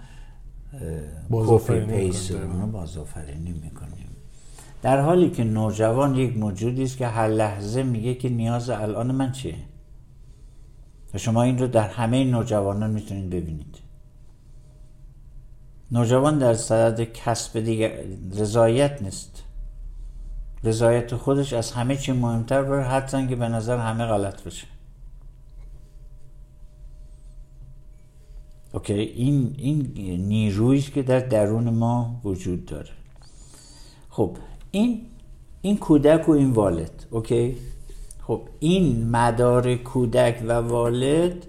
کپی 1.31 1.79
پیس 1.79 2.31
می‌کنیم. 2.31 2.61
رو 2.61 2.67
بازآفرینی 2.67 3.51
می‌کنیم. 3.51 4.07
در 4.81 4.99
حالی 5.01 5.29
که 5.29 5.43
نوجوان 5.43 6.15
یک 6.15 6.37
موجودی 6.37 6.83
است 6.83 6.97
که 6.97 7.07
هر 7.07 7.27
لحظه 7.27 7.83
میگه 7.83 8.13
که 8.15 8.29
نیاز 8.29 8.69
الان 8.69 9.11
من 9.11 9.31
چیه؟ 9.31 9.55
و 11.13 11.17
شما 11.17 11.43
این 11.43 11.57
رو 11.57 11.67
در 11.67 11.87
همه 11.87 12.23
نوجوانان 12.23 12.91
می‌تونید 12.91 13.29
ببینید. 13.29 13.77
نوجوان 15.91 16.37
در 16.37 16.53
صدد 16.53 17.13
کسب 17.13 17.59
دیگر 17.59 17.91
رضایت 18.35 19.01
نیست. 19.01 19.43
رضایت 20.63 21.15
خودش 21.15 21.53
از 21.53 21.71
همه 21.71 21.97
چی 21.97 22.11
مهمتر 22.11 22.63
بره 22.63 22.83
حتی 22.83 23.27
که 23.27 23.35
به 23.35 23.47
نظر 23.47 23.77
همه 23.77 24.05
غلط 24.05 24.43
بشه 24.43 24.67
okay 28.73 28.93
این 28.93 29.55
این 29.57 29.93
نیرویی 30.27 30.81
که 30.81 31.03
در 31.03 31.19
درون 31.19 31.69
ما 31.69 32.21
وجود 32.23 32.65
داره. 32.65 32.89
خب 34.09 34.37
این 34.71 35.01
این 35.61 35.77
کودک 35.77 36.29
و 36.29 36.31
این 36.31 36.51
والد 36.51 37.05
okay؟ 37.09 37.57
خب 38.31 38.41
این 38.59 39.09
مدار 39.09 39.75
کودک 39.75 40.43
و 40.47 40.51
والد 40.51 41.45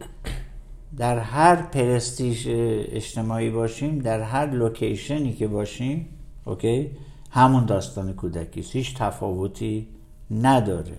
در 0.97 1.19
هر 1.19 1.57
پرستیژ 1.57 2.47
اجتماعی 2.51 3.51
باشیم 3.51 3.99
در 3.99 4.23
هر 4.23 4.51
location 4.51 5.24
ی 5.24 5.33
که 5.33 5.49
باشیم 5.49 6.09
okay 6.45 6.91
همون 7.31 7.65
داستان 7.65 8.13
کودکی. 8.13 8.61
هیچ 8.61 8.95
تفاوتی 8.95 9.89
نداره 10.31 10.97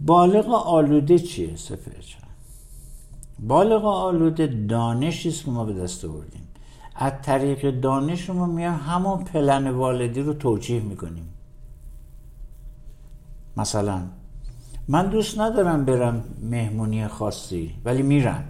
بالغ 0.00 0.48
آلوده 0.66 1.18
چیه 1.18 1.56
سفر؟ 1.56 1.92
بالغ 3.38 3.84
آلوده 3.84 4.46
دانشی 4.46 5.28
است 5.28 5.44
که 5.44 5.50
ما 5.50 5.64
به 5.64 5.72
دست 5.72 6.04
آوردیم 6.04 6.48
از 6.94 7.12
طریق 7.22 7.80
دانش 7.80 8.30
ما 8.30 8.46
میایم 8.46 8.74
همون 8.74 9.24
پلن 9.24 9.70
والدی 9.70 10.20
رو 10.20 10.34
توجیه 10.34 10.80
می‌کنیم 10.80 11.34
مثلا 13.56 14.02
من 14.90 15.06
دوست 15.06 15.40
ندارم 15.40 15.84
برم 15.84 16.24
مهمونی 16.42 17.08
خاصی 17.08 17.74
ولی 17.84 18.02
میرم. 18.02 18.44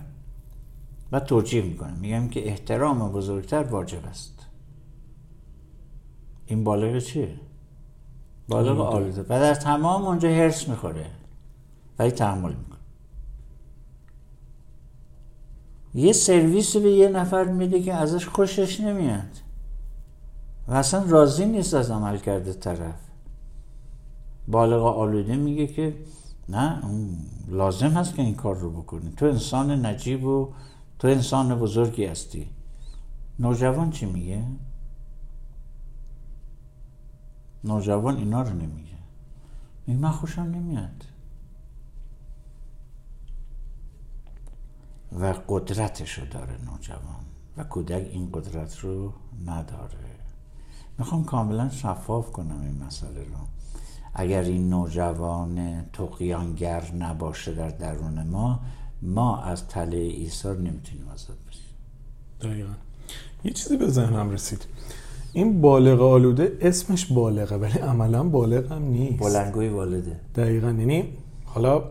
و 1.12 1.20
توجیه 1.20 1.62
می‌کنم. 1.62 1.96
میگم 2.00 2.28
که 2.28 2.48
احترام 2.48 3.12
بزرگتر 3.12 3.62
واجب 3.62 4.06
است. 4.06 4.46
این 6.46 6.64
بالغ 6.64 6.98
چیه؟ 6.98 7.34
بالغ 8.48 8.80
آلوده. 8.80 9.22
و 9.22 9.26
در 9.28 9.54
تمام 9.54 10.04
اونجا 10.04 10.28
هرس 10.28 10.68
می‌خوره. 10.68 11.06
ولی 11.98 12.10
تحمل 12.10 12.52
می‌کنه. 12.52 12.78
یه 15.94 16.12
سرویس 16.12 16.76
به 16.76 16.90
یه 16.90 17.08
نفر 17.08 17.44
میده 17.44 17.82
که 17.82 17.94
ازش 17.94 18.26
خوشش 18.26 18.80
نمیاد. 18.80 19.40
و 20.68 20.74
اصلا 20.74 21.04
راضی 21.08 21.46
نیست 21.46 21.74
از 21.74 21.90
عمل 21.90 22.18
کرده 22.18 22.52
طرف. 22.52 23.00
بالغ 24.48 24.82
آلوده 24.82 25.36
میگه 25.36 25.66
که 25.66 25.94
نه 26.50 26.82
لازم 27.48 27.90
هست 27.90 28.14
که 28.14 28.22
این 28.22 28.34
کار 28.34 28.56
رو 28.56 28.70
بکنی. 28.70 29.12
تو 29.16 29.26
انسان 29.26 29.86
نجیب 29.86 30.24
و 30.24 30.52
تو 30.98 31.08
انسان 31.08 31.58
بزرگی 31.58 32.04
هستی. 32.04 32.50
نوجوان 33.38 33.90
چی 33.90 34.06
میگه؟ 34.06 34.44
نوجوان 37.64 38.16
اینا 38.16 38.42
رو 38.42 38.52
نمیگه. 38.52 38.98
میگه 39.86 40.00
من 40.00 40.10
خوشم 40.10 40.42
نمیاد. 40.42 41.04
و 45.20 45.34
قدرتش 45.48 46.18
رو 46.18 46.26
داره 46.26 46.56
نوجوان 46.64 47.24
و 47.56 47.64
کودک 47.64 48.08
این 48.12 48.28
قدرت 48.32 48.78
رو 48.78 49.12
نداره. 49.46 50.16
می‌خوام 50.98 51.24
کاملا 51.24 51.68
شفاف 51.70 52.32
کنم 52.32 52.60
این 52.60 52.84
مسئله 52.84 53.24
رو. 53.24 53.36
اگر 54.14 54.42
این 54.42 54.70
نوجوان 54.70 55.82
تقیانگر 55.92 56.82
نباشه 56.98 57.54
در 57.54 57.68
درون 57.68 58.26
ما 58.30 58.60
ما 59.02 59.42
از 59.42 59.68
تله 59.68 59.96
ایثار 59.96 60.56
نمی‌تونیم 60.56 61.08
آزاد 61.14 61.36
بشیم. 61.48 61.64
دقیقا. 62.40 62.72
یه 63.44 63.52
چیزی 63.52 63.76
به 63.76 63.88
ذهنم 63.88 64.30
رسید. 64.30 64.66
این 65.32 65.60
بالغ 65.60 66.02
آلوده 66.02 66.58
اسمش 66.60 67.06
بالغه 67.06 67.56
ولی 67.56 67.78
عملا 67.78 68.24
بالغ 68.24 68.72
هم 68.72 68.82
نیست. 68.82 69.22
بلنگوی 69.22 69.68
والده. 69.68 70.16
دقیقا. 70.34 70.66
یعنی 70.66 71.04
حالا 71.44 71.82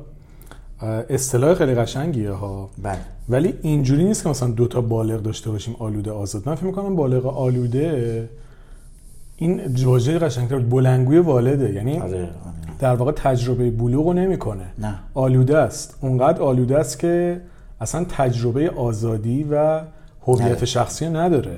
اصطلاح 1.10 1.54
خیلی 1.54 1.76
قشنگیه 1.76 2.32
ها. 2.32 2.70
بله. 2.84 3.00
ولی 3.30 3.54
اینجوری 3.62 4.04
نیست 4.04 4.24
که 4.24 4.30
مثلا 4.30 4.50
دوتا 4.50 4.82
بالغ 4.82 5.22
داشته 5.22 5.52
باشیم 5.52 5.76
آلوده 5.80 6.12
آزاد. 6.12 6.50
من 6.50 6.56
فکر 6.56 6.66
می‌کنم 6.66 6.96
بالغ 6.96 7.26
آلوده 7.26 8.30
این 9.42 9.62
واژه 9.86 10.20
قشنگتر 10.20 10.60
بلنگوی 10.60 11.20
والده 11.20 11.74
یعنی 11.74 12.00
آره 12.00 12.18
آره. 12.18 12.30
در 12.80 12.96
واقع 12.96 13.12
تجربه 13.12 13.72
بلوغ 13.72 14.08
رو 14.08 14.14
نمی‌کنه. 14.14 14.66
نه. 14.78 14.96
آلوده 15.14 15.58
است. 15.58 15.98
اونقدر 16.02 16.42
آلوده 16.42 16.78
است 16.78 17.00
که 17.00 17.42
اصلا 17.82 18.06
تجربه 18.10 18.70
آزادی 18.70 19.48
و 19.52 19.82
هویت. 20.28 20.66
شخصی 20.66 21.10
نداره. 21.10 21.58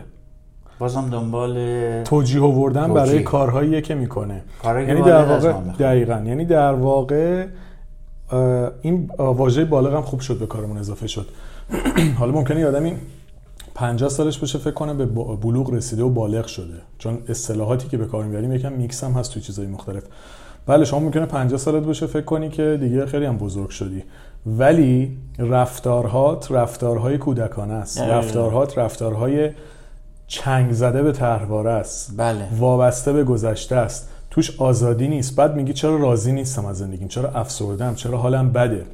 بازم 0.79 1.09
دنبال 1.09 2.03
توجیه 2.03 2.41
آوردن 2.41 2.93
برای. 2.93 3.23
کارهایی 3.23 3.81
که 3.81 3.95
می‌کنه. 3.95 4.41
یعنی 4.65 5.01
در 5.01 5.25
واقع. 5.25 5.53
دقیقا. 5.79 6.21
یعنی 6.25 6.45
در 6.45 6.73
واقع 6.73 7.45
این 8.81 9.09
واژه 9.17 9.65
بالغ 9.65 9.93
هم 9.93 10.01
خوب 10.01 10.19
شد 10.19 10.39
به 10.39 10.45
کارمون 10.45 10.77
اضافه 10.77 11.07
شد. 11.07 11.27
حالا 12.19 12.31
ممکنه 12.31 12.59
یه 12.59 12.67
آدمی 12.67 12.93
50 13.75 14.09
سالش 14.09 14.37
باشه 14.37 14.57
فکر 14.59 14.71
کنه 14.71 14.93
به 14.93 15.05
بلوغ 15.35 15.73
رسیده 15.73 16.03
و 16.03 16.09
بالغ 16.09 16.45
شده. 16.45 16.73
چون 16.97 17.17
اصطلاحاتی 17.29 17.87
که 17.87 17.97
به 17.97 18.05
کار 18.05 18.23
می‌بریم 18.23 18.53
یکم 18.53 18.73
میکس 18.73 19.03
هم 19.03 19.11
هست 19.11 19.33
تو 19.33 19.39
چیزای 19.39 19.67
مختلف. 19.67 20.03
بله 20.67 20.85
شما 20.85 20.99
ممکنه 20.99 21.25
50 21.25 21.59
سالت 21.59 21.83
باشه 21.83 22.07
فکر 22.07 22.25
کنی 22.25 22.49
که 22.49 22.77
دیگه 22.81 23.05
خیلی 23.05 23.25
هم 23.25 23.37
بزرگ 23.37 23.69
شدی. 23.69 24.03
ولی 24.45 25.17
رفتارهات 25.39 26.51
رفتارهای 26.51 27.17
کودکانه 27.17 27.73
است. 27.73 27.97
دقیقاً. 27.97 28.17
رفتارهات 28.17 28.77
رفتارهای 28.77 29.49
چنگ 30.27 30.71
زده 30.71 31.03
به 31.03 31.11
طرحواره 31.11 31.71
است. 31.71 32.13
بله. 32.17 32.47
وابسته 32.57 33.13
به 33.13 33.23
گذشته 33.23 33.75
است. 33.75 34.09
توش 34.29 34.61
آزادی 34.61 35.07
نیست. 35.07 35.35
بعد 35.35 35.55
میگی 35.55 35.73
چرا 35.73 35.97
راضی 35.97 36.31
نیستم 36.31 36.65
از 36.65 36.77
زندگیم؟ 36.77 37.07
چرا 37.07 37.29
افسردم 37.29 37.95
چرا 37.95 38.17
حالم 38.17 38.51
بده؟ 38.51 38.85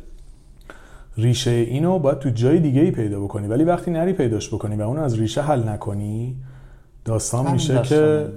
ریشه 1.18 1.51
اینو 1.51 1.99
باید 1.99 2.20
تو 2.20 2.30
جای 2.30 2.59
دیگه 2.59 2.82
ای 2.82 2.91
پیدا 2.91 3.20
بکنی. 3.20 3.47
ولی 3.47 3.63
وقتی 3.63 3.91
نری 3.91 4.13
پیداش 4.13 4.53
بکنی 4.53 4.76
و 4.76 4.82
اونو 4.82 5.01
از 5.01 5.20
ریشه 5.20 5.41
حل 5.41 5.70
نکنی 5.70 6.36
داستان 7.05 7.51
میشه 7.51 7.74
داستان. 7.74 7.99
که 7.99 8.30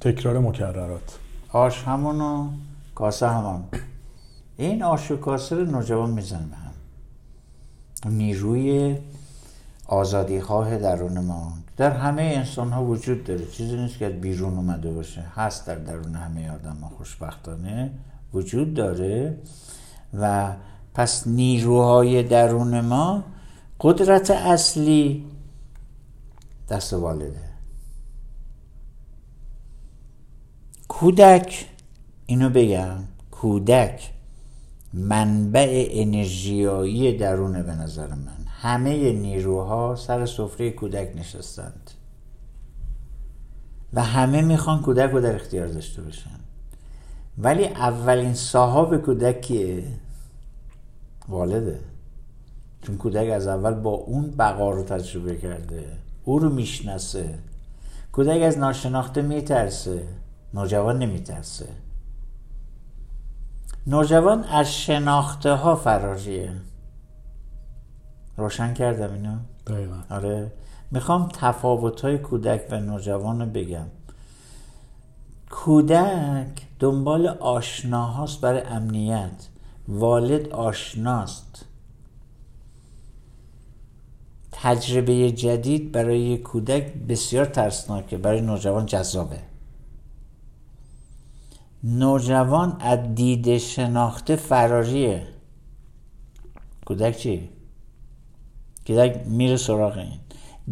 تکرار 0.00 0.38
مکررات. 0.38 1.18
آش 1.52 1.84
همونو 1.84 2.48
کاسه 2.94 3.28
همان 3.28 3.64
این 4.56 4.82
آش 4.82 5.10
و 5.10 5.16
کاسه 5.16 5.56
رو 5.56 5.64
نوجوان 5.64 6.10
میزن 6.10 6.50
به 6.50 6.56
هم. 6.56 8.12
نیروی 8.12 8.96
آزادی 9.86 10.40
خواه 10.40 10.78
درون 10.78 11.18
ما. 11.18 11.52
در 11.76 11.90
همه 11.90 12.22
انسان 12.22 12.70
ها 12.70 12.84
وجود 12.84 13.24
داره. 13.24 13.46
چیزی 13.46 13.76
نیست 13.76 13.98
که 13.98 14.08
بیرون 14.08 14.54
اومده 14.56 14.90
باشه. 14.90 15.20
هست 15.36 15.66
در 15.66 15.74
درون 15.74 16.14
همه 16.14 16.50
آدم 16.50 16.76
ها. 16.82 16.88
خوشبختانه 16.88 17.90
وجود 18.34 18.74
داره 18.74 19.36
و 20.20 20.52
پس 21.00 21.26
نیروهای 21.26 22.22
درون 22.22 22.80
ما 22.80 23.24
قدرت 23.80 24.30
اصلی 24.30 25.26
دست 26.68 26.92
والده. 26.92 27.42
کودک 30.88 31.66
اینو 32.26 32.50
بگم 32.50 32.98
کودک 33.30 34.10
منبع 34.94 35.88
انرژیایی 35.90 37.16
درونه 37.16 37.62
به 37.62 37.72
نظر 37.72 38.08
من. 38.08 38.46
همه 38.46 39.12
نیروها 39.12 39.96
سر 39.96 40.26
سفره 40.26 40.70
کودک 40.70 41.12
نشستند. 41.16 41.90
و 43.92 44.02
همه 44.02 44.42
می‌خوان 44.42 44.82
کودک 44.82 45.10
رو 45.10 45.20
در 45.20 45.34
اختیار 45.34 45.66
داشته 45.66 46.02
باشن. 46.02 46.40
ولی 47.38 47.66
اولین 47.66 48.34
صاحب 48.34 48.96
کودک 48.96 49.40
کیه؟ 49.40 49.84
والده. 51.30 51.80
چون 52.82 52.96
کودک 52.96 53.30
از 53.30 53.46
اول 53.46 53.74
با 53.74 53.90
اون 53.90 54.30
بقا 54.30 54.70
رو 54.70 54.82
تجربه 54.82 55.36
کرده 55.36 55.84
او 56.24 56.38
رو 56.38 56.50
می‌شناسه. 56.50 57.38
کودک 58.12 58.42
از 58.42 58.58
ناشناخته 58.58 59.22
میترسه 59.22 60.02
نوجوان 60.54 60.98
نمیترسه. 60.98 61.68
نوجوان 63.86 64.44
از 64.44 64.72
شناخته 64.74 65.52
ها 65.52 65.76
فراریه 65.76 66.52
روشن 68.36 68.74
کردم 68.74 69.12
اینو؟ 69.12 69.36
دقیقا. 69.66 69.96
آره. 70.10 70.52
می‌خوام 70.90 71.28
تفاوت 71.32 72.00
های 72.00 72.18
کودک 72.18 72.62
و 72.70 72.80
نوجوان 72.80 73.40
رو 73.40 73.46
بگم. 73.46 73.86
کودک 75.50 76.66
دنبال 76.78 77.26
آشناهاست 77.26 78.40
برای 78.40 78.60
امنیت. 78.60 79.48
والد 79.90 80.48
آشناست. 80.48 81.64
تجربه 84.52 85.32
جدید 85.32 85.92
برای 85.92 86.38
کودک 86.38 86.94
بسیار 86.94 87.44
ترسناکه 87.44 88.18
برای 88.18 88.40
نوجوان 88.40 88.86
جذابه. 88.86 89.38
نوجوان 91.84 92.76
از 92.80 93.14
دید 93.14 93.58
شناخته 93.58 94.36
فراریه 94.36 95.26
کودک 96.86 97.16
چی؟ 97.16 97.48
کودک 98.86 99.26
میره 99.26 99.56
سراغ 99.56 99.98
این. 99.98 100.20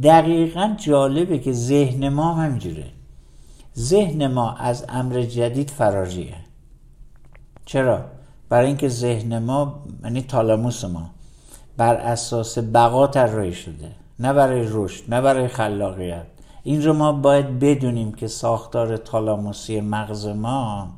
دقیقا 0.02 0.76
جالبه 0.78 1.38
که 1.38 1.52
ذهن 1.52 2.08
ما 2.08 2.34
هم 2.34 2.46
همینجوره. 2.46 2.90
ذهن 3.76 4.26
ما 4.26 4.52
از 4.52 4.84
امر 4.88 5.22
جدید 5.22 5.70
فراریه. 5.70 6.36
چرا؟ 7.64 8.17
برای 8.48 8.66
اینکه 8.66 8.88
ذهن 8.88 9.38
ما 9.38 9.84
یعنی 10.04 10.22
تالاموس 10.22 10.84
ما 10.84 11.10
بر 11.76 11.94
اساس 11.94 12.58
بقا 12.58 13.06
طراحی 13.06 13.54
شده. 13.54 13.90
نه 14.18 14.32
برای 14.32 14.66
رشد 14.70 15.04
نه 15.08 15.20
برای 15.20 15.48
خلاقیت. 15.48 16.26
این 16.62 16.84
رو 16.84 16.92
ما 16.92 17.12
باید 17.12 17.58
بدونیم 17.58 18.12
که 18.12 18.26
ساختار 18.26 18.96
تالاموسی 18.96 19.80
مغز 19.80 20.26
ما 20.26 20.88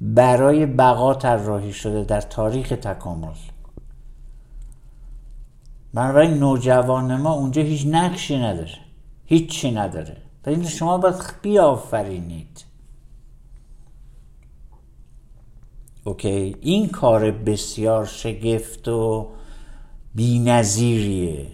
برای 0.00 0.66
بقا 0.66 1.14
طراحی 1.14 1.72
شده 1.72 2.04
در 2.04 2.20
تاریخ 2.20 2.68
تکامل. 2.68 3.34
بنابراین 5.94 6.34
نوجوان 6.34 7.16
ما 7.16 7.32
اونجا 7.32 7.62
هیچ 7.62 7.86
نقشی 7.86 8.38
نداره. 8.38 8.78
هیچی 9.24 9.70
نداره. 9.70 10.16
و 10.46 10.50
این 10.50 10.64
شما 10.64 10.98
باید 10.98 11.14
بیافرینید 11.42 12.64
اوکی 16.08 16.56
این 16.60 16.88
کار 16.88 17.30
بسیار 17.30 18.06
شگفت 18.06 18.88
و 18.88 19.28
بینظیریه 20.14 21.46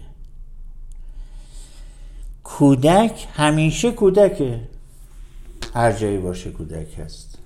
کودک 2.43 3.27
همیشه 3.33 3.91
کودکه 3.91 4.67
هر 5.73 5.91
جایی 5.91 6.17
باشه 6.17 6.51
کودک 6.51 6.99
هست 6.99 7.37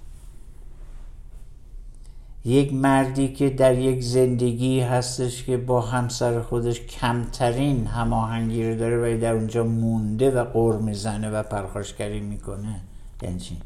یک 2.46 2.74
مردی 2.74 3.34
که 3.34 3.50
در 3.50 3.78
یک 3.78 4.04
زندگی 4.04 4.80
هستش 4.80 5.44
که 5.44 5.58
با 5.58 5.82
همسر 5.82 6.42
خودش 6.42 6.82
کمترین 6.82 7.88
هماهنگی 7.88 8.70
رو 8.70 8.76
داره 8.76 9.16
و 9.16 9.22
در 9.22 9.34
اونجا 9.34 9.64
مونده 9.64 10.32
و 10.32 10.44
قر 10.44 10.78
می‌زنه 10.78 11.30
و 11.30 11.44
پرخاشگری 11.44 12.20
می‌کنه 12.20 12.82
یعنی 13.22 13.40
چی؟ 13.40 13.58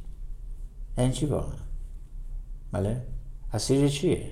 یعنی 0.97 1.13
چی؟ 1.13 1.29
بله؟ 2.71 3.12
اسیر 3.54 3.89
چیه؟ 3.89 4.32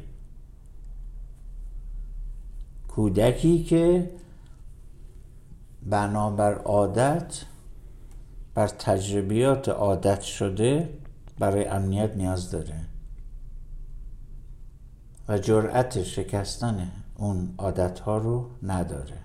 کودکی 2.88 3.64
که 3.64 4.12
بنابر 5.84 6.54
عادت 6.54 7.42
بر 8.54 8.68
تجربیات 8.68 9.70
عادت 9.70 10.22
شده 10.22 10.90
برای 11.40 11.66
امنیت 11.66 12.16
نیاز 12.16 12.52
داره 12.52 12.82
و 15.28 15.38
جرأت 15.38 16.04
شکستن 16.04 16.92
اون 17.18 17.54
عادت 17.58 18.00
ها 18.00 18.18
رو 18.18 18.50
نداره 18.64 19.18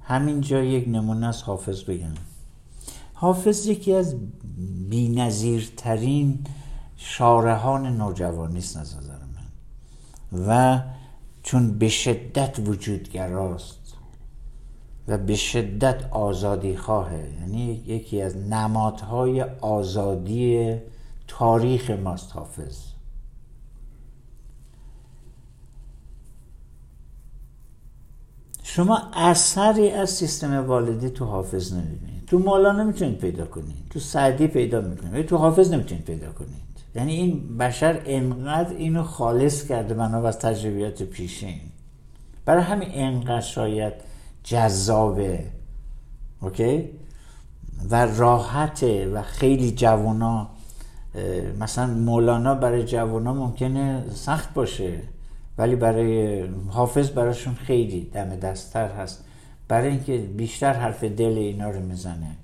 همینجا 0.00 0.64
یک 0.64 0.88
نمونه 0.88 1.26
از 1.26 1.42
حافظ 1.42 1.82
بگم 1.82 2.14
حافظ 3.14 3.66
یکی 3.66 3.92
از 3.92 4.16
بینظیرترین 4.90 6.44
شارهان 6.96 7.96
نوجوانی 7.96 8.58
است 8.58 8.76
از 8.76 8.96
نظر 8.96 9.18
من. 9.18 9.44
و 10.48 10.82
چون 11.42 11.78
به 11.78 11.88
شدت 11.88 12.58
وجودگراست 12.58 13.94
و 15.08 15.18
به 15.18 15.36
شدت 15.36 16.08
آزادی 16.10 16.76
خواهه 16.76 17.32
یعنی 17.40 17.64
یکی 17.86 18.22
از 18.22 18.36
نمادهای 18.36 19.42
آزادی 19.42 20.76
تاریخ 21.28 21.90
ماست 21.90 22.32
حافظ. 22.32 22.78
شما 28.62 29.00
اثری 29.12 29.90
از 29.90 30.10
سیستم 30.10 30.66
والدی 30.66 31.10
تو 31.10 31.24
حافظ 31.24 31.72
نمی‌بینید. 31.72 32.26
تو 32.26 32.38
مولا 32.38 32.72
نمی‌تونید 32.72 33.18
پیدا 33.18 33.46
کنید. 33.46 33.88
تو 33.90 34.00
سعدی 34.00 34.46
پیدا 34.46 34.80
می‌کنید. 34.80 35.26
تو 35.26 35.36
حافظ 35.36 35.72
نمی‌تونید 35.72 36.04
پیدا 36.04 36.32
کنید. 36.32 36.73
یعنی 36.94 37.12
این 37.12 37.58
بشر 37.58 38.00
انقدر 38.06 38.76
اینو 38.76 39.02
خالص 39.02 39.68
کرده 39.68 39.94
بنا 39.94 40.28
از 40.28 40.38
تجربیات 40.38 41.02
پیشین. 41.02 41.60
برای 42.44 42.62
همین 42.62 42.88
انقدر 42.92 43.40
شاید 43.40 43.92
جذابه. 44.44 45.44
اوکی؟ 46.40 46.90
و 47.90 48.06
راحته 48.06 49.08
و 49.08 49.22
خیلی 49.22 49.70
جوونا 49.70 50.48
مثلا 51.60 51.86
مولانا 51.86 52.54
برای 52.54 52.84
جوونا 52.84 53.32
ممکنه 53.32 54.04
سخت 54.10 54.54
باشه 54.54 55.00
ولی 55.58 55.76
برای 55.76 56.42
حافظ 56.70 57.10
براشون 57.10 57.54
خیلی 57.54 58.10
دم 58.14 58.36
دستتر 58.36 58.88
هست. 58.88 59.24
برای 59.68 59.88
اینکه 59.88 60.18
بیشتر 60.18 60.72
حرف 60.72 61.04
دل 61.04 61.38
اینا 61.38 61.70
رو 61.70 61.80
می‌زنه. 61.80 62.36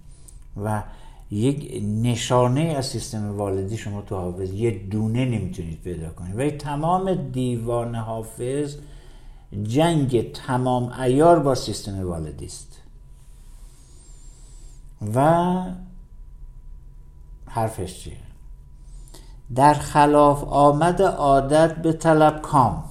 و 0.65 0.83
یک 1.31 1.83
نشانه 2.03 2.61
از 2.61 2.87
سیستم 2.87 3.37
والدی 3.39 3.77
شما 3.77 4.03
تو 4.03 4.17
حافظ. 4.17 4.53
یه 4.53 4.89
دونه 4.89 5.25
نمی‌تونید 5.25 5.83
پیدا 5.83 6.11
کنید. 6.11 6.37
ولی 6.37 6.51
تمام 6.51 7.15
دیوان 7.15 7.95
حافظ 7.95 8.77
جنگ 9.63 10.33
تمام 10.33 10.93
ایار 10.93 11.39
با 11.39 11.55
سیستم 11.55 12.09
والدی 12.09 12.47
است. 12.47 12.83
و 15.15 15.65
حرفش 17.47 18.01
چیه؟ 18.01 18.17
در 19.55 19.75
خلاف 19.75 20.45
آمد 20.45 21.03
عادت 21.03 21.83
به 21.83 21.93
طلب 21.93 22.43
کام. 22.43 22.85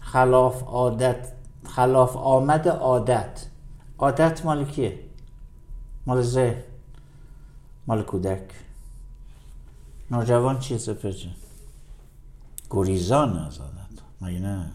خلاف 0.00 0.62
عادت 0.62 1.32
خلاف 1.64 2.16
آمد 2.16 2.68
عادت. 2.68 3.46
عادت 3.98 4.44
مال 4.44 4.64
کیه؟ 4.64 5.03
مال 6.06 6.22
ذهن 6.22 6.62
مال 7.86 8.02
کودک. 8.02 8.50
نوجوان 10.10 10.58
چیه 10.58 10.78
سپر 10.78 11.12
گریزان 12.70 13.38
از 13.38 13.58
عادت. 13.58 13.74
مگه 14.20 14.38
نه؟ 14.38 14.70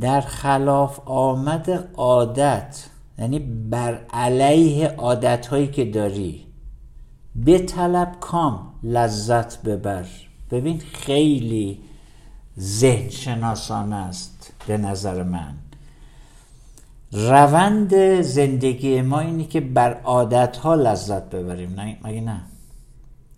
در 0.00 0.20
خلاف 0.20 1.00
آمد 1.04 1.90
عادت 1.94 2.86
یعنی 3.18 3.38
بر 3.38 3.94
علیه 4.10 4.88
عادت 4.88 5.46
هایی 5.46 5.68
که 5.68 5.84
داری 5.84 6.46
به 7.36 7.58
طلب 7.58 8.16
کام 8.20 8.74
لذت 8.82 9.62
ببر. 9.62 10.06
ببین 10.50 10.78
خیلی 10.78 11.80
ذهن 12.58 13.10
شناسانه 13.10 13.96
است 13.96 14.52
به 14.66 14.76
نظر 14.78 15.22
من. 15.22 15.54
روند 17.12 18.20
زندگی 18.22 19.02
ما 19.02 19.20
اینی 19.20 19.44
که 19.44 19.60
بر 19.60 20.00
عادت 20.00 20.56
ها 20.56 20.74
لذت 20.74 21.30
ببریم. 21.30 21.80
نه 21.80 21.98
مگه 22.04 22.20
نه؟ 22.20 22.42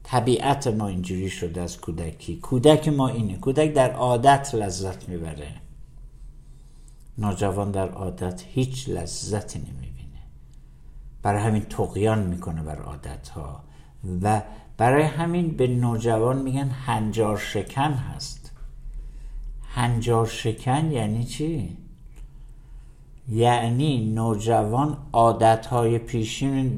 طبیعت 0.02 0.66
ما 0.66 0.88
اینجوری 0.88 1.30
شده 1.30 1.60
از 1.60 1.80
کودکی. 1.80 2.36
کودک 2.36 2.88
ما 2.88 3.08
اینه. 3.08 3.36
کودک 3.36 3.74
در 3.74 3.92
عادت 3.92 4.54
لذت 4.54 5.08
می‌بره. 5.08 5.48
نوجوان 7.18 7.70
در 7.70 7.88
عادت 7.88 8.42
هیچ 8.46 8.88
لذتی 8.88 9.58
نمی‌بینه. 9.58 10.20
برای 11.22 11.42
همین 11.42 11.62
تقیان 11.62 12.18
می‌کنه 12.22 12.62
بر 12.62 12.82
عادت 12.82 13.28
ها 13.28 13.62
و 14.22 14.42
برای 14.76 15.02
همین 15.02 15.56
به 15.56 15.66
نوجوان 15.66 16.42
میگن 16.42 16.68
هنجار 16.68 17.38
شکن 17.38 17.92
هست. 17.92 18.52
هنجار 19.62 20.26
شکن 20.26 20.90
یعنی 20.90 21.24
چی؟ 21.24 21.76
یعنی 23.28 24.12
نوجوان 24.14 24.96
عادت 25.12 25.66
های 25.66 25.98
پیشین 25.98 26.76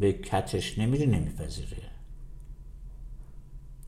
به 0.00 0.12
کتش 0.12 0.78
نمیره 0.78 1.06
نمیپذیره. 1.06 1.76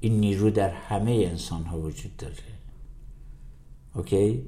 این 0.00 0.20
نیرو 0.20 0.50
در 0.50 0.70
همه 0.70 1.10
انسان 1.10 1.64
ها 1.64 1.78
وجود 1.78 2.16
داره. 2.16 2.34
اوکی؟ 3.94 4.42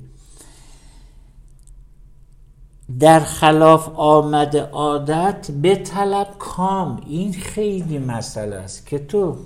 در 2.98 3.20
خلاف 3.20 3.88
آمد 3.94 4.56
عادت 4.56 5.50
به 5.50 5.76
طلب 5.76 6.34
کام. 6.38 7.02
این 7.06 7.32
خیلی 7.32 7.98
مسئله 7.98 8.56
است 8.56 8.86
که 8.86 8.98
تو 8.98 9.36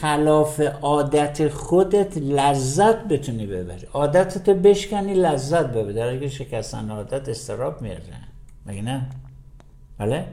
خلاف 0.00 0.60
عادت 0.60 1.48
خودت 1.48 2.18
لذت 2.18 3.04
بتونی 3.08 3.46
ببری. 3.46 3.86
عادتت 3.92 4.50
بشکنی 4.50 5.14
لذت 5.14 5.66
ببری. 5.66 5.92
در 5.92 6.08
اگه 6.08 6.28
شکستن 6.28 6.90
عادت 6.90 7.28
استراب 7.28 7.82
میاره. 7.82 8.02
مگه 8.66 8.82
نه؟ 8.82 9.06
بله؟ 9.98 10.26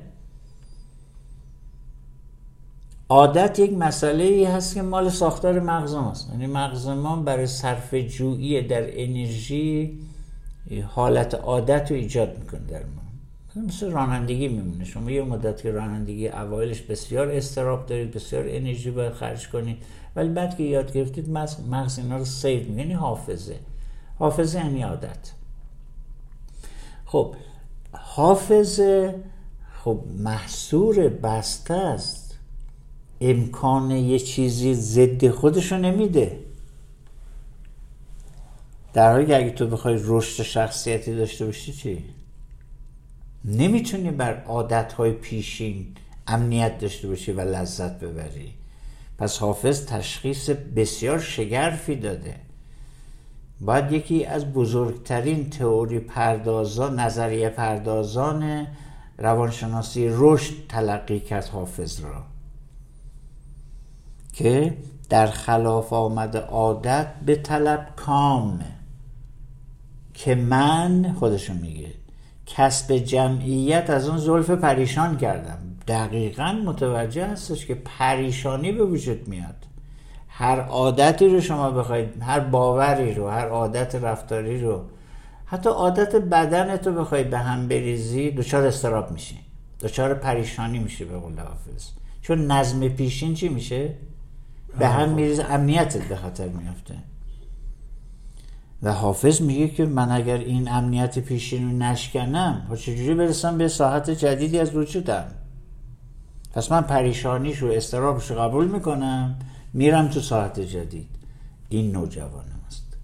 عادت 3.10 3.60
یک 3.60 3.74
مسئله 3.74 4.24
ای 4.24 4.46
هست 4.46 4.76
که 4.76 4.82
مال 4.82 5.10
ساختار 5.10 5.60
مغز 5.60 5.94
ماست 5.94 6.30
یعنی 6.30 6.48
مغز 6.48 6.88
ما 6.88 7.16
برای 7.16 7.48
صرف 7.48 7.94
جویی 7.94 8.62
در 8.62 8.84
انرژی 9.02 10.00
حالت 10.88 11.36
عادت 11.36 11.92
رو 11.92 11.98
ایجاد 11.98 12.38
می‌کنه 12.40 12.60
در 12.60 12.80
ما 12.80 13.03
مثل 13.56 13.92
رانندگی 13.92 14.48
میمونه. 14.48 14.86
شما 14.86 15.12
یه 15.12 15.24
مدت 15.24 15.62
که 15.62 15.72
رانندگی 15.72 16.28
اوایلش 16.28 16.82
بسیار 16.82 17.30
استراب 17.30 17.86
دارید 17.86 18.12
بسیار 18.12 18.46
انرژی 18.48 18.92
باید 18.92 19.14
خرج 19.14 19.50
کنید. 19.50 19.78
ولی 20.16 20.30
بعد 20.30 20.58
که 20.58 20.64
یاد 20.64 20.94
گرفتید 20.94 21.30
مغز 21.70 22.00
اینا 22.00 22.18
رو 22.18 22.26
سیو 22.26 22.78
یعنی 22.78 22.94
حافظه. 22.94 23.60
حافظه 24.20 24.60
یعنی 24.60 24.82
عادت. 24.82 25.32
خب 27.06 27.36
حافظه 27.92 29.16
خب 29.84 30.00
محصور 30.18 31.08
بسته 31.08 31.74
است. 31.74 32.40
امکان 33.22 33.92
یه 33.92 34.20
چیزی 34.20 34.74
ضد 34.74 35.30
خودشو 35.30 35.78
نمیده. 35.78 36.40
در 38.94 39.12
حالی 39.12 39.26
که 39.26 39.38
اگه 39.38 39.50
تو 39.50 39.68
بخوای 39.68 40.00
رشد 40.04 40.44
شخصیتی 40.44 41.16
داشته 41.16 41.46
باشی 41.46 41.74
چی؟ 41.74 42.04
نمی‌تونی 43.46 44.12
بر 44.12 44.44
عادتهای 44.44 45.12
پیشین 45.12 45.88
امنیت 46.28 46.80
داشته 46.80 47.08
باشی 47.08 47.32
و 47.32 47.42
لذت 47.42 48.00
ببری. 48.00 48.54
پس 49.18 49.38
حافظ 49.38 49.86
تشخیص 49.86 50.50
بسیار 50.50 51.20
شگرفی 51.20 51.96
داده. 51.96 52.36
باید 53.62 53.92
یکی 53.92 54.26
از 54.26 54.54
بزرگترین 54.54 55.50
تئوری 55.50 56.00
پردازان 56.00 57.00
نظریه 57.00 57.50
پردازان 57.50 58.68
روانشناسی 59.18 60.08
رشد 60.12 60.54
تلقی 60.70 61.20
کرد 61.20 61.46
حافظ 61.46 62.00
را. 62.00 62.24
که 64.34 64.78
در 65.10 65.28
خلاف 65.28 65.94
آمد 65.94 66.38
عادت 66.38 67.08
به 67.26 67.36
طلب 67.36 67.90
کامه 67.96 68.66
که 70.14 70.36
من 70.36 71.16
خودشون 71.20 71.58
میگه 71.58 72.03
کسب 72.58 72.98
جمعیت 72.98 73.90
از 73.90 74.10
اون 74.10 74.18
زلف 74.18 74.50
پریشان 74.50 75.18
کردم. 75.18 75.60
دقیقا 75.88 76.62
متوجه 76.66 77.26
هستش 77.26 77.66
که 77.66 77.76
پریشانی 77.76 78.72
به 78.72 78.84
وجود 78.86 79.28
میاد. 79.28 79.56
هر 80.28 80.60
عادتی 80.60 81.28
رو 81.28 81.42
شما 81.42 81.72
بخواید 81.72 82.22
هر 82.22 82.40
باوری 82.40 83.14
رو 83.14 83.30
هر 83.30 83.48
عادت 83.48 83.96
رفتاری 83.96 84.62
رو 84.62 84.82
حتی 85.46 85.70
عادت 85.70 86.16
بدنت 86.16 86.88
رو 86.88 86.94
بخواید 86.94 87.30
به 87.30 87.38
هم 87.38 87.68
بریزی 87.68 88.32
دچار 88.32 88.66
استراب 88.66 89.12
میشی. 89.12 89.40
دچار 89.82 90.14
پریشانی 90.14 90.80
میشه 90.80 91.06
به 91.06 91.18
قول 91.18 91.40
حافظ. 91.40 91.90
چون 92.22 92.52
نظم 92.52 92.88
پیشین 92.88 93.34
چی 93.34 93.50
میشه؟ 93.50 93.94
به 94.80 94.88
هم 94.88 95.10
میریزه 95.10 95.46
امنیتت 95.50 96.08
به 96.08 96.16
خطر 96.16 96.48
میافته. 96.48 96.96
و 98.84 98.94
حافظ 98.94 99.42
میگه 99.42 99.68
که 99.68 99.86
من 99.86 100.12
اگر 100.12 100.38
این 100.38 100.70
امنیت 100.70 101.20
پیشین 101.20 101.72
رو 101.72 101.78
نشکنم 101.78 102.68
و 102.70 102.76
چجوری 102.76 103.14
برسم 103.14 103.58
به 103.58 103.68
ساحت 103.68 104.10
جدیدی 104.10 104.60
از 104.60 104.76
وجودم؟ 104.76 105.26
پس 106.54 106.72
من 106.72 106.82
پریشانیش 106.82 107.64
و 107.64 107.66
استرابش 107.66 108.32
رو 108.32 108.40
قبول 108.40 108.68
می‌کنم 108.68 109.36
میرم 109.74 110.08
تو 110.08 110.20
ساحت 110.20 110.60
جدید. 110.60 111.08
این 111.70 111.92
نوجوانم 111.92 112.62
است. 112.68 112.98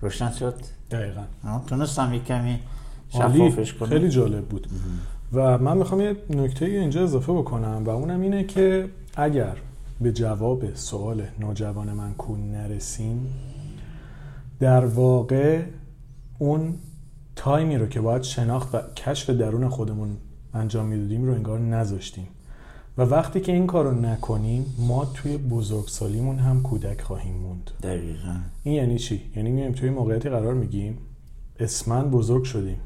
روشن 0.00 0.30
شد؟ 0.30 0.54
دقیقا. 0.90 1.22
تونستم 1.66 2.14
یک 2.14 2.24
کمی 2.24 2.58
شفافش 3.08 3.74
کنم. 3.74 3.88
خیلی 3.88 4.08
جالب 4.08 4.44
بود. 4.44 4.66
و 5.32 5.58
من 5.58 5.76
می‌خوام 5.76 6.00
یه 6.00 6.16
نکته 6.30 6.64
اینجا 6.64 7.02
اضافه 7.02 7.32
بکنم 7.32 7.82
و 7.84 7.90
اونم 7.90 8.20
اینه 8.20 8.44
که 8.44 8.88
اگر 9.16 9.56
به 10.00 10.12
جواب 10.12 10.74
سوال 10.74 11.22
نوجوان 11.40 11.92
من 11.92 12.14
کون 12.14 12.50
نرسیم 12.50 13.26
در 14.60 14.86
واقع 14.86 15.62
اون 16.38 16.74
تایمی 17.36 17.76
رو 17.76 17.86
که 17.86 18.00
باید 18.00 18.22
شناخت 18.22 18.74
و 18.74 18.78
کشف 18.96 19.30
درون 19.30 19.68
خودمون 19.68 20.16
انجام 20.54 20.86
می‌دادیم 20.86 21.24
رو 21.24 21.34
انگار 21.34 21.58
نذاشتیم. 21.58 22.28
و 22.98 23.02
وقتی 23.02 23.40
که 23.40 23.52
این 23.52 23.66
کار 23.66 23.84
رو 23.84 24.00
نکنیم 24.00 24.66
ما 24.78 25.04
توی 25.04 25.36
بزرگسالیمون 25.36 26.38
هم 26.38 26.62
کودک 26.62 27.00
خواهیم 27.00 27.34
موند. 27.34 27.70
دقیقا. 27.82 28.36
این 28.62 28.74
یعنی 28.74 28.98
چی؟ 28.98 29.22
یعنی 29.36 29.50
میایم 29.50 29.72
توی 29.72 29.90
موقعیتی 29.90 30.28
قرار 30.28 30.54
میگیم 30.54 30.98
اسمن 31.60 32.10
بزرگ 32.10 32.44
شدیم 32.44 32.78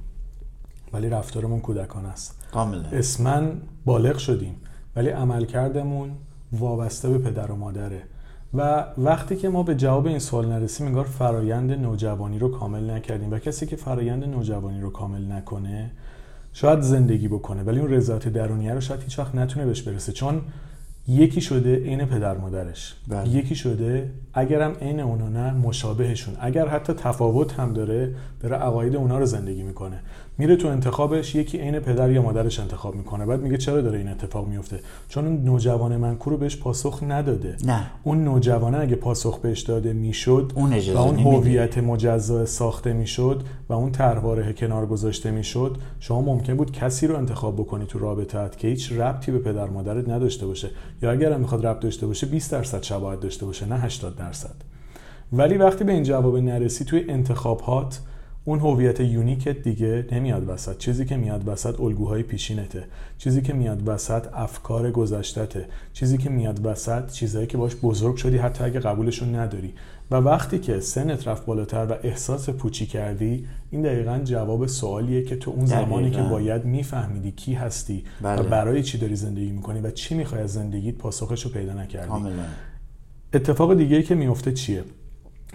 ولی 0.93 1.09
رفتارمون 1.09 1.61
کودکان 1.61 2.07
است. 2.07 2.45
کاملا 2.53 2.89
اسمن 2.89 3.53
بالغ 3.85 4.19
شدیم 4.19 4.55
ولی 4.97 5.09
عملکردمون 5.09 6.11
وابسته 6.53 7.09
به 7.09 7.19
پدر 7.19 7.51
و 7.51 7.57
مادره. 7.57 8.03
و 8.55 8.85
وقتی 8.99 9.37
که 9.37 9.49
ما 9.49 9.63
به 9.63 9.75
جواب 9.75 10.07
این 10.07 10.19
سوال 10.19 10.47
نرسیم 10.47 10.87
انگار 10.87 11.05
فرایند 11.05 11.73
نوجوانی 11.73 12.39
رو 12.39 12.59
کامل 12.59 12.91
نکردیم 12.91 13.33
و 13.33 13.39
کسی 13.39 13.67
که 13.67 13.77
فرایند 13.77 14.25
نوجوانی 14.25 14.81
رو 14.81 14.91
کامل 14.91 15.33
نکنه 15.33 15.91
شاید 16.53 16.81
زندگی 16.81 17.29
بکنه 17.29 17.63
ولی 17.63 17.81
اون 17.81 17.91
رضایت 17.91 18.29
درونیه 18.29 18.75
رو 18.75 18.81
شاید 18.81 19.03
هیچ 19.03 19.19
وقت 19.19 19.35
نتونه 19.35 19.67
بهش 19.67 19.83
برسه. 19.83 20.13
چون 20.13 20.43
یکی 21.09 21.41
شده 21.41 21.77
عین 21.77 22.05
پدر 22.05 22.37
مادرش. 22.37 22.95
بله. 23.09 23.29
یکی 23.29 23.55
شده 23.55 24.11
اگرم 24.35 24.73
عین 24.81 25.01
اونا 25.01 25.29
نه 25.29 25.53
مشابهشون. 25.53 26.35
اگر 26.41 26.69
حتی 26.69 26.93
تفاوت 26.93 27.53
هم 27.53 27.73
داره 27.73 28.15
داره 28.41 28.57
عقاید 28.57 28.97
اونا 28.97 29.19
رو 29.19 29.27
زندگی 29.27 29.63
می‌کنه. 29.63 30.01
میره 30.39 30.57
تو 30.57 30.69
انتخابش 30.69 31.35
یکی 31.35 31.59
عین 31.59 31.81
پدر 31.81 32.11
یا 32.11 32.23
مادرش 32.23 32.61
انتخاب 32.61 32.95
می‌کنه. 32.95 33.27
بعد 33.27 33.41
میگه 33.41 33.57
چرا 33.57 33.81
داره 33.81 33.99
این 33.99 34.09
اتفاق 34.09 34.49
میفته 34.49 34.81
چون 35.09 35.27
اون 35.27 35.45
نوجوان 35.45 35.97
منکو 35.97 36.31
رو 36.31 36.37
بهش 36.37 36.57
پاسخ 36.57 37.03
نداده. 37.03 37.57
نه. 37.65 37.91
اون 38.03 38.25
نوجوانه 38.25 38.79
اگه 38.79 38.97
پاسخ 38.97 39.39
بهش 39.39 39.61
داده 39.61 39.93
می‌شد 39.93 40.53
اون 40.55 40.73
و 40.95 40.99
اون. 40.99 41.19
هویت 41.19 41.79
مجزا 41.79 42.47
ساخته 42.47 42.93
می‌شد 42.93 43.43
و 43.69 43.73
اون 43.73 43.93
طرحواره 43.93 44.53
کنار 44.53 44.87
گذاشته 44.87 45.31
می‌شد 45.31 45.77
شما 46.01 46.21
ممکن 46.21 46.57
بود 46.57 46.73
کسی 46.73 47.07
رو 47.07 47.17
انتخاب 47.17 47.57
بکنی 47.57 47.87
تو 47.87 47.99
رابطت 47.99 48.59
که 48.59 48.69
هیچ 48.69 48.93
ربطی 48.93 49.33
به 49.33 49.39
پدر 49.39 49.67
مادرت 49.67 50.09
نداشته 50.09 50.47
باشه. 50.47 50.71
یا 51.03 51.11
اگر 51.11 51.33
هم 51.33 51.41
می‌خواد 51.41 51.67
ربط 51.67 51.81
داشته 51.81 52.07
باشه 52.07 52.27
20 52.27 52.53
درصد 52.53 52.83
شباهت 52.83 53.21
داشته 53.21 53.47
باشه 53.47 53.67
نه 53.67 53.77
80 53.77 54.17
درصد. 54.17 54.55
ولی 55.33 55.57
وقتی 55.57 55.85
به 55.85 55.93
این 55.93 56.03
جواب 56.03 56.37
نرسی 56.37 56.85
توی 56.85 57.05
انتخابات 57.09 58.01
اون 58.45 58.59
هویت 58.59 59.01
یونیکت 59.01 59.63
دیگه 59.63 60.07
نمیاد 60.13 60.49
وسط. 60.49 60.79
چیزی 60.79 61.05
که 61.05 61.17
میاد 61.17 61.49
وسط 61.49 61.81
الگوهای 61.81 62.23
پیشینته. 62.23 62.85
چیزی 63.19 63.43
که 63.43 63.53
میاد 63.53 63.89
وسط 63.89 64.27
افکار 64.35 64.91
گذشتته. 64.91 65.67
چیزی 65.93 66.19
که 66.19 66.31
میاد 66.31 66.67
وسط 66.67 67.11
چیزهایی 67.11 67.47
که 67.47 67.59
باش 67.59 67.77
بزرگ 67.77 68.17
شدی 68.17 68.37
حتی 68.39 68.65
اگه 68.65 68.81
قبولشون 68.81 69.35
نداری. 69.37 69.75
و 70.13 70.17
وقتی 70.17 70.59
که 70.59 70.81
سنت 70.81 71.29
رفت 71.29 71.47
بالاتر 71.47 71.87
و 71.91 71.95
احساس 72.03 72.51
پوچی 72.51 72.87
کردی 72.87 73.47
این 73.71 73.83
دقیقا 73.83 74.21
جواب 74.25 74.67
سوالیه 74.67 75.25
که 75.25 75.37
تو 75.37 75.51
اون 75.51 75.67
زمانی 75.67 76.11
که 76.11 76.23
باید 76.23 76.65
میفهمیدی 76.65 77.33
کی 77.33 77.55
هستی 77.55 78.05
بله. 78.23 78.43
و 78.43 78.49
برای 78.49 78.83
چی 78.83 78.99
داری 78.99 79.17
زندگی 79.17 79.51
می‌کنی 79.51 79.81
و 79.81 79.91
چی 79.91 80.15
می‌خوای 80.15 80.43
از 80.43 80.53
زندگیت 80.53 80.95
پاسخش 80.95 81.43
رو 81.45 81.51
پیدا 81.51 81.75
نکردی. 81.75 82.13
اتفاق 83.35 83.75
دیگه 83.75 84.03
که 84.03 84.15
میفته 84.15 84.53
چیه؟ 84.53 84.85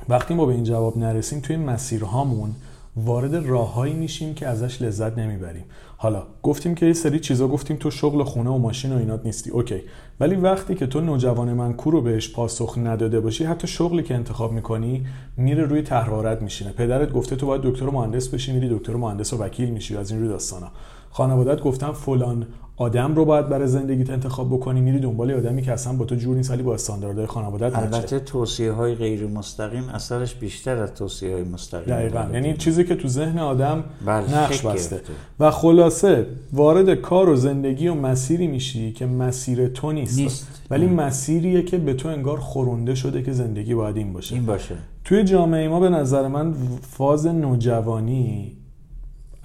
وقتی 0.10 0.34
ما 0.34 0.46
به 0.46 0.54
این 0.54 0.64
جواب 0.64 0.98
نرسیم 0.98 1.40
توی 1.40 1.56
مسیرهامون 1.56 2.56
وارد 2.96 3.36
راههایی 3.36 3.94
میشیم 3.94 4.34
که 4.34 4.48
ازش 4.48 4.82
لذت 4.82 5.18
نمی‌بریم. 5.18 5.66
حالا 6.00 6.24
گفتیم 6.44 6.76
که 6.76 6.86
یه 6.86 6.94
سری 6.94 7.20
چیزا 7.20 7.48
گفتیم 7.48 7.78
تو 7.78 7.92
شغل 7.92 8.24
خونه 8.24 8.50
و 8.50 8.58
ماشین 8.58 8.94
و 8.94 8.98
اینات 8.98 9.26
نیستی. 9.26 9.50
اوکی. 9.50 9.82
ولی 10.20 10.36
وقتی 10.36 10.76
که 10.76 10.88
تو 10.88 11.02
نوجوان 11.02 11.54
من 11.54 11.76
رو 11.86 12.02
بهش 12.02 12.30
پاسخ 12.30 12.78
نداده 12.78 13.20
باشی 13.20 13.44
حتی 13.44 13.68
شغلی 13.68 14.04
که 14.04 14.16
انتخاب 14.16 14.52
می‌کنی 14.52 15.06
میره 15.38 15.66
روی 15.66 15.82
تهروارت 15.82 16.42
میشینه. 16.42 16.72
پدرت 16.72 17.14
گفته 17.14 17.36
تو 17.36 17.46
باید 17.46 17.62
دکتر 17.62 17.86
مهندس 17.86 18.28
بشی 18.28 18.52
میری 18.52 18.70
دکتر 18.70 18.96
مهندس 18.96 19.34
و 19.34 19.38
وکیل 19.38 19.70
میشی 19.70 19.98
از 19.98 20.12
این 20.12 20.20
روی 20.20 20.30
داستانا. 20.30 20.72
خانوادت 21.12 21.62
گفتن 21.62 21.92
فلان 21.92 22.48
آدم 22.80 23.16
رو 23.16 23.26
باید 23.26 23.50
برای 23.50 23.68
زندگیت 23.68 24.10
انتخاب 24.10 24.48
بکنی 24.48 24.82
میری 24.82 25.00
دنبال 25.00 25.32
آدمی 25.32 25.62
که 25.62 25.72
اصلا 25.72 25.94
با 25.94 26.06
تو 26.06 26.16
جور 26.16 26.36
نیست 26.36 26.52
ولی 26.52 26.64
با 26.64 26.74
استانداردهای 26.74 27.26
خانوادت 27.26 27.76
البته 27.76 28.20
توصیه 28.20 28.72
های 28.72 28.96
غیر 28.96 29.28
مستقیم 29.28 29.90
اثرش 29.90 30.36
بیشتر 30.36 30.78
از 30.78 30.94
توصیه 30.94 31.34
های 31.34 31.44
مستقیم 31.44 31.96
دقیقا. 31.96 32.26
یعنی 32.34 32.58
چیزی 32.58 32.84
که 32.84 32.96
تو 32.96 33.08
ذهن 33.08 33.40
آدم 33.40 33.84
بله، 34.06 34.38
نقش 34.38 34.62
بسته. 34.62 35.02
و 35.40 35.52
خلاصه 35.52 36.26
وارد 36.54 36.96
کار 36.96 37.30
و 37.30 37.36
زندگی 37.36 37.88
و 37.88 37.94
مسیری 37.94 38.48
میشی 38.48 38.92
که 38.92 39.06
مسیر 39.06 39.68
تو 39.68 39.92
نیست, 39.92 40.20
نیست. 40.20 40.48
ولی 40.70 40.88
مسیریه 40.88 41.62
که 41.62 41.78
به 41.78 41.94
تو 41.94 42.10
انگار 42.10 42.40
خورونده 42.40 42.96
شده 42.96 43.22
که 43.22 43.32
زندگی 43.32 43.76
باید 43.76 43.98
این 43.98 44.14
باشه. 44.14 44.36
این 44.36 44.46
باشه. 44.46 44.76
توی 45.04 45.24
جامعه 45.24 45.68
ما 45.68 45.80
به 45.80 45.90
نظر 45.90 46.28
من 46.28 46.54
فاز 46.82 47.28
نوجوانی 47.28 48.58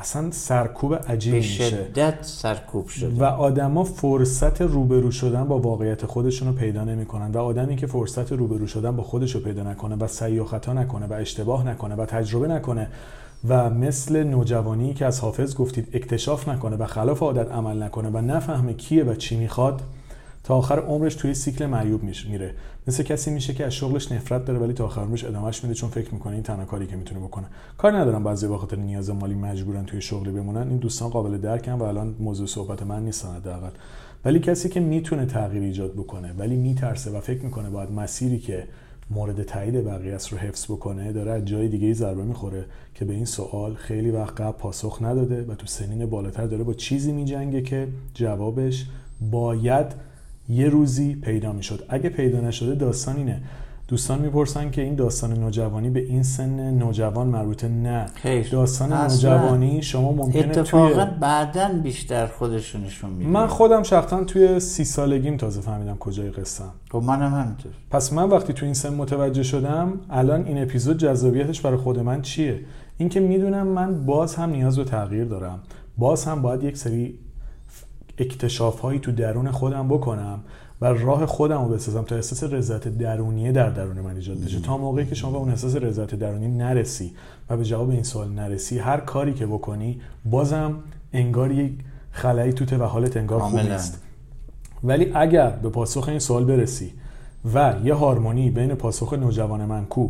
اصلا 0.03 0.30
سرکوب 0.30 0.94
عجیبی 0.94 1.36
میشه. 1.36 1.70
شدت 1.70 2.14
سرکوب 2.22 2.88
شده. 2.88 3.20
و 3.20 3.24
آدما 3.24 3.84
فرصت 3.84 4.62
روبرو 4.62 5.11
شدن 5.11 5.44
با 5.44 5.59
واقعیت 5.59 6.07
خودشون 6.07 6.48
رو 6.48 6.55
پیدا 6.55 6.84
نمی‌کنن. 6.84 7.30
و 7.32 7.38
آدمی 7.38 7.76
که 7.76 7.86
فرصت 7.86 8.32
روبرو 8.32 8.66
شدن 8.66 8.96
با 8.96 9.03
خودش 9.03 9.34
رو 9.34 9.40
پیدا 9.40 9.62
نکنه 9.62 9.96
و 9.96 10.07
سعی 10.07 10.38
و 10.38 10.44
خطا 10.44 10.72
نکنه 10.72 11.07
و 11.07 11.12
اشتباه 11.12 11.66
نکنه 11.66 11.94
و 11.94 12.07
تجربه 12.07 12.48
نکنه 12.48 12.88
و 13.48 13.70
مثل 13.70 14.22
نوجوانی 14.22 14.94
که 14.94 15.07
از 15.07 15.20
حافظ 15.20 15.55
گفتید 15.55 15.88
اکتشاف 15.92 16.48
نکنه 16.48 16.76
و 16.76 16.86
خلاف 16.86 17.22
عادت 17.22 17.53
عمل 17.53 17.82
نکنه 17.82 18.09
و 18.09 18.18
نفهمه 18.18 18.72
کیه 18.72 19.05
و 19.05 19.14
چی 19.14 19.36
می‌خواد 19.36 19.82
تا 20.45 20.57
آخر 20.57 20.78
عمرش 20.78 21.14
توی 21.14 21.34
سیکل 21.34 21.66
معیوب 21.66 22.03
میره. 22.03 22.55
مثل 22.86 23.03
کسی 23.03 23.30
میشه 23.30 23.55
که 23.55 23.66
از 23.66 23.72
شغلش 23.72 24.12
نفرت 24.12 24.45
داره 24.45 24.59
ولی 24.59 24.72
تا 24.72 24.84
آخر 24.84 25.01
عمرش 25.01 25.24
ادامهش 25.24 25.64
میده 25.64 25.74
چون 25.74 25.90
فکر 25.90 26.14
می‌کنه 26.14 26.34
این 26.34 26.43
تنها 26.43 26.64
کاری 26.64 26.86
که 26.86 26.97
می‌تونه 26.97 27.20
بکنه. 27.20 27.47
کار 27.78 27.97
ندارم 27.97 28.24
بعضی 28.24 28.49
به 28.49 28.59
خاطر 28.59 28.76
نیاز 28.76 29.11
مالی 29.11 29.34
مجبورن 29.34 29.84
توی 29.84 30.01
شغلی 30.01 30.30
بمونن. 30.30 30.68
این 30.68 30.76
دوستان 30.76 31.11
قابل 31.11 31.38
درکن 31.38 31.72
و 31.72 31.82
الان 31.82 32.14
موضوع 32.20 32.47
صحبت 32.47 32.82
من 32.82 33.05
نیستن 33.05 33.34
حداقل. 33.34 33.70
ولی 34.24 34.40
کسی 34.40 34.68
که 34.68 34.80
می‌تونه 34.80 35.26
تغییر 35.26 35.62
ایجاد 35.62 35.93
بکنه 35.93 36.32
ولی 36.38 36.57
میترسه 36.57 37.11
و 37.11 37.20
فکر 37.20 37.45
می‌کنه 37.45 37.70
باید 37.70 37.93
مسیری 37.93 38.38
که 38.38 38.68
مورد 39.11 39.43
تایید 39.43 39.84
بقیه 39.84 40.14
است 40.14 40.32
رو 40.32 40.38
حفظ 40.38 40.64
بکنه 40.64 41.12
داره 41.12 41.30
از 41.32 41.45
جای 41.45 41.68
دیگه 41.68 41.93
ضربه 41.93 42.22
می‌خوره 42.22 42.64
که 42.95 43.05
به 43.05 43.14
این 43.14 43.24
سوال 43.24 43.74
خیلی 43.74 44.11
وقت 44.11 44.40
قبل 44.40 44.59
پاسخ 44.59 44.99
نداده 45.03 45.43
و 45.43 45.55
تو 45.55 45.66
سنین 45.66 46.07
بالاتر 46.07 46.47
داره 46.47 46.64
با 46.64 46.74
چیزی 46.74 47.12
میجنگه 47.12 47.62
که 47.62 47.88
جوابش 48.14 48.86
باید 49.30 50.11
یه 50.49 50.68
روزی 50.68 51.14
پیدا 51.14 51.53
می‌شد. 51.53 51.84
اگه 51.88 52.09
پیدا 52.09 52.40
نشده 52.40 52.74
داستان 52.74 53.16
اینه. 53.16 53.40
دوستان 53.88 54.18
می‌پرسن 54.18 54.70
که 54.70 54.82
این 54.82 54.95
داستان 54.95 55.32
نوجوانی 55.32 55.90
به 55.90 56.01
این 56.01 56.22
سن 56.22 56.70
نوجوان 56.70 57.26
مربوطه 57.26 57.68
نه. 57.68 58.07
خیر. 58.14 58.49
داستان 58.49 58.93
نوجوانی 58.93 59.82
شما 59.82 60.12
ممکنه 60.12 60.43
اتفاقا 60.43 61.05
توی... 61.05 61.05
بعدا 61.20 61.68
بیشتر 61.82 62.26
خودشونشون 62.26 63.11
میده 63.11 63.30
من 63.30 63.47
خودم 63.47 63.82
شخصا 63.82 64.24
توی 64.24 64.61
سی 64.61 64.84
سالگیم 64.84 65.36
تازه 65.36 65.61
فهمیدم 65.61 65.97
کجای 65.97 66.30
قصه 66.30 66.64
خب 66.90 67.03
منم 67.03 67.34
همینطور. 67.34 67.72
پس 67.90 68.12
من 68.12 68.28
وقتی 68.28 68.53
توی 68.53 68.66
این 68.66 68.74
سن 68.74 68.95
متوجه 68.95 69.43
شدم 69.43 70.01
الان 70.11 70.47
این 70.47 70.62
اپیزود 70.62 70.99
جذابیتش 70.99 71.61
برای 71.61 71.76
خود 71.76 71.99
من 71.99 72.22
چیه؟ 72.22 72.61
اینکه 72.99 73.20
می‌دونم 73.20 73.66
من 73.66 74.07
باز 74.07 74.34
هم 74.34 74.51
نیاز 74.51 74.78
به 74.78 74.84
تغییر 74.84 75.24
دارم. 75.24 75.61
باز 75.99 76.24
هم 76.24 76.43
باید 76.43 76.62
یک 76.64 76.76
سری 76.76 77.18
اکتشاف 78.18 78.80
هایی 78.80 78.98
تو 78.98 79.12
درون 79.12 79.50
خودم 79.50 79.88
بکنم 79.88 80.40
و 80.80 80.84
راه 80.84 81.26
خودم 81.26 81.64
رو 81.64 81.68
بسازم 81.68 82.02
تا 82.02 82.14
احساس 82.16 82.44
رضایت 82.44 82.88
درونیه 82.88 83.52
در 83.52 83.70
درون 83.70 84.00
من 84.00 84.16
ایجاد 84.16 84.40
بشه. 84.40 84.60
تا 84.60 84.78
موقعی 84.78 85.06
که 85.06 85.14
شما 85.14 85.30
به 85.30 85.36
اون 85.36 85.50
احساس 85.50 85.76
رضایت 85.76 86.14
درونی 86.14 86.48
نرسی 86.48 87.12
و 87.50 87.56
به 87.56 87.64
جواب 87.64 87.90
این 87.90 88.02
سوال 88.02 88.28
نرسی 88.28 88.78
هر 88.78 89.00
کاری 89.00 89.34
که 89.34 89.46
بکنی 89.46 90.00
بازم 90.24 90.74
انگار 91.12 91.52
یک 91.52 91.72
خلایی 92.12 92.52
توته 92.52 92.78
و 92.78 92.82
حالت 92.82 93.16
انگار 93.16 93.40
خوب 93.40 93.60
نیست. 93.60 94.02
ولی 94.84 95.12
اگر 95.14 95.50
به 95.50 95.68
پاسخ 95.68 96.08
این 96.08 96.18
سوال 96.18 96.44
برسی 96.44 96.92
و 97.54 97.74
یه 97.84 97.94
هارمونی 97.94 98.50
بین 98.50 98.74
پاسخ 98.74 99.12
نوجوان 99.12 99.64
من 99.64 99.84
کو 99.84 100.08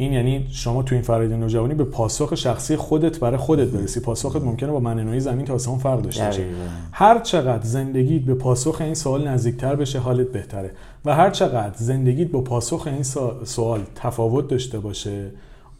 این 0.00 0.12
یعنی 0.12 0.46
شما 0.50 0.82
تو 0.82 0.94
این 0.94 1.02
فرآیند 1.02 1.32
نوجوانی 1.32 1.74
به 1.74 1.84
پاسخ 1.84 2.34
شخصی 2.34 2.76
خودت 2.76 3.18
برای 3.18 3.36
خودت 3.36 3.68
برسی. 3.68 4.00
پاسخت 4.00 4.36
ممکنه 4.36 4.70
با 4.70 4.80
من 4.80 5.00
نوعی 5.00 5.20
زمین 5.20 5.46
تا 5.46 5.54
آسمون 5.54 5.78
فرق 5.78 6.02
داشته 6.02 6.24
باشه. 6.24 6.44
هر 6.92 7.18
چقدر 7.18 7.62
زندگیت 7.66 8.22
به 8.22 8.34
پاسخ 8.34 8.80
این 8.80 8.94
سوال 8.94 9.28
نزدیکتر 9.28 9.74
بشه 9.74 9.98
حالت 9.98 10.32
بهتره. 10.32 10.70
و 11.04 11.14
هر 11.14 11.30
چقدر 11.30 11.74
زندگیت 11.76 12.30
با 12.30 12.40
پاسخ 12.40 12.86
این 12.86 13.02
سوال 13.44 13.82
تفاوت 13.94 14.48
داشته 14.48 14.78
باشه 14.78 15.30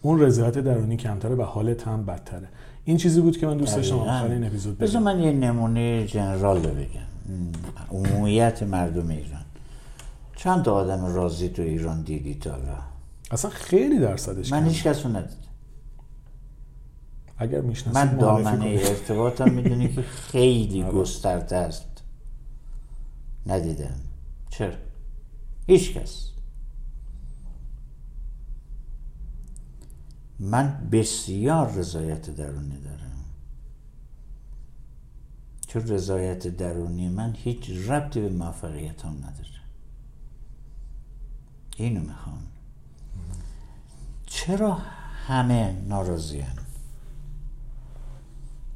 اون 0.03 0.21
رضایت 0.21 0.59
درونی 0.59 0.97
کمتره 0.97 1.35
و 1.35 1.43
حالت 1.43 1.89
هم 1.89 2.07
بدتره. 2.07 2.49
این 2.85 2.97
چیزی 2.97 3.21
بود 3.21 3.39
که 3.39 3.47
من 3.47 3.57
دوست 3.57 3.77
داشتم 3.77 3.99
آخر 3.99 4.31
این 4.31 4.45
اپیزود 4.45 4.79
بگم 4.79 5.03
من 5.03 5.21
یه 5.21 5.33
نمونه 5.33 6.07
جنرال 6.07 6.59
بگم. 6.59 7.01
عمومیت 7.91 8.63
مردم 8.63 9.09
ایران. 9.09 9.45
چند 10.37 10.69
آدم 10.69 11.15
راضی 11.15 11.49
تو 11.49 11.63
ایران 11.63 12.03
دیدی 12.03 12.35
تا 12.35 12.51
اصلا 13.31 13.51
خیلی 13.51 13.99
درصدش 13.99 14.53
من 14.53 14.69
هیچ 14.69 14.83
کس 14.83 15.07
ندیدم. 15.07 15.37
اگر 17.37 17.61
می‌شناسی 17.61 17.99
من 17.99 18.17
دامنه 18.17 18.65
ارتباطم 18.65 19.53
می‌دونی 19.53 19.95
که 19.95 20.03
خیلی 20.33 20.83
آره. 20.83 20.93
گسترده 20.93 21.57
است. 21.57 22.03
ندیدم. 23.47 24.01
چرا؟ 24.51 24.75
هیچ 25.67 25.95
کس. 25.97 26.31
من 30.39 30.89
بسیار 30.93 31.73
رضایت 31.73 32.31
درونی 32.31 32.81
دارم. 32.81 33.25
چون 35.67 35.83
رضایت 35.83 36.47
درونی 36.47 37.09
من 37.09 37.35
هیچ 37.37 37.71
ربطی 37.71 38.21
به 38.21 38.29
موفقیت 38.29 39.05
هم 39.05 39.17
نداره. 39.17 39.61
اینو 41.77 42.01
می‌خوام. 42.01 42.43
چرا 44.51 44.79
همه 45.27 45.77
ناراضی 45.89 46.45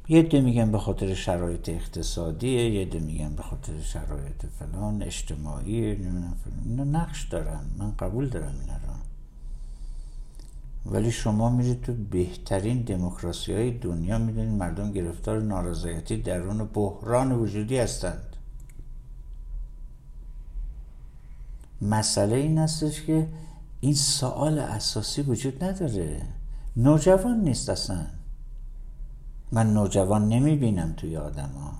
یه 0.07 0.23
ده 0.23 0.41
میگن 0.41 0.71
به 0.71 0.79
خاطر 0.79 1.13
شرایط 1.13 1.69
اقتصادیه 1.69 2.69
یه 2.69 2.85
ده 2.85 2.99
میگن 2.99 3.35
به 3.35 3.43
خاطر 3.43 3.81
شرایط 3.81 4.45
فلان 4.59 5.03
اجتماعی 5.03 5.85
اینا 6.65 6.83
نقش 6.83 7.23
دارن. 7.23 7.59
من 7.77 7.91
قبول 7.91 8.29
دارم 8.29 8.55
اینا 8.61 8.73
رو. 8.73 8.93
ولی 10.91 11.11
شما 11.11 11.49
میرید 11.49 11.81
تو 11.81 11.93
بهترین 11.93 12.81
دموکراسی 12.81 13.53
های 13.53 13.71
دنیا 13.71 14.17
می‌دونید 14.17 14.59
مردم 14.59 14.91
گرفتار 14.91 15.41
نارضایتی 15.41 16.17
درون 16.17 16.69
بحران 16.73 17.31
وجودی 17.31 17.77
هستند. 17.77 18.35
مسئله 21.81 22.35
این 22.35 22.57
هستش 22.57 23.01
که 23.01 23.27
این 23.79 23.93
سوال 23.93 24.59
اساسی 24.59 25.21
وجود 25.21 25.63
نداره. 25.63 26.21
نوجوان 26.77 27.39
نیست 27.39 27.69
اصلا. 27.69 28.05
من 29.51 29.73
نوجوان 29.73 30.29
نمی 30.29 30.55
بینم 30.55 30.93
توی 30.97 31.17
آدم 31.17 31.49
ها 31.49 31.71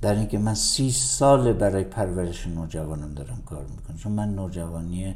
در 0.00 0.14
اینکه 0.14 0.38
من 0.38 0.54
سی 0.54 0.90
سال 0.90 1.52
برای 1.52 1.84
پرورش 1.84 2.46
نوجوانم 2.46 3.14
دارم 3.14 3.42
کار 3.46 3.66
می‌کنم. 3.66 3.96
چون 3.96 4.12
من 4.12 4.34
نوجوانی 4.34 5.14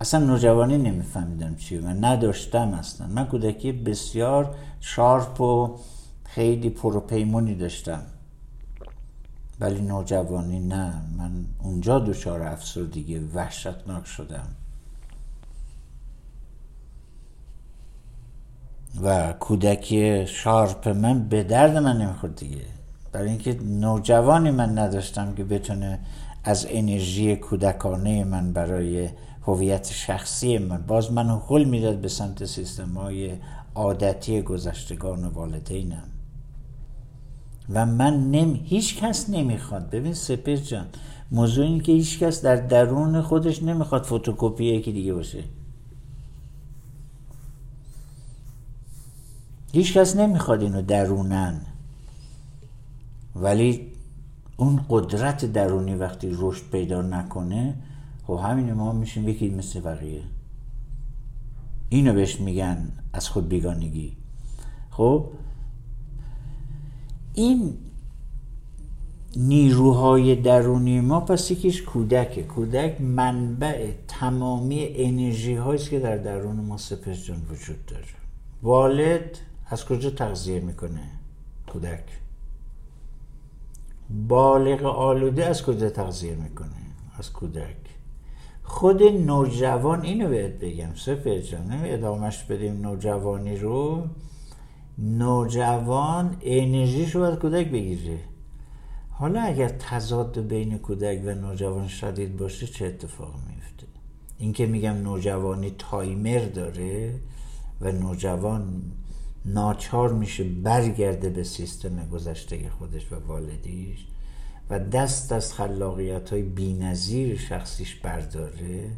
اصلا 0.00 0.26
نوجوانی 0.26 0.78
نمیفهمیدم 0.78 1.56
چیه. 1.56 1.80
من 1.80 2.04
نداشتم 2.04 2.74
اصلا. 2.74 3.06
من 3.06 3.26
کودکی 3.26 3.72
بسیار 3.72 4.54
شارپ 4.80 5.40
و 5.40 5.78
خیلی 6.24 6.70
پروپیمونی 6.70 7.54
داشتم. 7.54 8.02
ولی 9.60 9.80
نوجوانی 9.80 10.60
نه. 10.60 11.02
من 11.18 11.44
اونجا 11.62 11.98
دچار 11.98 12.42
افسردگی 12.42 13.18
وحشتناک 13.18 14.06
شدم. 14.06 14.48
و 19.02 19.32
کودکی 19.32 20.26
شارپ 20.26 20.88
من 20.88 21.28
به 21.28 21.42
درد 21.42 21.76
من 21.76 21.96
نمی‌خورد 21.96 22.36
دیگه. 22.36 22.64
برای 23.12 23.28
اینکه 23.28 23.58
نوجوانی 23.62 24.50
من 24.50 24.78
نداشتم 24.78 25.34
که 25.34 25.44
بتونه 25.44 25.98
از 26.44 26.66
انرژی 26.70 27.36
کودکانه 27.36 28.24
من 28.24 28.52
برای 28.52 29.08
هویت 29.46 29.92
شخصی 29.92 30.58
من. 30.58 30.82
باز 30.82 31.12
منو 31.12 31.40
هل 31.48 31.64
می‌داد 31.64 31.96
به 32.00 32.08
سمت 32.08 32.44
سیستم 32.44 32.98
های 32.98 33.32
عادتی 33.74 34.42
گذشتگان 34.42 35.24
و 35.24 35.30
والدینم. 35.30 36.08
و 37.70 37.86
من 37.86 38.30
نمی... 38.30 38.62
هیچ 38.64 38.98
کس 38.98 39.30
نمی‌خواد. 39.30 39.90
ببین 39.90 40.14
سپر 40.14 40.56
جان 40.56 40.86
موضوع 41.30 41.64
این 41.66 41.80
که 41.80 41.92
هیچ 41.92 42.18
کس 42.18 42.42
در 42.42 42.56
درون 42.56 43.22
خودش 43.22 43.62
نمی‌خواد 43.62 44.04
فتوکپی 44.04 44.64
یکی 44.64 44.92
دیگه 44.92 45.14
باشه. 45.14 45.44
هیچ 49.72 49.96
کس 49.96 50.16
نمی‌خواد 50.16 50.62
اینو 50.62 50.82
درونن. 50.82 51.60
ولی 53.36 53.92
اون 54.56 54.84
قدرت 54.88 55.44
درونی 55.44 55.94
وقتی 55.94 56.36
رشد 56.38 56.62
پیدا 56.72 57.02
نکنه 57.02 57.74
خب 58.26 58.40
همین 58.44 58.72
ما 58.72 58.92
میشیم 58.92 59.28
یکی 59.28 59.48
مثل 59.48 59.80
بقیه. 59.80 60.22
اینو 61.88 62.12
بهش 62.12 62.40
میگن 62.40 62.92
از 63.12 63.28
خود 63.28 63.48
بیگانگی. 63.48 64.16
خب 64.90 65.30
این 67.34 67.74
نیروهای 69.36 70.36
درونی 70.36 71.00
ما 71.00 71.20
پس 71.20 71.50
یکیش 71.50 71.82
کودکه. 71.82 72.42
کودک 72.42 73.00
منبع 73.00 73.90
تمامی 74.08 74.88
انرژی 74.94 75.54
هاییست 75.54 75.90
که 75.90 76.00
در 76.00 76.16
درون 76.16 76.56
ما 76.56 76.76
سپس 76.76 77.30
وجود 77.50 77.86
داره. 77.86 78.04
والد 78.62 79.38
از 79.66 79.84
کجا 79.84 80.10
تغذیه 80.10 80.60
می‌کنه؟ 80.60 81.10
کودک. 81.72 82.04
بالغ 84.28 84.82
آلوده 84.86 85.46
از 85.46 85.62
کجا 85.62 85.90
تغذیه 85.90 86.34
می‌کنه؟ 86.34 86.70
از 87.18 87.32
کودک. 87.32 87.76
خود 88.62 89.02
نوجوان 89.02 90.02
اینو 90.02 90.28
بهت 90.28 90.52
بگم 90.52 90.94
سفر 90.94 91.38
جان 91.38 91.80
ادامش 91.84 92.44
بدیم 92.44 92.80
نوجوانی 92.80 93.56
رو. 93.56 94.04
نوجوان 94.98 96.36
انرژیش 96.42 97.14
رو 97.14 97.22
از 97.22 97.38
کودک 97.38 97.70
بگیره. 97.70 98.18
حالا 99.10 99.40
اگر 99.40 99.68
تضاد 99.68 100.38
بین 100.40 100.78
کودک 100.78 101.22
و 101.24 101.34
نوجوان 101.34 101.88
شدید 101.88 102.36
باشه 102.36 102.66
چه 102.66 102.86
اتفاق 102.86 103.34
میفته 103.34 103.86
این 104.38 104.52
که 104.52 104.66
میگم 104.66 104.94
نوجوانی 104.94 105.74
تایمر 105.78 106.38
داره 106.38 107.14
و 107.80 107.92
نوجوان 107.92 108.82
ناچار 109.44 110.12
میشه 110.12 110.44
برگرده 110.44 111.30
به 111.30 111.44
سیستم 111.44 112.08
گذشته 112.08 112.70
خودش 112.70 113.12
و 113.12 113.16
والدیش 113.26 114.06
و 114.70 114.78
دست 114.78 115.32
از 115.32 115.54
خلاقیت 115.54 116.30
های 116.30 116.42
بی 116.42 117.36
شخصیش 117.38 117.94
برداره 117.94 118.90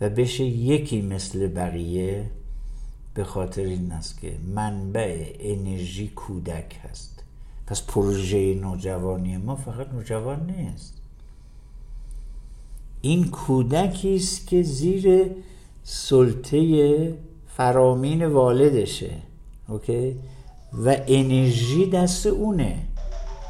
و 0.00 0.10
بشه 0.10 0.44
یکی 0.44 1.02
مثل 1.02 1.46
بقیه 1.46 2.30
به 3.14 3.24
خاطر 3.24 3.62
این 3.62 3.92
است 3.92 4.20
که 4.20 4.32
منبع 4.54 5.32
انرژی 5.40 6.08
کودک 6.08 6.80
هست. 6.82 7.22
پس 7.66 7.82
پروژه 7.82 8.54
نوجوانی 8.54 9.36
ما 9.36 9.56
فقط 9.56 9.88
نوجوان 9.92 10.50
نیست. 10.50 10.94
این 13.00 13.30
کودکی 13.30 14.16
است 14.16 14.46
که 14.46 14.62
زیر 14.62 15.30
سلطه 15.84 17.14
فرامین 17.56 18.26
والدشه 18.26 19.10
اوکی؟ 19.68 20.16
و 20.84 20.96
انرژی 21.06 21.90
دست 21.90 22.26
اونه 22.26 22.78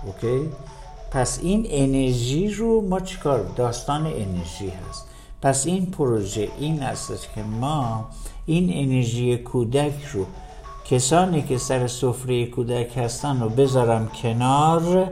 اوکی؟ 0.07 0.49
پس 1.11 1.39
این 1.43 1.67
انرژی 1.69 2.49
رو 2.49 2.81
ما 2.81 3.01
چیکار؟ 3.01 3.53
داستان 3.57 4.07
انرژی 4.07 4.69
هست. 4.69 5.07
پس 5.43 5.67
این 5.67 5.87
پروژه 5.87 6.49
این 6.59 6.83
است 6.83 7.33
که 7.35 7.43
ما 7.43 8.11
این 8.47 8.71
انرژی 8.73 9.37
کودک 9.37 10.05
رو 10.13 10.27
کسانی 10.85 11.43
که 11.43 11.59
سر 11.59 11.87
سفره 11.87 12.47
کودک 12.47 12.99
هستن 12.99 13.41
رو 13.41 13.49
بذارم 13.49 14.09
کنار 14.23 15.11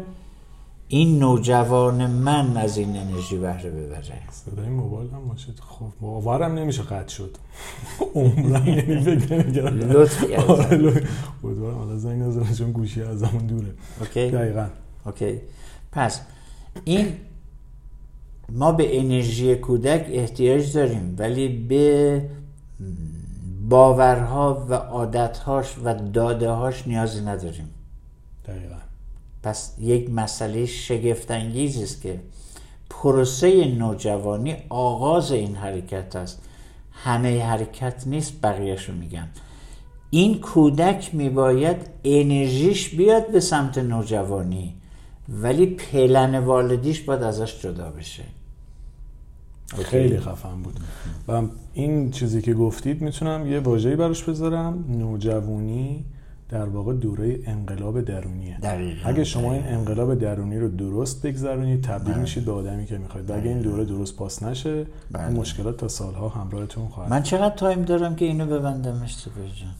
این 0.89 1.19
نوجوان 1.19 2.07
من 2.07 2.57
از 2.57 2.79
این 2.79 2.97
انرژی 2.97 3.39
بهره 3.39 3.71
ببره. 3.71 4.23
صدای 4.31 4.69
موبایل 4.69 5.11
هم 5.11 5.29
باشید 5.29 5.61
خب 5.61 5.87
باورم 6.01 6.55
نمیشه 6.55 6.83
قطع 6.83 7.09
شد. 7.09 7.37
عمرم 8.15 8.69
یعنی 8.69 9.01
فکر 9.01 9.35
نمیگرم 9.35 9.79
لطف. 9.79 10.25
امیدوارم 11.45 11.79
حالا 11.79 11.97
زنگ 11.97 12.23
نزنه 12.23 12.55
چون 12.55 12.73
گوشی 12.73 13.03
از 13.03 13.23
همون 13.23 13.47
دوره. 13.47 13.69
اوکی. 14.01 14.31
دقیقا. 14.31 14.67
اوکی. 15.07 15.41
پس 15.93 16.21
این 16.85 17.13
ما 18.53 18.73
به 18.73 19.01
انرژی 19.01 19.55
کودک 19.55 20.07
احتیاج 20.09 20.73
داریم 20.73 21.15
ولی 21.19 21.49
به 21.49 22.23
باورها 23.69 24.67
و 24.69 24.75
عادتهاش 24.75 25.79
و 25.85 25.95
دادههاش 25.95 26.87
نیازی 26.87 27.21
نداریم. 27.21 27.71
دقیقا. 28.49 28.75
پس 29.43 29.75
یک 29.79 30.11
مسئله 30.11 30.67
شگفتانگیز 30.67 31.83
است 31.83 32.03
که 32.03 32.21
پروسه 32.91 33.65
نوجوانی 33.65 34.57
آغاز 34.69 35.33
این 35.33 35.57
حرکت 35.57 36.17
است. 36.17 36.43
همه 36.93 37.45
حرکت 37.45 38.07
نیست 38.07 38.33
بقیهش 38.43 38.89
رو 38.89 38.95
میگم 38.95 39.29
این 40.11 40.41
کودک 40.41 41.15
میباید 41.15 41.77
انرژیش 42.05 42.89
بیاد 42.89 43.33
به 43.33 43.41
سمت 43.41 43.79
نوجوانی 43.79 44.75
ولی 45.29 45.67
پلن 45.67 46.39
والدیش 46.39 47.01
باید 47.01 47.23
ازش 47.23 47.63
جدا 47.63 47.91
بشه. 47.91 48.23
خیلی 49.85 50.21
خفن 50.21 50.63
بود. 50.63 50.81
و 51.29 51.43
این 51.75 52.11
چیزی 52.11 52.43
که 52.43 52.55
گفتید 52.55 53.03
می‌تونم 53.03 53.47
یه 53.47 53.61
واژه‌ای 53.61 53.97
براش 53.97 54.25
بذارم. 54.25 54.85
نوجوانی 54.89 56.05
در 56.49 56.65
واقع 56.65 56.95
دوره 56.95 57.39
انقلاب 57.47 58.01
درونیه. 58.01 58.59
دقیقا. 58.61 59.09
اگه 59.09 59.25
شما 59.25 59.53
این 59.53 59.67
انقلاب 59.67 60.15
درونی 60.15 60.59
رو 60.59 60.69
درست 60.69 61.27
بگذرونید 61.27 61.83
تبدیل 61.83 62.13
بله. 62.13 62.23
میشید 62.23 62.45
به 62.45 62.53
آدمی 62.53 62.87
که 62.87 62.99
می‌خواید. 62.99 63.31
و 63.31 63.35
اگه 63.35 63.49
این 63.49 63.61
دوره 63.61 63.85
درست 63.85 64.17
پاس 64.17 64.43
نشه 64.43 64.87
بله. 65.11 65.29
این 65.29 65.37
مشکلات 65.37 65.77
تا 65.77 65.89
سالها 65.89 66.29
همراهتون 66.29 66.89
خواهد 66.89 67.11
من 67.11 67.23
چقدر 67.23 67.55
تایم 67.55 67.83
دارم 67.83 68.17
که 68.17 68.25
اینو 68.25 68.47
ببندم 68.47 69.07
جان 69.61 69.75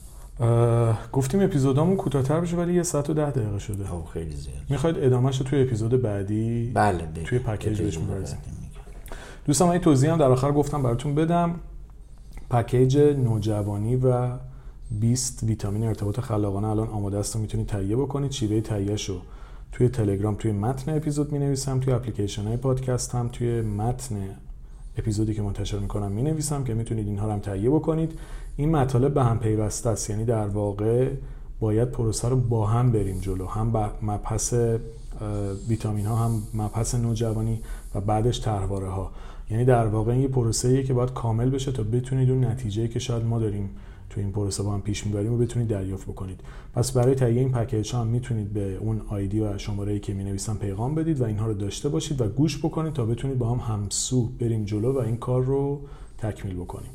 گفتیم 1.11 1.41
اپیزودامون 1.41 1.95
کوتاه‌تر 1.95 2.39
بشه 2.39 2.57
ولی 2.57 2.73
یه 2.73 2.83
ساعت 2.83 3.09
و 3.09 3.13
ده 3.13 3.31
دقیقه 3.31 3.59
شده. 3.59 3.83
خب 3.83 4.03
خیلی 4.13 4.35
زیاد. 4.35 4.55
می‌خواید 4.69 4.97
ادامهش 4.99 5.37
رو 5.37 5.45
توی 5.45 5.61
اپیزود 5.61 6.01
بعدی 6.01 6.71
بله 6.73 7.07
توی 7.25 7.39
پکیج 7.39 7.81
بهش 7.81 7.99
دوستان 9.45 9.67
من 9.67 9.71
این 9.71 9.81
توضیح 9.81 10.11
هم 10.11 10.17
در 10.17 10.31
آخر 10.31 10.51
گفتم 10.51 10.83
براتون 10.83 11.15
بدم. 11.15 11.55
پکیج 12.53 12.97
نوجوانی 12.97 13.95
و 13.95 14.29
20 14.91 15.43
ویتامین 15.43 15.83
ارتباط 15.83 16.19
خلاقانه 16.19 16.67
الان 16.67 16.87
آماده 16.87 17.17
است 17.17 17.35
و 17.35 17.39
می‌تونید 17.39 17.67
تهیه 17.67 17.95
بکنید 17.95 18.31
شیوه 18.31 18.61
تهیهش 18.61 19.09
رو 19.09 19.15
توی 19.71 19.89
تلگرام 19.89 20.35
توی 20.35 20.51
متن 20.51 20.95
اپیزود 20.95 21.31
می 21.31 21.39
نویسم 21.39 21.79
توی 21.79 21.93
اپلیکیشن 21.93 22.43
های 22.43 22.57
پادکست 22.57 23.15
هم 23.15 23.27
توی 23.27 23.61
متن 23.61 24.15
اپیزودی 24.97 25.33
که 25.33 25.41
منتشر 25.41 25.79
می‌کنم 25.79 26.11
می 26.11 26.21
نویسم 26.23 26.63
که 26.63 26.73
می‌تونید 26.73 27.07
اینها 27.07 27.27
رو 27.27 27.33
هم 27.33 27.39
تهیه 27.39 27.69
بکنید. 27.69 28.19
این 28.57 28.71
مطالب 28.71 29.13
به 29.13 29.23
هم 29.23 29.39
پیوسته 29.39 29.89
است. 29.89 30.09
یعنی 30.09 30.25
در 30.25 30.47
واقع 30.47 31.09
باید 31.59 31.91
پروسه 31.91 32.29
رو 32.29 32.35
با 32.35 32.65
هم 32.65 32.91
بریم 32.91 33.19
جلو. 33.19 33.45
هم 33.45 33.91
مبحث 34.01 34.53
ویتامین 35.67 36.05
ها 36.05 36.15
هم 36.15 36.43
مبحث 36.53 36.95
نوجوانی 36.95 37.61
و 37.95 38.01
بعدش 38.01 38.39
ترواره 38.39 38.89
ها 38.89 39.11
یعنی 39.51 39.65
در 39.65 39.87
واقع 39.87 40.11
این 40.11 40.21
یه 40.21 40.27
پروسه 40.27 40.83
که 40.83 40.93
باید 40.93 41.13
کامل 41.13 41.49
بشه 41.49 41.71
تا 41.71 41.83
بتونید 41.83 42.29
اون 42.29 42.45
نتیجه 42.45 42.87
که 42.87 42.99
شاید 42.99 43.23
ما 43.23 43.39
داریم 43.39 43.69
تو 44.09 44.21
این 44.21 44.31
پروسه 44.31 44.63
با 44.63 44.73
هم 44.73 44.81
پیش 44.81 45.05
می‌بریم 45.05 45.33
و 45.33 45.37
بتونید 45.37 45.67
دریافت 45.67 46.07
بکنید. 46.07 46.39
پس 46.73 46.91
برای 46.91 47.15
تهیه 47.15 47.41
این 47.41 47.51
پکیج 47.51 47.93
هم 47.95 48.07
می‌تونید 48.07 48.53
به 48.53 48.75
اون 48.75 49.01
آیدی 49.07 49.39
و 49.39 49.57
شماره 49.57 49.99
که 49.99 50.13
می 50.13 50.23
نویسم 50.23 50.57
پیغام 50.57 50.95
بدید 50.95 51.21
و 51.21 51.23
اینها 51.23 51.47
رو 51.47 51.53
داشته 51.53 51.89
باشید 51.89 52.21
و 52.21 52.27
گوش 52.27 52.57
بکنید 52.57 52.93
تا 52.93 53.05
بتونید 53.05 53.37
با 53.37 53.49
هم 53.49 53.73
همسو 53.73 54.29
بریم 54.39 54.65
جلو 54.65 54.93
و 54.93 54.97
این 54.97 55.17
کار 55.17 55.43
رو 55.43 55.81
تکمیل 56.17 56.55
بکنیم. 56.55 56.89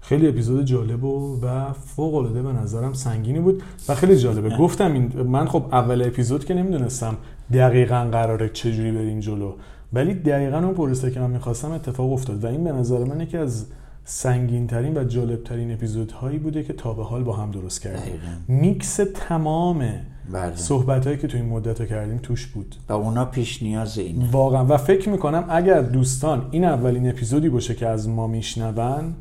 خیلی 0.00 0.28
اپیزود 0.28 0.64
جالب 0.64 1.04
و, 1.04 1.38
و 1.42 1.72
فوق 1.72 2.14
العاده 2.14 2.42
به 2.42 2.52
نظرم 2.52 2.92
سنگینی 2.92 3.40
بود 3.40 3.62
و 3.88 3.94
خیلی 3.94 4.16
جالبه. 4.16 4.56
گفتم 4.56 4.92
این 4.92 5.22
من 5.22 5.46
خب 5.46 5.64
اول 5.72 6.02
اپیزود 6.02 6.44
که 6.44 6.54
نمی‌دونستم 6.54 7.16
دقیقا 7.52 8.08
قراره 8.12 8.48
چجوری 8.48 8.92
بریم 8.92 9.20
جلو. 9.20 9.52
ولی 9.92 10.14
دقیقا 10.14 10.58
اون 10.58 10.74
پروسه 10.74 11.10
که 11.10 11.20
من 11.20 11.30
می‌خواستم 11.30 11.72
اتفاق 11.72 12.12
افتاد 12.12 12.44
و 12.44 12.46
این 12.46 12.64
به 12.64 12.72
نظر 12.72 13.04
من 13.04 13.20
یکی 13.20 13.36
از 13.36 13.66
سنگین 14.04 14.66
ترین 14.66 14.96
و 14.96 15.04
جالب 15.04 15.44
ترین 15.44 15.72
اپیزودهایی 15.72 16.38
بوده 16.38 16.62
که 16.62 16.72
تا 16.72 16.92
به 16.92 17.04
حال 17.04 17.22
با 17.22 17.36
هم 17.36 17.50
درست 17.50 17.82
کردیم. 17.82 18.14
میکس 18.48 19.00
تمام 19.14 19.84
بله. 20.32 20.56
صحبت 20.56 21.06
هایی 21.06 21.18
که 21.18 21.26
تو 21.26 21.36
این 21.36 21.46
مدت 21.46 21.80
رو 21.80 21.86
کردیم 21.86 22.18
توش 22.22 22.46
بود. 22.46 22.76
و 22.88 22.92
اونا 22.92 23.24
پیش 23.24 23.62
نیاز 23.62 23.98
این. 23.98 24.28
واقعا. 24.32 24.64
و 24.64 24.76
فکر 24.76 25.08
می‌کنم 25.08 25.44
اگر 25.48 25.82
دوستان 25.82 26.48
این 26.50 26.64
اولین 26.64 27.08
اپیزودی 27.08 27.48
باشه 27.48 27.74
که 27.74 27.86
از 27.86 28.08
ما 28.08 28.26
میشنون 28.26 29.14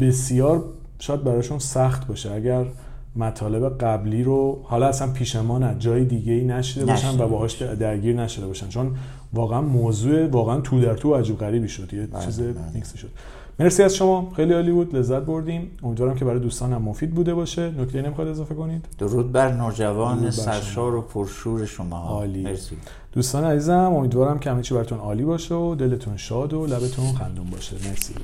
بسیار 0.00 0.64
شاید 0.98 1.24
براشون 1.24 1.58
سخت 1.58 2.06
باشه. 2.06 2.32
اگر 2.32 2.64
مطالب 3.16 3.78
قبلی 3.78 4.22
رو 4.22 4.60
حالا 4.64 4.86
اصلا 4.86 5.12
پیش 5.12 5.36
ما 5.36 5.58
نه 5.58 5.76
جای 5.78 6.04
دیگه 6.04 6.32
ای 6.32 6.44
نشده 6.44 6.84
باشن 6.84 7.20
و 7.20 7.28
باهاش 7.28 7.62
درگیر 7.62 8.16
نشده 8.16 8.46
باشن. 8.46 8.68
چون 8.68 8.96
واقعا 9.32 9.60
موضوع 9.60 10.26
واقعا 10.26 10.60
تو 10.60 10.80
در 10.80 10.94
تو 10.94 11.14
عجیب 11.14 11.38
غریبی 11.38 11.68
شد. 11.68 11.94
یه 11.94 12.06
بله، 12.06 12.24
چیز 12.24 12.40
بله. 12.40 12.54
میکسی 12.74 12.98
شد. 12.98 13.08
مرسی 13.58 13.82
از 13.82 13.94
شما. 13.94 14.32
خیلی 14.36 14.52
عالی 14.52 14.70
بود. 14.70 14.96
لذت 14.96 15.22
بردیم. 15.22 15.70
امیدوارم 15.82 16.14
که 16.14 16.24
برای 16.24 16.40
دوستان 16.40 16.72
هم 16.72 16.82
مفید 16.82 17.10
بوده 17.10 17.34
باشه. 17.34 17.70
نکته 17.70 18.02
نمی‌خواد 18.02 18.28
اضافه 18.28 18.54
کنید؟ 18.54 18.84
درود 18.98 19.32
بر 19.32 19.52
نوجوان 19.52 20.30
سرشار 20.30 20.94
و 20.94 21.02
پرشور 21.02 21.66
شما. 21.66 21.98
عالی. 21.98 22.42
مرسی. 22.42 22.76
دوستان 23.12 23.44
عزیزم 23.44 23.92
امیدوارم 23.94 24.38
که 24.38 24.50
همه 24.50 24.62
چی 24.62 24.74
براتون 24.74 24.98
عالی 24.98 25.24
باشه 25.24 25.54
و 25.54 25.74
دلتون 25.74 26.16
شاد 26.16 26.52
و 26.52 26.66
لبتون 26.66 27.12
خندون 27.12 27.50
باشه. 27.50 27.76
مرسی. 27.88 28.14